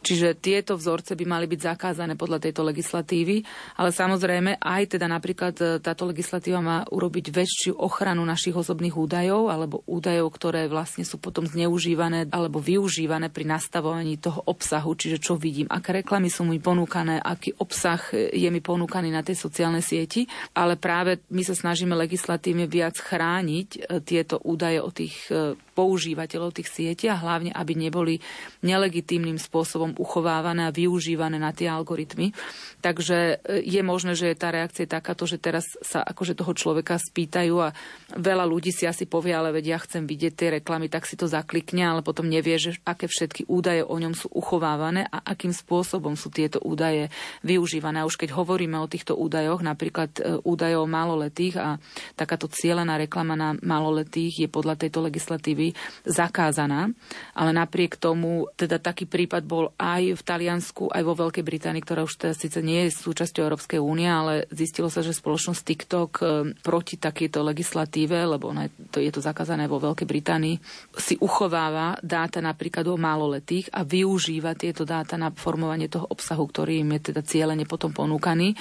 Čiže 0.00 0.40
tieto 0.40 0.80
vzorce 0.80 1.12
by 1.12 1.24
mali 1.28 1.44
byť 1.44 1.61
zakázané 1.61 2.16
podľa 2.16 2.48
tejto 2.48 2.64
legislatívy, 2.64 3.44
ale 3.76 3.92
samozrejme 3.92 4.56
aj 4.56 4.96
teda 4.96 5.04
napríklad 5.04 5.54
e, 5.61 5.64
táto 5.76 6.08
legislatíva 6.08 6.64
má 6.64 6.88
urobiť 6.88 7.28
väčšiu 7.28 7.76
ochranu 7.76 8.24
našich 8.24 8.56
osobných 8.56 8.96
údajov 8.96 9.52
alebo 9.52 9.84
údajov, 9.84 10.32
ktoré 10.32 10.72
vlastne 10.72 11.04
sú 11.04 11.20
potom 11.20 11.44
zneužívané 11.44 12.32
alebo 12.32 12.64
využívané 12.64 13.28
pri 13.28 13.44
nastavovaní 13.44 14.16
toho 14.16 14.40
obsahu, 14.48 14.96
čiže 14.96 15.20
čo 15.20 15.36
vidím, 15.36 15.68
aké 15.68 16.00
reklamy 16.00 16.32
sú 16.32 16.48
mi 16.48 16.56
ponúkané, 16.56 17.20
aký 17.20 17.52
obsah 17.61 18.00
je 18.32 18.48
mi 18.48 18.64
ponúkaný 18.64 19.12
na 19.12 19.20
tej 19.20 19.36
sociálnej 19.36 19.84
sieti, 19.84 20.24
ale 20.56 20.80
práve 20.80 21.20
my 21.28 21.44
sa 21.51 21.66
snažíme 21.66 21.98
legislatívne 21.98 22.70
viac 22.70 22.94
chrániť 22.94 23.68
e, 23.74 23.80
tieto 24.07 24.38
údaje 24.38 24.78
o 24.78 24.90
tých 24.94 25.26
e, 25.34 25.59
používateľov 25.81 26.61
tých 26.61 26.68
sietí 26.68 27.09
a 27.09 27.16
hlavne, 27.16 27.57
aby 27.57 27.72
neboli 27.72 28.20
nelegitímnym 28.61 29.41
spôsobom 29.41 29.97
uchovávané 29.97 30.68
a 30.68 30.74
využívané 30.76 31.41
na 31.41 31.57
tie 31.57 31.72
algoritmy. 31.72 32.37
Takže 32.85 33.41
e, 33.41 33.64
je 33.64 33.81
možné, 33.81 34.12
že 34.12 34.37
tá 34.37 34.53
reakcia 34.53 34.85
je 34.85 34.93
takáto, 34.93 35.24
že 35.24 35.41
teraz 35.41 35.64
sa 35.81 36.05
akože 36.05 36.37
toho 36.37 36.53
človeka 36.53 37.01
spýtajú 37.01 37.55
a 37.64 37.72
veľa 38.12 38.45
ľudí 38.45 38.76
si 38.76 38.85
asi 38.85 39.09
povie, 39.09 39.33
ale 39.33 39.57
vedia, 39.57 39.70
ja 39.70 39.78
chcem 39.78 40.03
vidieť 40.03 40.35
tie 40.35 40.49
reklamy, 40.59 40.91
tak 40.91 41.07
si 41.07 41.14
to 41.14 41.31
zaklikne, 41.31 41.87
ale 41.87 42.03
potom 42.03 42.26
nevie, 42.26 42.59
že 42.59 42.74
aké 42.83 43.07
všetky 43.07 43.47
údaje 43.47 43.87
o 43.87 43.95
ňom 43.95 44.18
sú 44.18 44.26
uchovávané 44.35 45.07
a 45.07 45.22
akým 45.22 45.55
spôsobom 45.55 46.18
sú 46.18 46.26
tieto 46.35 46.59
údaje 46.59 47.07
využívané. 47.47 48.03
A 48.03 48.09
už 48.11 48.18
keď 48.18 48.35
hovoríme 48.35 48.74
o 48.83 48.91
týchto 48.91 49.14
údajoch, 49.14 49.62
napríklad 49.62 50.11
e, 50.18 50.43
údajov 50.43 50.91
maloletých 50.91 51.55
a 51.62 51.78
takáto 52.18 52.51
cieľená 52.51 52.99
reklama 52.99 53.39
na 53.39 53.55
maloletých 53.62 54.43
je 54.43 54.49
podľa 54.51 54.74
tejto 54.83 55.07
legislatívy 55.07 55.70
zakázaná, 56.05 56.91
ale 57.35 57.51
napriek 57.51 57.97
tomu 57.97 58.49
teda 58.57 58.81
taký 58.81 59.07
prípad 59.07 59.43
bol 59.45 59.73
aj 59.77 60.16
v 60.16 60.23
Taliansku, 60.23 60.91
aj 60.91 61.03
vo 61.03 61.14
Veľkej 61.14 61.45
Británii, 61.45 61.83
ktorá 61.85 62.05
už 62.05 62.16
teda 62.21 62.35
síce 62.35 62.59
nie 62.61 62.89
je 62.89 62.97
súčasťou 62.97 63.47
Európskej 63.47 63.81
únie, 63.81 64.09
ale 64.09 64.49
zistilo 64.53 64.93
sa, 64.93 65.05
že 65.05 65.16
spoločnosť 65.16 65.61
TikTok 65.62 66.11
e, 66.21 66.25
proti 66.61 66.97
takejto 66.97 67.41
legislatíve, 67.45 68.16
lebo 68.27 68.53
to 68.91 68.99
je 68.99 69.11
to 69.12 69.21
zakázané 69.23 69.71
vo 69.71 69.81
Veľkej 69.81 70.07
Británii, 70.09 70.57
si 70.97 71.14
uchováva 71.21 71.97
dáta 72.03 72.43
napríklad 72.43 72.87
o 72.91 72.97
maloletých 72.99 73.71
a 73.71 73.87
využíva 73.87 74.57
tieto 74.59 74.83
dáta 74.83 75.14
na 75.14 75.31
formovanie 75.31 75.87
toho 75.87 76.07
obsahu, 76.09 76.45
ktorý 76.49 76.83
im 76.83 76.97
je 76.99 77.12
teda 77.12 77.23
cieľene 77.23 77.64
potom 77.68 77.95
ponúkaný. 77.95 78.57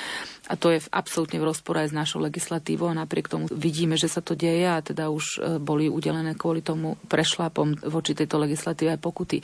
A 0.50 0.58
to 0.58 0.74
je 0.74 0.84
absolútne 0.92 1.38
v 1.38 1.48
rozpore 1.50 1.82
aj 1.82 1.94
s 1.94 1.98
našou 1.98 2.20
legislatívou 2.22 2.92
a 2.92 2.98
napriek 2.98 3.32
tomu 3.32 3.46
vidíme, 3.50 3.96
že 3.96 4.12
sa 4.12 4.20
to 4.20 4.34
deje 4.36 4.68
a 4.68 4.84
teda 4.84 5.08
už 5.14 5.26
e, 5.38 5.38
boli 5.62 5.88
udelené 5.88 6.36
kvôli 6.36 6.60
tomu 6.60 6.99
prešlapom 7.08 7.80
voči 7.88 8.18
tejto 8.18 8.42
legislatíve 8.42 8.98
aj 8.98 9.02
pokuty. 9.02 9.38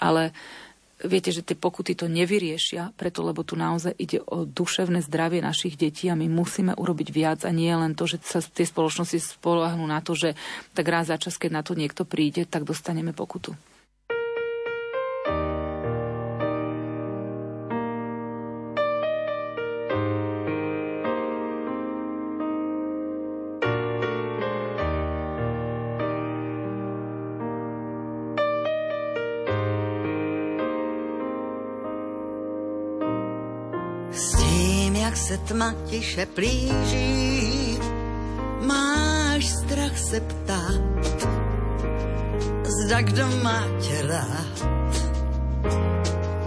Ale 0.00 0.32
viete, 1.04 1.34
že 1.34 1.44
tie 1.44 1.58
pokuty 1.58 1.92
to 1.98 2.08
nevyriešia, 2.08 2.94
preto 2.96 3.20
lebo 3.20 3.44
tu 3.44 3.58
naozaj 3.58 3.92
ide 3.98 4.22
o 4.24 4.46
duševné 4.48 5.04
zdravie 5.04 5.44
našich 5.44 5.76
detí 5.76 6.08
a 6.08 6.16
my 6.16 6.30
musíme 6.30 6.72
urobiť 6.72 7.08
viac 7.12 7.40
a 7.44 7.50
nie 7.52 7.70
len 7.70 7.92
to, 7.92 8.08
že 8.08 8.22
sa 8.24 8.40
tie 8.40 8.64
spoločnosti 8.64 9.36
spolahnú 9.36 9.84
na 9.84 10.00
to, 10.00 10.16
že 10.16 10.32
tak 10.72 10.86
raz 10.88 11.12
za 11.12 11.20
čas, 11.20 11.36
keď 11.36 11.50
na 11.50 11.62
to 11.66 11.76
niekto 11.76 12.08
príde, 12.08 12.48
tak 12.48 12.64
dostaneme 12.64 13.12
pokutu. 13.12 13.52
Tma 35.44 35.74
tiše 35.86 36.26
plíží, 36.26 37.78
máš 38.60 39.48
strach 39.48 39.98
se 39.98 40.20
ptát, 40.20 40.80
zda 42.64 43.00
kdo 43.00 43.28
má 43.42 43.62
tě 43.80 44.02
rád 44.08 44.68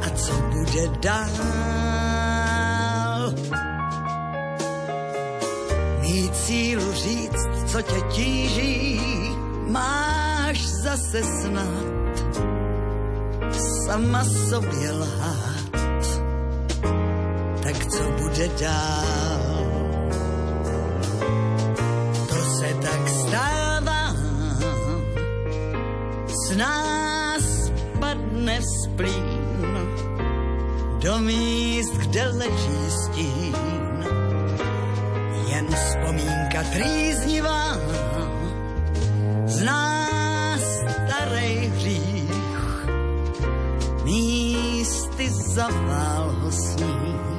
a 0.01 0.09
co 0.15 0.33
bude 0.33 0.87
dál. 0.99 1.27
Mít 6.01 6.35
sílu 6.35 6.93
říct, 6.93 7.47
co 7.65 7.81
tě 7.81 8.01
tíží, 8.09 9.01
máš 9.67 10.67
zase 10.67 11.23
snad 11.23 11.97
sama 13.85 14.23
sobě 14.23 14.91
lhát 14.91 15.56
dál. 18.59 19.67
To 22.27 22.39
se 22.59 22.69
tak 22.81 23.09
stává, 23.09 24.13
z 26.27 26.55
nás 26.57 27.71
padne 27.99 28.59
splín. 28.61 29.47
Do 30.99 31.19
míst, 31.19 31.93
kde 31.93 32.27
leží 32.27 32.81
stín. 32.89 33.55
Jen 35.47 35.67
vzpomínka 35.67 36.63
trýznivá 36.73 37.77
z 39.45 39.63
nás 39.63 40.61
starej 41.05 41.71
hřích. 41.75 42.87
Místy 44.03 45.29
zavál 45.29 46.35
ho 46.41 46.51
sníh 46.51 47.36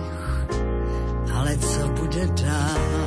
co 1.61 1.89
bude 1.89 2.27
dál. 2.27 2.99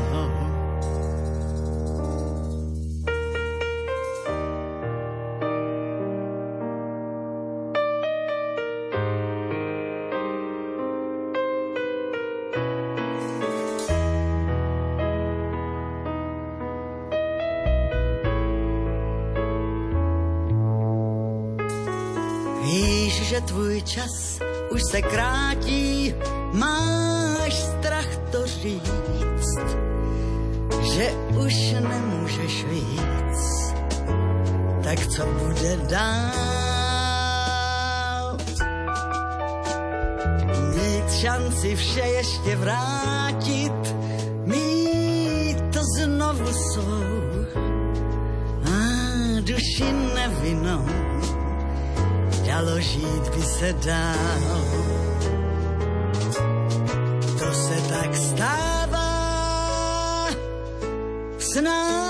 Víš, 22.64 23.14
že 23.14 23.42
tvůj 23.42 23.82
čas 23.82 24.40
už 24.72 24.82
se 24.92 25.02
krátí 25.02 25.81
co 35.22 35.28
bude 35.28 35.78
dál? 35.90 36.38
Mít 40.76 41.14
šanci 41.14 41.76
vše 41.76 42.00
ještě 42.00 42.56
vrátit, 42.56 43.96
mít 44.46 45.58
to 45.74 45.80
znovu 45.98 46.54
svou 46.54 47.46
a 48.66 48.78
duši 49.42 49.94
nevinou 50.16 50.86
dalo 52.48 52.80
žít 52.80 53.30
by 53.36 53.42
se 53.42 53.74
dál. 53.74 54.62
To 57.40 57.54
se 57.54 57.76
tak 57.90 58.16
stává, 58.16 59.12
s 61.40 61.62
nás 61.62 62.01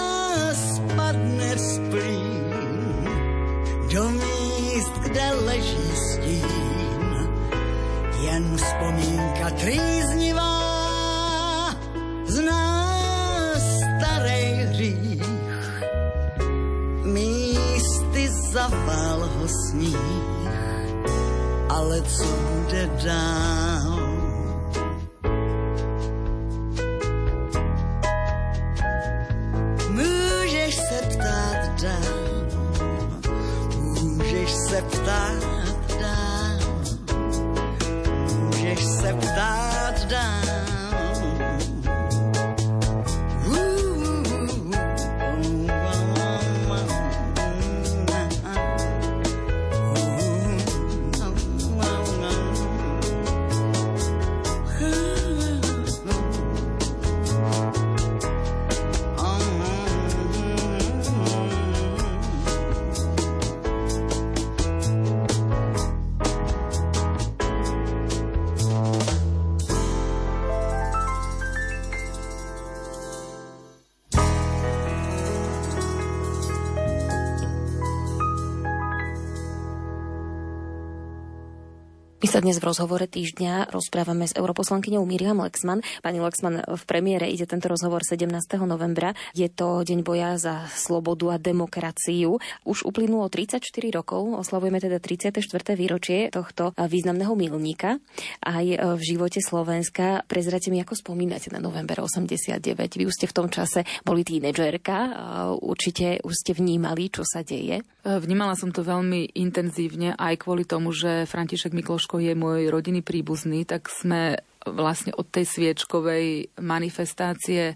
sa 82.32 82.40
dnes 82.40 82.64
v 82.64 82.72
rozhovore 82.72 83.04
týždňa 83.04 83.76
rozprávame 83.76 84.24
s 84.24 84.32
europoslankyňou 84.40 85.04
Miriam 85.04 85.44
Lexman. 85.44 85.84
Pani 86.00 86.24
Lexman, 86.24 86.64
v 86.64 86.84
premiére 86.88 87.28
ide 87.28 87.44
tento 87.44 87.68
rozhovor 87.68 88.08
17. 88.08 88.32
novembra. 88.64 89.12
Je 89.36 89.52
to 89.52 89.84
deň 89.84 90.00
boja 90.00 90.40
za 90.40 90.64
slobodu 90.72 91.36
a 91.36 91.38
demokraciu. 91.44 92.40
Už 92.64 92.88
uplynulo 92.88 93.28
34 93.28 93.60
rokov, 93.92 94.32
oslavujeme 94.48 94.80
teda 94.80 95.04
34. 95.04 95.44
výročie 95.76 96.32
tohto 96.32 96.72
významného 96.80 97.36
milníka 97.36 98.00
aj 98.48 98.80
v 98.80 99.02
živote 99.04 99.44
Slovenska. 99.44 100.24
Prezrate 100.24 100.72
mi, 100.72 100.80
ako 100.80 100.96
spomínate 100.96 101.52
na 101.52 101.60
november 101.60 102.00
89. 102.00 102.64
Vy 102.96 103.12
už 103.12 103.16
ste 103.20 103.28
v 103.28 103.36
tom 103.36 103.52
čase 103.52 103.84
boli 104.08 104.24
tínedžerka, 104.24 105.20
určite 105.60 106.24
už 106.24 106.32
ste 106.32 106.56
vnímali, 106.56 107.12
čo 107.12 107.28
sa 107.28 107.44
deje. 107.44 107.84
Vnímala 108.08 108.56
som 108.56 108.72
to 108.72 108.88
veľmi 108.88 109.36
intenzívne 109.36 110.16
aj 110.16 110.48
kvôli 110.48 110.64
tomu, 110.64 110.96
že 110.96 111.28
František 111.28 111.76
Mikloško 111.76 112.21
je 112.22 112.34
môj 112.38 112.70
rodinný 112.70 113.02
príbuzný, 113.02 113.66
tak 113.66 113.90
sme 113.90 114.38
vlastne 114.62 115.10
od 115.18 115.26
tej 115.26 115.50
sviečkovej 115.50 116.54
manifestácie 116.62 117.74
e, 117.74 117.76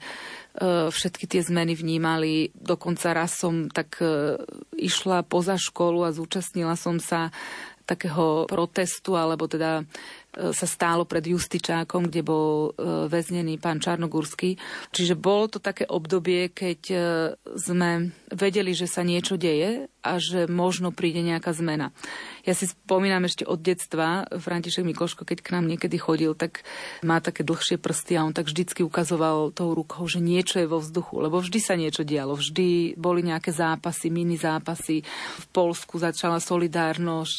všetky 0.94 1.26
tie 1.26 1.42
zmeny 1.42 1.74
vnímali. 1.74 2.54
Dokonca 2.54 3.18
raz 3.18 3.42
som 3.42 3.74
tak 3.74 3.98
e, 4.06 4.38
išla 4.78 5.26
poza 5.26 5.58
školu 5.58 6.06
a 6.06 6.14
zúčastnila 6.14 6.78
som 6.78 7.02
sa 7.02 7.34
takého 7.86 8.50
protestu, 8.50 9.14
alebo 9.14 9.46
teda 9.46 9.86
sa 10.36 10.68
stálo 10.68 11.08
pred 11.08 11.24
Justičákom, 11.24 12.12
kde 12.12 12.22
bol 12.26 12.76
e, 12.76 13.08
väznený 13.08 13.56
pán 13.56 13.80
Čarnogurský. 13.80 14.60
Čiže 14.92 15.16
bolo 15.16 15.48
to 15.48 15.64
také 15.64 15.88
obdobie, 15.88 16.52
keď 16.52 16.82
e, 16.92 16.98
sme 17.56 18.12
vedeli, 18.32 18.74
že 18.74 18.90
sa 18.90 19.06
niečo 19.06 19.38
deje 19.38 19.90
a 20.06 20.22
že 20.22 20.46
možno 20.46 20.94
príde 20.94 21.26
nejaká 21.26 21.54
zmena. 21.54 21.90
Ja 22.46 22.54
si 22.54 22.70
spomínam 22.70 23.26
ešte 23.26 23.42
od 23.42 23.58
detstva, 23.58 24.30
František 24.30 24.86
Mikloško, 24.86 25.26
keď 25.26 25.42
k 25.42 25.54
nám 25.58 25.66
niekedy 25.66 25.98
chodil, 25.98 26.38
tak 26.38 26.62
má 27.02 27.18
také 27.18 27.42
dlhšie 27.42 27.82
prsty 27.82 28.18
a 28.18 28.26
on 28.26 28.34
tak 28.34 28.46
vždycky 28.46 28.86
ukazoval 28.86 29.50
tou 29.50 29.74
rukou, 29.74 30.06
že 30.06 30.22
niečo 30.22 30.62
je 30.62 30.70
vo 30.70 30.78
vzduchu, 30.78 31.26
lebo 31.26 31.42
vždy 31.42 31.60
sa 31.62 31.74
niečo 31.74 32.06
dialo, 32.06 32.38
vždy 32.38 32.98
boli 33.02 33.26
nejaké 33.26 33.50
zápasy, 33.50 34.14
mini 34.14 34.38
zápasy. 34.38 35.02
V 35.42 35.46
Polsku 35.50 35.98
začala 35.98 36.38
solidárnosť. 36.38 37.36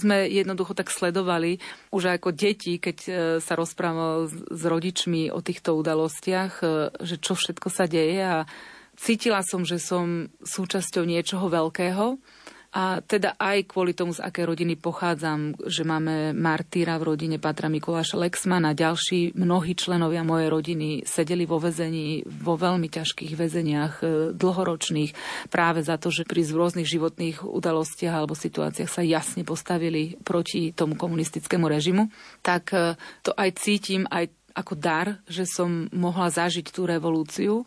Sme 0.00 0.24
jednoducho 0.24 0.72
tak 0.72 0.88
sledovali 0.88 1.60
už 1.92 2.16
ako 2.16 2.32
deti, 2.32 2.80
keď 2.80 2.96
e, 3.04 3.10
sa 3.44 3.54
rozprával 3.58 4.30
s 4.30 4.62
rodičmi 4.64 5.28
o 5.28 5.44
týchto 5.44 5.76
udalostiach, 5.76 6.52
e, 6.60 6.64
že 7.04 7.20
čo 7.20 7.36
všetko 7.36 7.68
sa 7.68 7.84
deje 7.84 8.20
a 8.24 8.48
cítila 9.00 9.40
som, 9.40 9.64
že 9.64 9.80
som 9.80 10.28
súčasťou 10.44 11.08
niečoho 11.08 11.48
veľkého. 11.48 12.20
A 12.70 13.02
teda 13.02 13.34
aj 13.34 13.66
kvôli 13.66 13.98
tomu, 13.98 14.14
z 14.14 14.22
aké 14.22 14.46
rodiny 14.46 14.78
pochádzam, 14.78 15.58
že 15.66 15.82
máme 15.82 16.30
martýra 16.30 17.02
v 17.02 17.10
rodine 17.10 17.42
Patra 17.42 17.66
Mikuláša 17.66 18.14
Lexmana, 18.14 18.78
ďalší 18.78 19.34
mnohí 19.34 19.74
členovia 19.74 20.22
mojej 20.22 20.46
rodiny 20.46 21.02
sedeli 21.02 21.50
vo 21.50 21.58
väzení, 21.58 22.22
vo 22.22 22.54
veľmi 22.54 22.86
ťažkých 22.86 23.34
väzeniach, 23.34 23.94
e, 23.98 24.30
dlhoročných, 24.38 25.10
práve 25.50 25.82
za 25.82 25.98
to, 25.98 26.14
že 26.14 26.22
pri 26.22 26.46
rôznych 26.46 26.86
životných 26.86 27.42
udalostiach 27.42 28.14
alebo 28.14 28.38
situáciách 28.38 28.86
sa 28.86 29.02
jasne 29.02 29.42
postavili 29.42 30.14
proti 30.22 30.70
tomu 30.70 30.94
komunistickému 30.94 31.66
režimu, 31.66 32.06
tak 32.38 32.70
e, 32.70 32.94
to 33.26 33.34
aj 33.34 33.50
cítim 33.58 34.06
aj 34.14 34.30
ako 34.54 34.78
dar, 34.78 35.18
že 35.26 35.42
som 35.42 35.90
mohla 35.90 36.30
zažiť 36.30 36.70
tú 36.70 36.86
revolúciu, 36.86 37.66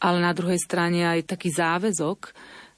ale 0.00 0.18
na 0.20 0.32
druhej 0.36 0.60
strane 0.60 1.04
aj 1.04 1.28
taký 1.36 1.52
záväzok, 1.52 2.34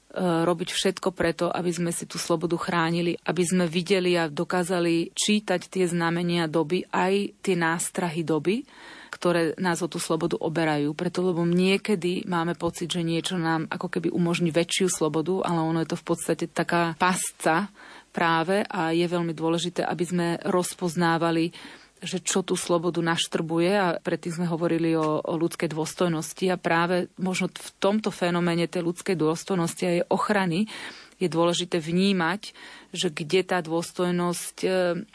E, 0.09 0.25
robiť 0.25 0.73
všetko 0.73 1.13
preto, 1.13 1.53
aby 1.53 1.69
sme 1.69 1.93
si 1.93 2.09
tú 2.09 2.17
slobodu 2.17 2.57
chránili, 2.57 3.13
aby 3.29 3.45
sme 3.45 3.69
videli 3.69 4.17
a 4.17 4.25
dokázali 4.25 5.13
čítať 5.13 5.69
tie 5.69 5.85
znamenia 5.85 6.49
doby, 6.49 6.81
aj 6.89 7.37
tie 7.45 7.53
nástrahy 7.53 8.25
doby, 8.25 8.65
ktoré 9.13 9.53
nás 9.61 9.85
o 9.85 9.87
tú 9.87 10.01
slobodu 10.01 10.33
oberajú. 10.41 10.97
Preto, 10.97 11.21
lebo 11.21 11.45
niekedy 11.45 12.25
máme 12.25 12.57
pocit, 12.57 12.89
že 12.89 13.05
niečo 13.05 13.37
nám 13.37 13.69
ako 13.69 13.85
keby 13.85 14.09
umožní 14.09 14.49
väčšiu 14.49 14.89
slobodu, 14.89 15.45
ale 15.45 15.61
ono 15.61 15.85
je 15.85 15.93
to 15.93 16.01
v 16.01 16.07
podstate 16.09 16.49
taká 16.49 16.97
pasca 16.97 17.69
práve 18.09 18.65
a 18.65 18.89
je 18.89 19.05
veľmi 19.05 19.37
dôležité, 19.37 19.85
aby 19.85 20.05
sme 20.09 20.27
rozpoznávali 20.41 21.53
že 21.99 22.23
čo 22.23 22.41
tú 22.41 22.55
slobodu 22.55 23.03
naštrbuje 23.03 23.71
a 23.75 23.87
predtým 23.99 24.39
sme 24.39 24.47
hovorili 24.47 24.95
o, 24.95 25.19
o 25.19 25.33
ľudskej 25.35 25.71
dôstojnosti 25.71 26.45
a 26.47 26.55
práve 26.55 27.11
možno 27.19 27.51
v 27.51 27.69
tomto 27.79 28.09
fenoméne 28.09 28.71
tej 28.71 28.87
ľudskej 28.87 29.19
dôstojnosti 29.19 29.83
a 29.83 29.93
jej 29.99 30.05
ochrany 30.07 30.71
je 31.19 31.27
dôležité 31.27 31.83
vnímať, 31.83 32.55
že 32.95 33.11
kde 33.11 33.43
tá 33.43 33.59
dôstojnosť 33.59 34.57
e, 34.63 34.69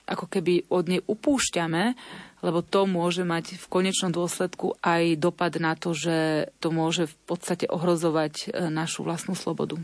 ako 0.04 0.26
keby 0.28 0.68
od 0.68 0.84
nej 0.84 1.00
upúšťame, 1.00 1.96
lebo 2.44 2.60
to 2.60 2.84
môže 2.84 3.24
mať 3.24 3.56
v 3.56 3.66
konečnom 3.72 4.12
dôsledku 4.12 4.76
aj 4.84 5.16
dopad 5.16 5.56
na 5.56 5.72
to, 5.72 5.96
že 5.96 6.52
to 6.60 6.68
môže 6.68 7.08
v 7.08 7.16
podstate 7.24 7.64
ohrozovať 7.72 8.52
e, 8.52 8.68
našu 8.68 9.00
vlastnú 9.00 9.32
slobodu. 9.32 9.80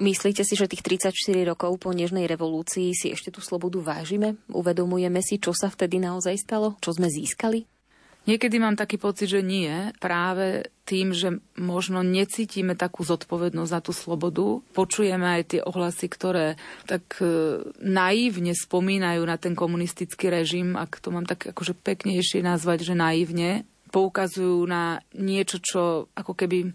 Myslíte 0.00 0.40
si, 0.46 0.56
že 0.56 0.70
tých 0.70 0.80
34 0.80 1.12
rokov 1.44 1.76
po 1.76 1.92
Nežnej 1.92 2.24
revolúcii 2.24 2.96
si 2.96 3.12
ešte 3.12 3.28
tú 3.28 3.44
slobodu 3.44 3.80
vážime? 3.82 4.40
Uvedomujeme 4.48 5.20
si, 5.20 5.36
čo 5.36 5.52
sa 5.52 5.68
vtedy 5.68 6.00
naozaj 6.00 6.40
stalo? 6.40 6.80
Čo 6.80 6.96
sme 6.96 7.12
získali? 7.12 7.68
Niekedy 8.22 8.62
mám 8.62 8.78
taký 8.78 9.02
pocit, 9.02 9.34
že 9.34 9.42
nie. 9.42 9.90
Práve 9.98 10.70
tým, 10.86 11.10
že 11.10 11.42
možno 11.58 12.06
necítime 12.06 12.78
takú 12.78 13.02
zodpovednosť 13.02 13.72
za 13.74 13.80
tú 13.82 13.90
slobodu. 13.90 14.62
Počujeme 14.78 15.26
aj 15.26 15.42
tie 15.50 15.60
ohlasy, 15.66 16.06
ktoré 16.06 16.54
tak 16.86 17.18
e, 17.18 17.58
naivne 17.82 18.54
spomínajú 18.54 19.26
na 19.26 19.34
ten 19.42 19.58
komunistický 19.58 20.30
režim, 20.30 20.78
ak 20.78 21.02
to 21.02 21.10
mám 21.10 21.26
tak 21.26 21.50
akože 21.50 21.74
peknejšie 21.74 22.46
nazvať, 22.46 22.86
že 22.86 22.94
naivne, 22.94 23.66
poukazujú 23.92 24.64
na 24.64 25.04
niečo, 25.12 25.60
čo 25.60 26.08
ako 26.16 26.32
keby 26.32 26.72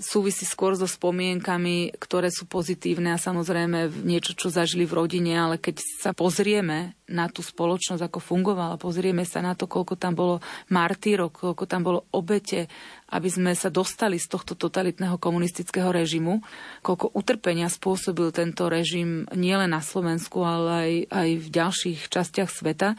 súvisí 0.00 0.48
skôr 0.48 0.74
so 0.74 0.88
spomienkami, 0.88 1.94
ktoré 2.00 2.32
sú 2.32 2.48
pozitívne 2.48 3.12
a 3.12 3.20
samozrejme 3.20 4.02
niečo, 4.02 4.32
čo 4.32 4.48
zažili 4.48 4.88
v 4.88 4.96
rodine, 4.96 5.36
ale 5.36 5.60
keď 5.60 5.78
sa 6.00 6.10
pozrieme 6.16 6.96
na 7.06 7.28
tú 7.28 7.44
spoločnosť, 7.44 8.00
ako 8.00 8.18
fungovala, 8.18 8.80
pozrieme 8.80 9.28
sa 9.28 9.44
na 9.44 9.52
to, 9.52 9.68
koľko 9.68 10.00
tam 10.00 10.16
bolo 10.16 10.40
martírov, 10.72 11.30
koľko 11.30 11.64
tam 11.68 11.84
bolo 11.84 12.08
obete, 12.10 12.66
aby 13.12 13.28
sme 13.28 13.52
sa 13.52 13.68
dostali 13.68 14.16
z 14.16 14.26
tohto 14.30 14.56
totalitného 14.56 15.20
komunistického 15.20 15.92
režimu, 15.92 16.40
koľko 16.80 17.12
utrpenia 17.12 17.68
spôsobil 17.68 18.32
tento 18.32 18.66
režim 18.72 19.28
nielen 19.36 19.74
na 19.74 19.84
Slovensku, 19.84 20.40
ale 20.42 20.70
aj, 20.70 20.92
aj 21.12 21.28
v 21.36 21.46
ďalších 21.50 21.98
častiach 22.08 22.50
sveta, 22.50 22.96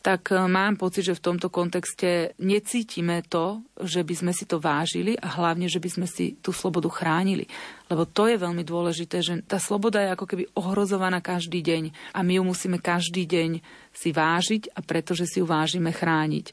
tak 0.00 0.32
e, 0.32 0.40
mám 0.48 0.80
pocit, 0.80 1.04
že 1.04 1.16
v 1.16 1.24
tomto 1.24 1.52
kontexte 1.52 2.32
necítime 2.40 3.20
to, 3.28 3.60
že 3.80 4.00
by 4.00 4.14
sme 4.16 4.32
si 4.32 4.48
to 4.48 4.56
vážili 4.56 5.12
a 5.20 5.28
hlavne, 5.28 5.68
že 5.68 5.80
by 5.80 5.88
sme 5.92 6.06
si 6.08 6.40
tú 6.40 6.56
slobodu 6.56 6.88
chránili. 6.88 7.44
Lebo 7.92 8.08
to 8.08 8.24
je 8.24 8.40
veľmi 8.40 8.64
dôležité, 8.64 9.20
že 9.20 9.44
tá 9.44 9.60
sloboda 9.60 10.00
je 10.00 10.12
ako 10.16 10.24
keby 10.24 10.44
ohrozovaná 10.56 11.20
každý 11.20 11.60
deň 11.60 12.16
a 12.16 12.24
my 12.24 12.40
ju 12.40 12.42
musíme 12.48 12.78
každý 12.80 13.28
deň 13.28 13.60
si 13.92 14.10
vážiť 14.16 14.72
a 14.72 14.80
pretože 14.80 15.28
si 15.28 15.44
ju 15.44 15.46
vážime 15.46 15.92
chrániť. 15.92 16.46
E, 16.48 16.52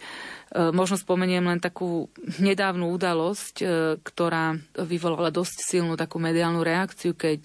možno 0.76 1.00
spomeniem 1.00 1.48
len 1.48 1.64
takú 1.64 2.12
nedávnu 2.44 2.92
udalosť, 2.92 3.56
e, 3.64 3.66
ktorá 4.04 4.60
vyvolala 4.76 5.32
dosť 5.32 5.64
silnú 5.64 5.96
takú 5.96 6.20
mediálnu 6.20 6.60
reakciu, 6.68 7.16
keď 7.16 7.42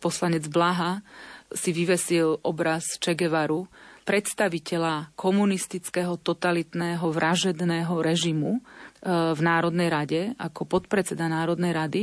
poslanec 0.00 0.48
Blaha 0.48 1.04
si 1.52 1.76
vyvesil 1.76 2.40
obraz 2.46 2.96
Che 2.96 3.12
Guevaru 3.12 3.68
predstaviteľa 4.10 5.14
komunistického 5.14 6.18
totalitného 6.18 7.06
vražedného 7.06 7.94
režimu 8.02 8.58
e, 8.58 8.60
v 9.06 9.38
Národnej 9.38 9.86
rade, 9.86 10.20
ako 10.34 10.66
podpredseda 10.66 11.30
Národnej 11.30 11.70
rady. 11.70 12.02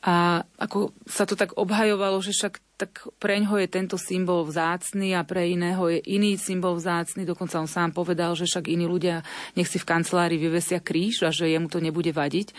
A 0.00 0.40
ako 0.56 0.96
sa 1.04 1.28
to 1.28 1.36
tak 1.36 1.52
obhajovalo, 1.60 2.24
že 2.24 2.32
však 2.32 2.56
tak 2.80 3.04
preňho 3.20 3.60
je 3.60 3.68
tento 3.68 4.00
symbol 4.00 4.48
vzácný 4.48 5.12
a 5.12 5.28
pre 5.28 5.52
iného 5.52 5.92
je 5.92 6.00
iný 6.08 6.40
symbol 6.40 6.72
vzácný. 6.80 7.28
Dokonca 7.28 7.60
on 7.60 7.68
sám 7.68 7.92
povedal, 7.92 8.32
že 8.32 8.48
však 8.48 8.72
iní 8.72 8.88
ľudia 8.88 9.20
nech 9.52 9.68
si 9.68 9.76
v 9.76 9.92
kancelárii 9.92 10.40
vyvesia 10.40 10.80
kríž 10.80 11.20
a 11.20 11.28
že 11.28 11.52
jemu 11.52 11.68
to 11.68 11.84
nebude 11.84 12.16
vadiť. 12.16 12.56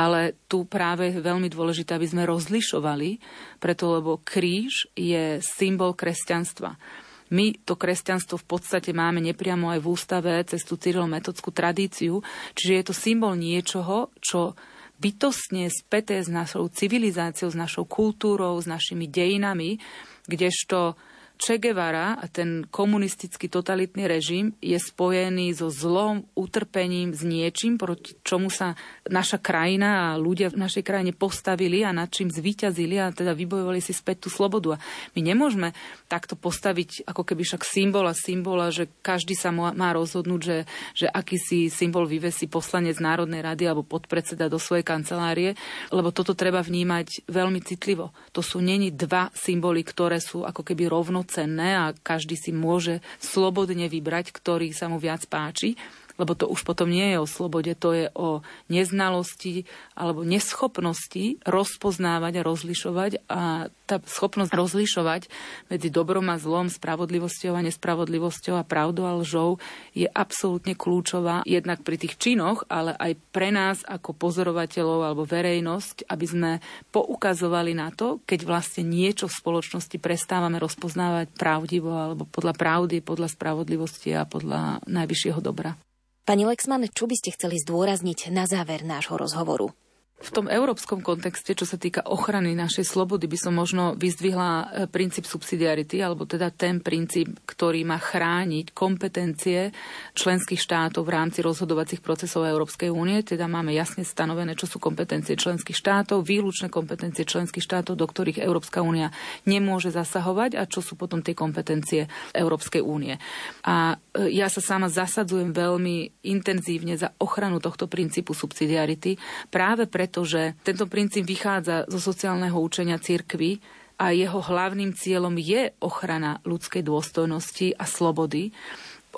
Ale 0.00 0.32
tu 0.48 0.64
práve 0.64 1.12
je 1.12 1.20
veľmi 1.20 1.52
dôležité, 1.52 1.92
aby 1.92 2.08
sme 2.08 2.24
rozlišovali, 2.24 3.20
preto 3.60 4.00
lebo 4.00 4.16
kríž 4.24 4.88
je 4.96 5.44
symbol 5.44 5.92
kresťanstva. 5.92 7.03
My 7.32 7.56
to 7.64 7.78
kresťanstvo 7.78 8.36
v 8.36 8.46
podstate 8.46 8.92
máme 8.92 9.24
nepriamo 9.24 9.72
aj 9.72 9.80
v 9.80 9.88
ústave 9.88 10.32
cez 10.44 10.60
tú 10.66 10.76
cyrilometodskú 10.76 11.54
tradíciu, 11.54 12.20
čiže 12.52 12.72
je 12.76 12.84
to 12.84 12.94
symbol 12.94 13.32
niečoho, 13.32 14.12
čo 14.20 14.52
bytostne 15.00 15.72
späté 15.72 16.20
s 16.20 16.28
našou 16.28 16.68
civilizáciou, 16.68 17.48
s 17.50 17.56
našou 17.56 17.88
kultúrou, 17.88 18.60
s 18.60 18.68
našimi 18.68 19.08
dejinami, 19.08 19.80
kdežto 20.28 20.96
Che 21.34 21.58
Guevara 21.58 22.14
ten 22.30 22.62
komunistický 22.70 23.50
totalitný 23.50 24.06
režim 24.06 24.54
je 24.62 24.78
spojený 24.78 25.58
so 25.58 25.66
zlom, 25.66 26.30
utrpením, 26.38 27.10
s 27.10 27.26
niečím, 27.26 27.74
proti 27.74 28.14
čomu 28.22 28.54
sa 28.54 28.78
naša 29.10 29.42
krajina 29.42 30.14
a 30.14 30.20
ľudia 30.20 30.54
v 30.54 30.62
našej 30.62 30.86
krajine 30.86 31.10
postavili 31.10 31.82
a 31.82 31.90
nad 31.90 32.06
čím 32.06 32.30
zvíťazili 32.30 33.02
a 33.02 33.10
teda 33.10 33.34
vybojovali 33.34 33.82
si 33.82 33.90
späť 33.90 34.24
tú 34.24 34.28
slobodu. 34.30 34.78
A 34.78 34.82
my 35.18 35.20
nemôžeme 35.26 35.74
takto 36.06 36.38
postaviť 36.38 37.02
ako 37.02 37.26
keby 37.26 37.42
však 37.42 37.66
symbol 37.66 38.06
a 38.06 38.14
symbola, 38.14 38.70
že 38.70 38.86
každý 39.02 39.34
sa 39.34 39.50
má 39.50 39.90
rozhodnúť, 39.90 40.40
že, 40.40 40.58
že 40.94 41.06
aký 41.10 41.36
si 41.36 41.58
symbol 41.66 42.06
vyvesí 42.06 42.46
poslanec 42.46 43.02
Národnej 43.02 43.42
rady 43.42 43.66
alebo 43.66 43.82
podpredseda 43.82 44.46
do 44.46 44.62
svojej 44.62 44.86
kancelárie, 44.86 45.58
lebo 45.90 46.14
toto 46.14 46.38
treba 46.38 46.62
vnímať 46.62 47.26
veľmi 47.26 47.58
citlivo. 47.58 48.14
To 48.30 48.40
sú 48.40 48.62
není 48.62 48.94
dva 48.94 49.34
symboly, 49.34 49.82
ktoré 49.82 50.22
sú 50.22 50.46
ako 50.46 50.62
keby 50.62 50.86
rovno 50.86 51.26
cenné 51.34 51.74
a 51.74 51.90
každý 51.90 52.38
si 52.38 52.54
môže 52.54 53.02
slobodne 53.18 53.90
vybrať, 53.90 54.30
ktorý 54.30 54.70
sa 54.70 54.86
mu 54.86 55.02
viac 55.02 55.26
páči 55.26 55.74
lebo 56.14 56.38
to 56.38 56.46
už 56.46 56.62
potom 56.62 56.90
nie 56.90 57.14
je 57.14 57.18
o 57.18 57.26
slobode, 57.26 57.74
to 57.74 57.90
je 57.90 58.06
o 58.14 58.46
neznalosti 58.70 59.66
alebo 59.98 60.22
neschopnosti 60.22 61.42
rozpoznávať 61.42 62.32
a 62.38 62.46
rozlišovať 62.46 63.12
a 63.26 63.66
tá 63.84 64.00
schopnosť 64.00 64.52
rozlišovať 64.54 65.22
medzi 65.68 65.88
dobrom 65.92 66.24
a 66.32 66.40
zlom, 66.40 66.72
spravodlivosťou 66.72 67.52
a 67.52 67.64
nespravodlivosťou 67.66 68.54
a 68.56 68.64
pravdou 68.64 69.04
a 69.04 69.18
lžou 69.20 69.60
je 69.92 70.08
absolútne 70.08 70.72
kľúčová 70.72 71.44
jednak 71.44 71.84
pri 71.84 72.00
tých 72.00 72.16
činoch, 72.16 72.64
ale 72.72 72.96
aj 72.96 73.12
pre 73.34 73.52
nás 73.52 73.84
ako 73.84 74.16
pozorovateľov 74.16 75.00
alebo 75.04 75.28
verejnosť, 75.28 76.08
aby 76.08 76.26
sme 76.26 76.50
poukazovali 76.94 77.76
na 77.76 77.92
to, 77.92 78.24
keď 78.24 78.48
vlastne 78.48 78.88
niečo 78.88 79.28
v 79.28 79.36
spoločnosti 79.36 79.96
prestávame 80.00 80.56
rozpoznávať 80.56 81.34
pravdivo 81.36 81.92
alebo 81.92 82.24
podľa 82.24 82.56
pravdy, 82.56 83.04
podľa 83.04 83.28
spravodlivosti 83.28 84.16
a 84.16 84.24
podľa 84.24 84.80
najvyššieho 84.88 85.40
dobra. 85.44 85.76
Pani 86.24 86.48
Lexman, 86.48 86.88
čo 86.88 87.04
by 87.04 87.20
ste 87.20 87.36
chceli 87.36 87.60
zdôrazniť 87.60 88.32
na 88.32 88.48
záver 88.48 88.80
nášho 88.80 89.20
rozhovoru? 89.20 89.76
V 90.24 90.32
tom 90.32 90.48
európskom 90.48 91.04
kontexte, 91.04 91.52
čo 91.52 91.68
sa 91.68 91.76
týka 91.76 92.00
ochrany 92.08 92.56
našej 92.56 92.88
slobody, 92.88 93.28
by 93.28 93.36
som 93.36 93.52
možno 93.52 93.92
vyzdvihla 93.92 94.50
e, 94.56 94.64
princíp 94.88 95.28
subsidiarity, 95.28 96.00
alebo 96.00 96.24
teda 96.24 96.48
ten 96.48 96.80
princíp, 96.80 97.44
ktorý 97.44 97.84
má 97.84 98.00
chrániť 98.00 98.72
kompetencie 98.72 99.68
členských 100.16 100.56
štátov 100.56 101.04
v 101.04 101.12
rámci 101.12 101.44
rozhodovacích 101.44 102.00
procesov 102.00 102.48
Európskej 102.48 102.88
únie. 102.88 103.20
Teda 103.20 103.44
máme 103.44 103.76
jasne 103.76 104.00
stanovené, 104.00 104.56
čo 104.56 104.64
sú 104.64 104.80
kompetencie 104.80 105.36
členských 105.36 105.76
štátov, 105.76 106.24
výlučné 106.24 106.72
kompetencie 106.72 107.28
členských 107.28 107.60
štátov, 107.60 107.92
do 107.92 108.06
ktorých 108.08 108.40
Európska 108.40 108.80
únia 108.80 109.12
nemôže 109.44 109.92
zasahovať 109.92 110.56
a 110.56 110.64
čo 110.64 110.80
sú 110.80 110.96
potom 110.96 111.20
tie 111.20 111.36
kompetencie 111.36 112.08
Európskej 112.32 112.80
únie. 112.80 113.20
A 113.68 114.00
e, 114.16 114.32
ja 114.32 114.48
sa 114.48 114.64
sama 114.64 114.88
zasadzujem 114.88 115.52
veľmi 115.52 116.24
intenzívne 116.24 116.96
za 116.96 117.12
ochranu 117.20 117.60
tohto 117.60 117.92
princípu 117.92 118.32
subsidiarity 118.32 119.20
práve 119.52 119.84
preto, 119.84 120.13
pretože 120.14 120.54
tento 120.62 120.86
princíp 120.86 121.26
vychádza 121.26 121.90
zo 121.90 121.98
sociálneho 121.98 122.54
učenia 122.54 123.02
cirkvy 123.02 123.58
a 123.98 124.14
jeho 124.14 124.38
hlavným 124.38 124.94
cieľom 124.94 125.34
je 125.42 125.74
ochrana 125.82 126.38
ľudskej 126.46 126.86
dôstojnosti 126.86 127.74
a 127.74 127.82
slobody. 127.82 128.54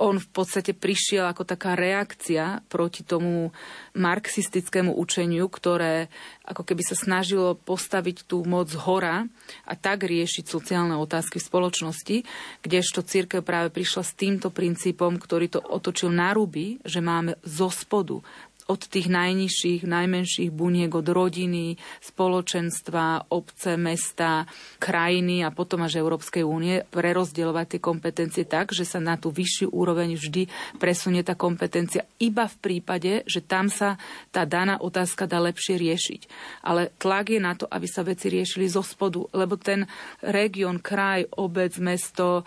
On 0.01 0.17
v 0.17 0.29
podstate 0.33 0.73
prišiel 0.73 1.29
ako 1.29 1.45
taká 1.45 1.77
reakcia 1.77 2.65
proti 2.73 3.05
tomu 3.05 3.53
marxistickému 3.93 4.97
učeniu, 4.97 5.53
ktoré 5.53 6.09
ako 6.49 6.65
keby 6.65 6.81
sa 6.81 6.97
snažilo 6.97 7.61
postaviť 7.61 8.25
tú 8.25 8.49
moc 8.49 8.73
hora 8.89 9.29
a 9.69 9.77
tak 9.77 10.09
riešiť 10.09 10.49
sociálne 10.49 10.97
otázky 10.97 11.37
v 11.37 11.49
spoločnosti, 11.49 12.17
kdežto 12.65 13.05
církev 13.05 13.45
práve 13.45 13.69
prišla 13.69 14.01
s 14.01 14.17
týmto 14.17 14.49
princípom, 14.49 15.21
ktorý 15.21 15.53
to 15.53 15.61
otočil 15.61 16.09
na 16.09 16.33
ruby, 16.33 16.81
že 16.89 17.05
máme 17.05 17.37
zo 17.45 17.69
spodu 17.69 18.25
od 18.67 18.83
tých 18.83 19.07
najnižších, 19.07 19.87
najmenších 19.87 20.51
buniek, 20.51 20.91
od 20.91 21.07
rodiny, 21.07 21.79
spoločenstva, 22.03 23.31
obce, 23.31 23.79
mesta, 23.79 24.51
krajiny 24.83 25.47
a 25.47 25.55
potom 25.55 25.87
až 25.87 26.03
Európskej 26.03 26.43
únie 26.43 26.83
prerozdielovať 26.91 27.67
tie 27.77 27.81
kompetencie 27.81 28.45
tak, 28.45 28.75
že 28.75 28.83
sa 28.83 28.99
na 28.99 29.15
tú 29.15 29.31
vyššiu 29.31 29.71
úroveň 29.71 30.19
vždy 30.19 30.51
presunie 30.83 31.23
tá 31.23 31.39
kompetencia 31.39 32.03
iba 32.19 32.51
v 32.51 32.57
prípade, 32.59 33.23
že 33.31 33.39
tam 33.39 33.71
sa 33.71 33.99
tá 34.35 34.43
daná 34.43 34.83
otázka 34.83 35.31
dá 35.31 35.39
lepšie 35.39 35.79
riešiť. 35.79 36.21
Ale 36.67 36.91
tlak 36.99 37.31
je 37.31 37.41
na 37.41 37.55
to, 37.55 37.71
aby 37.71 37.87
sa 37.87 38.03
veci 38.03 38.27
riešili 38.31 38.67
zo 38.67 38.83
spodu, 38.83 39.23
lebo 39.31 39.55
ten 39.55 39.87
región, 40.27 40.83
kraj, 40.83 41.31
obec, 41.39 41.79
mesto, 41.79 42.43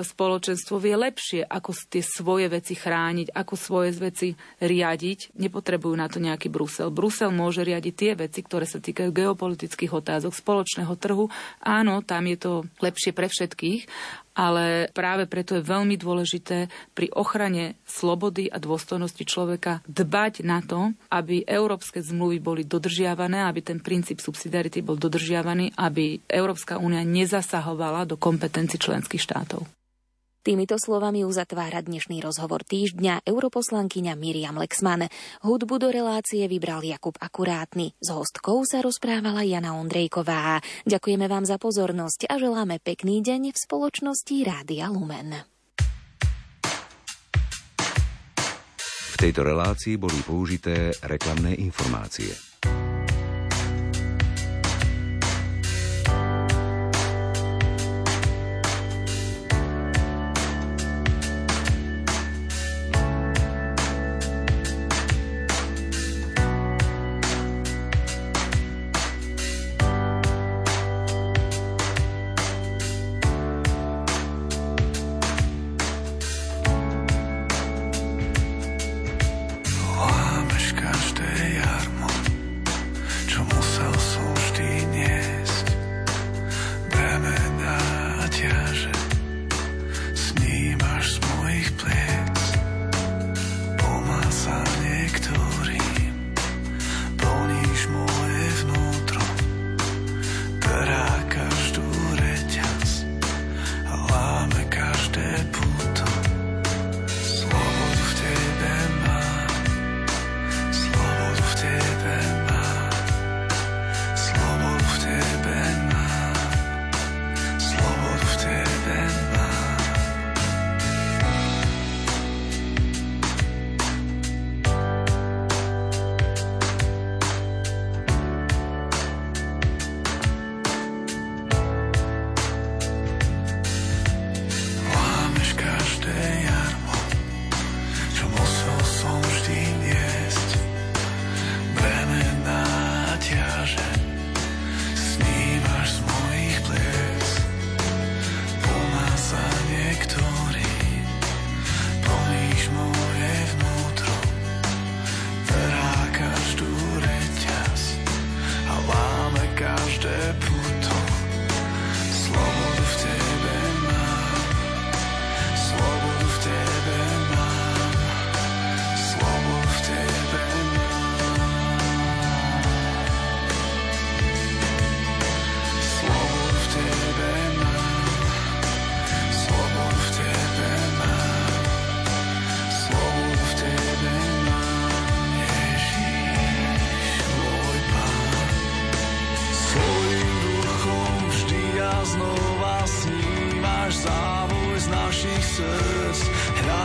spoločenstvo 0.00 0.80
vie 0.80 0.96
lepšie, 0.96 1.44
ako 1.44 1.76
tie 1.92 2.00
svoje 2.00 2.48
veci 2.48 2.72
chrániť, 2.72 3.36
ako 3.36 3.54
svoje 3.60 3.92
veci 4.00 4.32
riadiť. 4.64 5.36
Nepotrebujú 5.36 5.92
na 5.92 6.08
to 6.08 6.16
nejaký 6.16 6.48
Brusel. 6.48 6.88
Brusel 6.88 7.28
môže 7.28 7.60
riadiť 7.60 7.94
tie 7.94 8.12
veci, 8.16 8.40
ktoré 8.40 8.64
sa 8.64 8.80
týkajú 8.80 9.12
geopolitických 9.12 9.92
otázok, 9.92 10.32
spoločného 10.32 10.94
trhu. 10.96 11.28
Áno, 11.60 12.00
tam 12.00 12.24
je 12.24 12.38
to 12.40 12.52
lepšie 12.80 13.12
pre 13.12 13.28
všetkých, 13.28 13.84
ale 14.32 14.88
práve 14.96 15.28
preto 15.28 15.56
je 15.60 15.64
veľmi 15.64 16.00
dôležité 16.00 16.72
pri 16.96 17.12
ochrane 17.12 17.76
slobody 17.84 18.48
a 18.48 18.56
dôstojnosti 18.56 19.24
človeka 19.28 19.84
dbať 19.84 20.40
na 20.44 20.64
to, 20.64 20.96
aby 21.12 21.44
európske 21.44 22.00
zmluvy 22.00 22.40
boli 22.40 22.62
dodržiavané, 22.64 23.44
aby 23.44 23.60
ten 23.60 23.78
princíp 23.84 24.24
subsidiarity 24.24 24.80
bol 24.80 24.96
dodržiavaný, 24.96 25.76
aby 25.76 26.24
Európska 26.24 26.80
únia 26.80 27.04
nezasahovala 27.04 28.08
do 28.08 28.16
kompetencií 28.16 28.80
členských 28.80 29.20
štátov. 29.20 29.81
Týmito 30.42 30.74
slovami 30.74 31.22
uzatvára 31.22 31.86
dnešný 31.86 32.18
rozhovor 32.18 32.66
týždňa 32.66 33.22
europoslankyňa 33.30 34.18
Miriam 34.18 34.58
Lexman. 34.58 35.06
Hudbu 35.46 35.78
do 35.78 35.94
relácie 35.94 36.50
vybral 36.50 36.82
Jakub 36.82 37.14
Akurátny. 37.14 37.94
S 38.02 38.10
hostkou 38.10 38.66
sa 38.66 38.82
rozprávala 38.82 39.46
Jana 39.46 39.78
Ondrejková. 39.78 40.58
Ďakujeme 40.82 41.30
vám 41.30 41.46
za 41.46 41.62
pozornosť 41.62 42.26
a 42.26 42.42
želáme 42.42 42.82
pekný 42.82 43.22
deň 43.22 43.54
v 43.54 43.58
spoločnosti 43.62 44.34
Rádia 44.42 44.90
Lumen. 44.90 45.46
V 49.14 49.16
tejto 49.22 49.46
relácii 49.46 49.94
boli 49.94 50.18
použité 50.26 50.90
reklamné 51.06 51.54
informácie. 51.62 52.51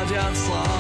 Našich 0.08 0.18
srdc, 0.20 0.76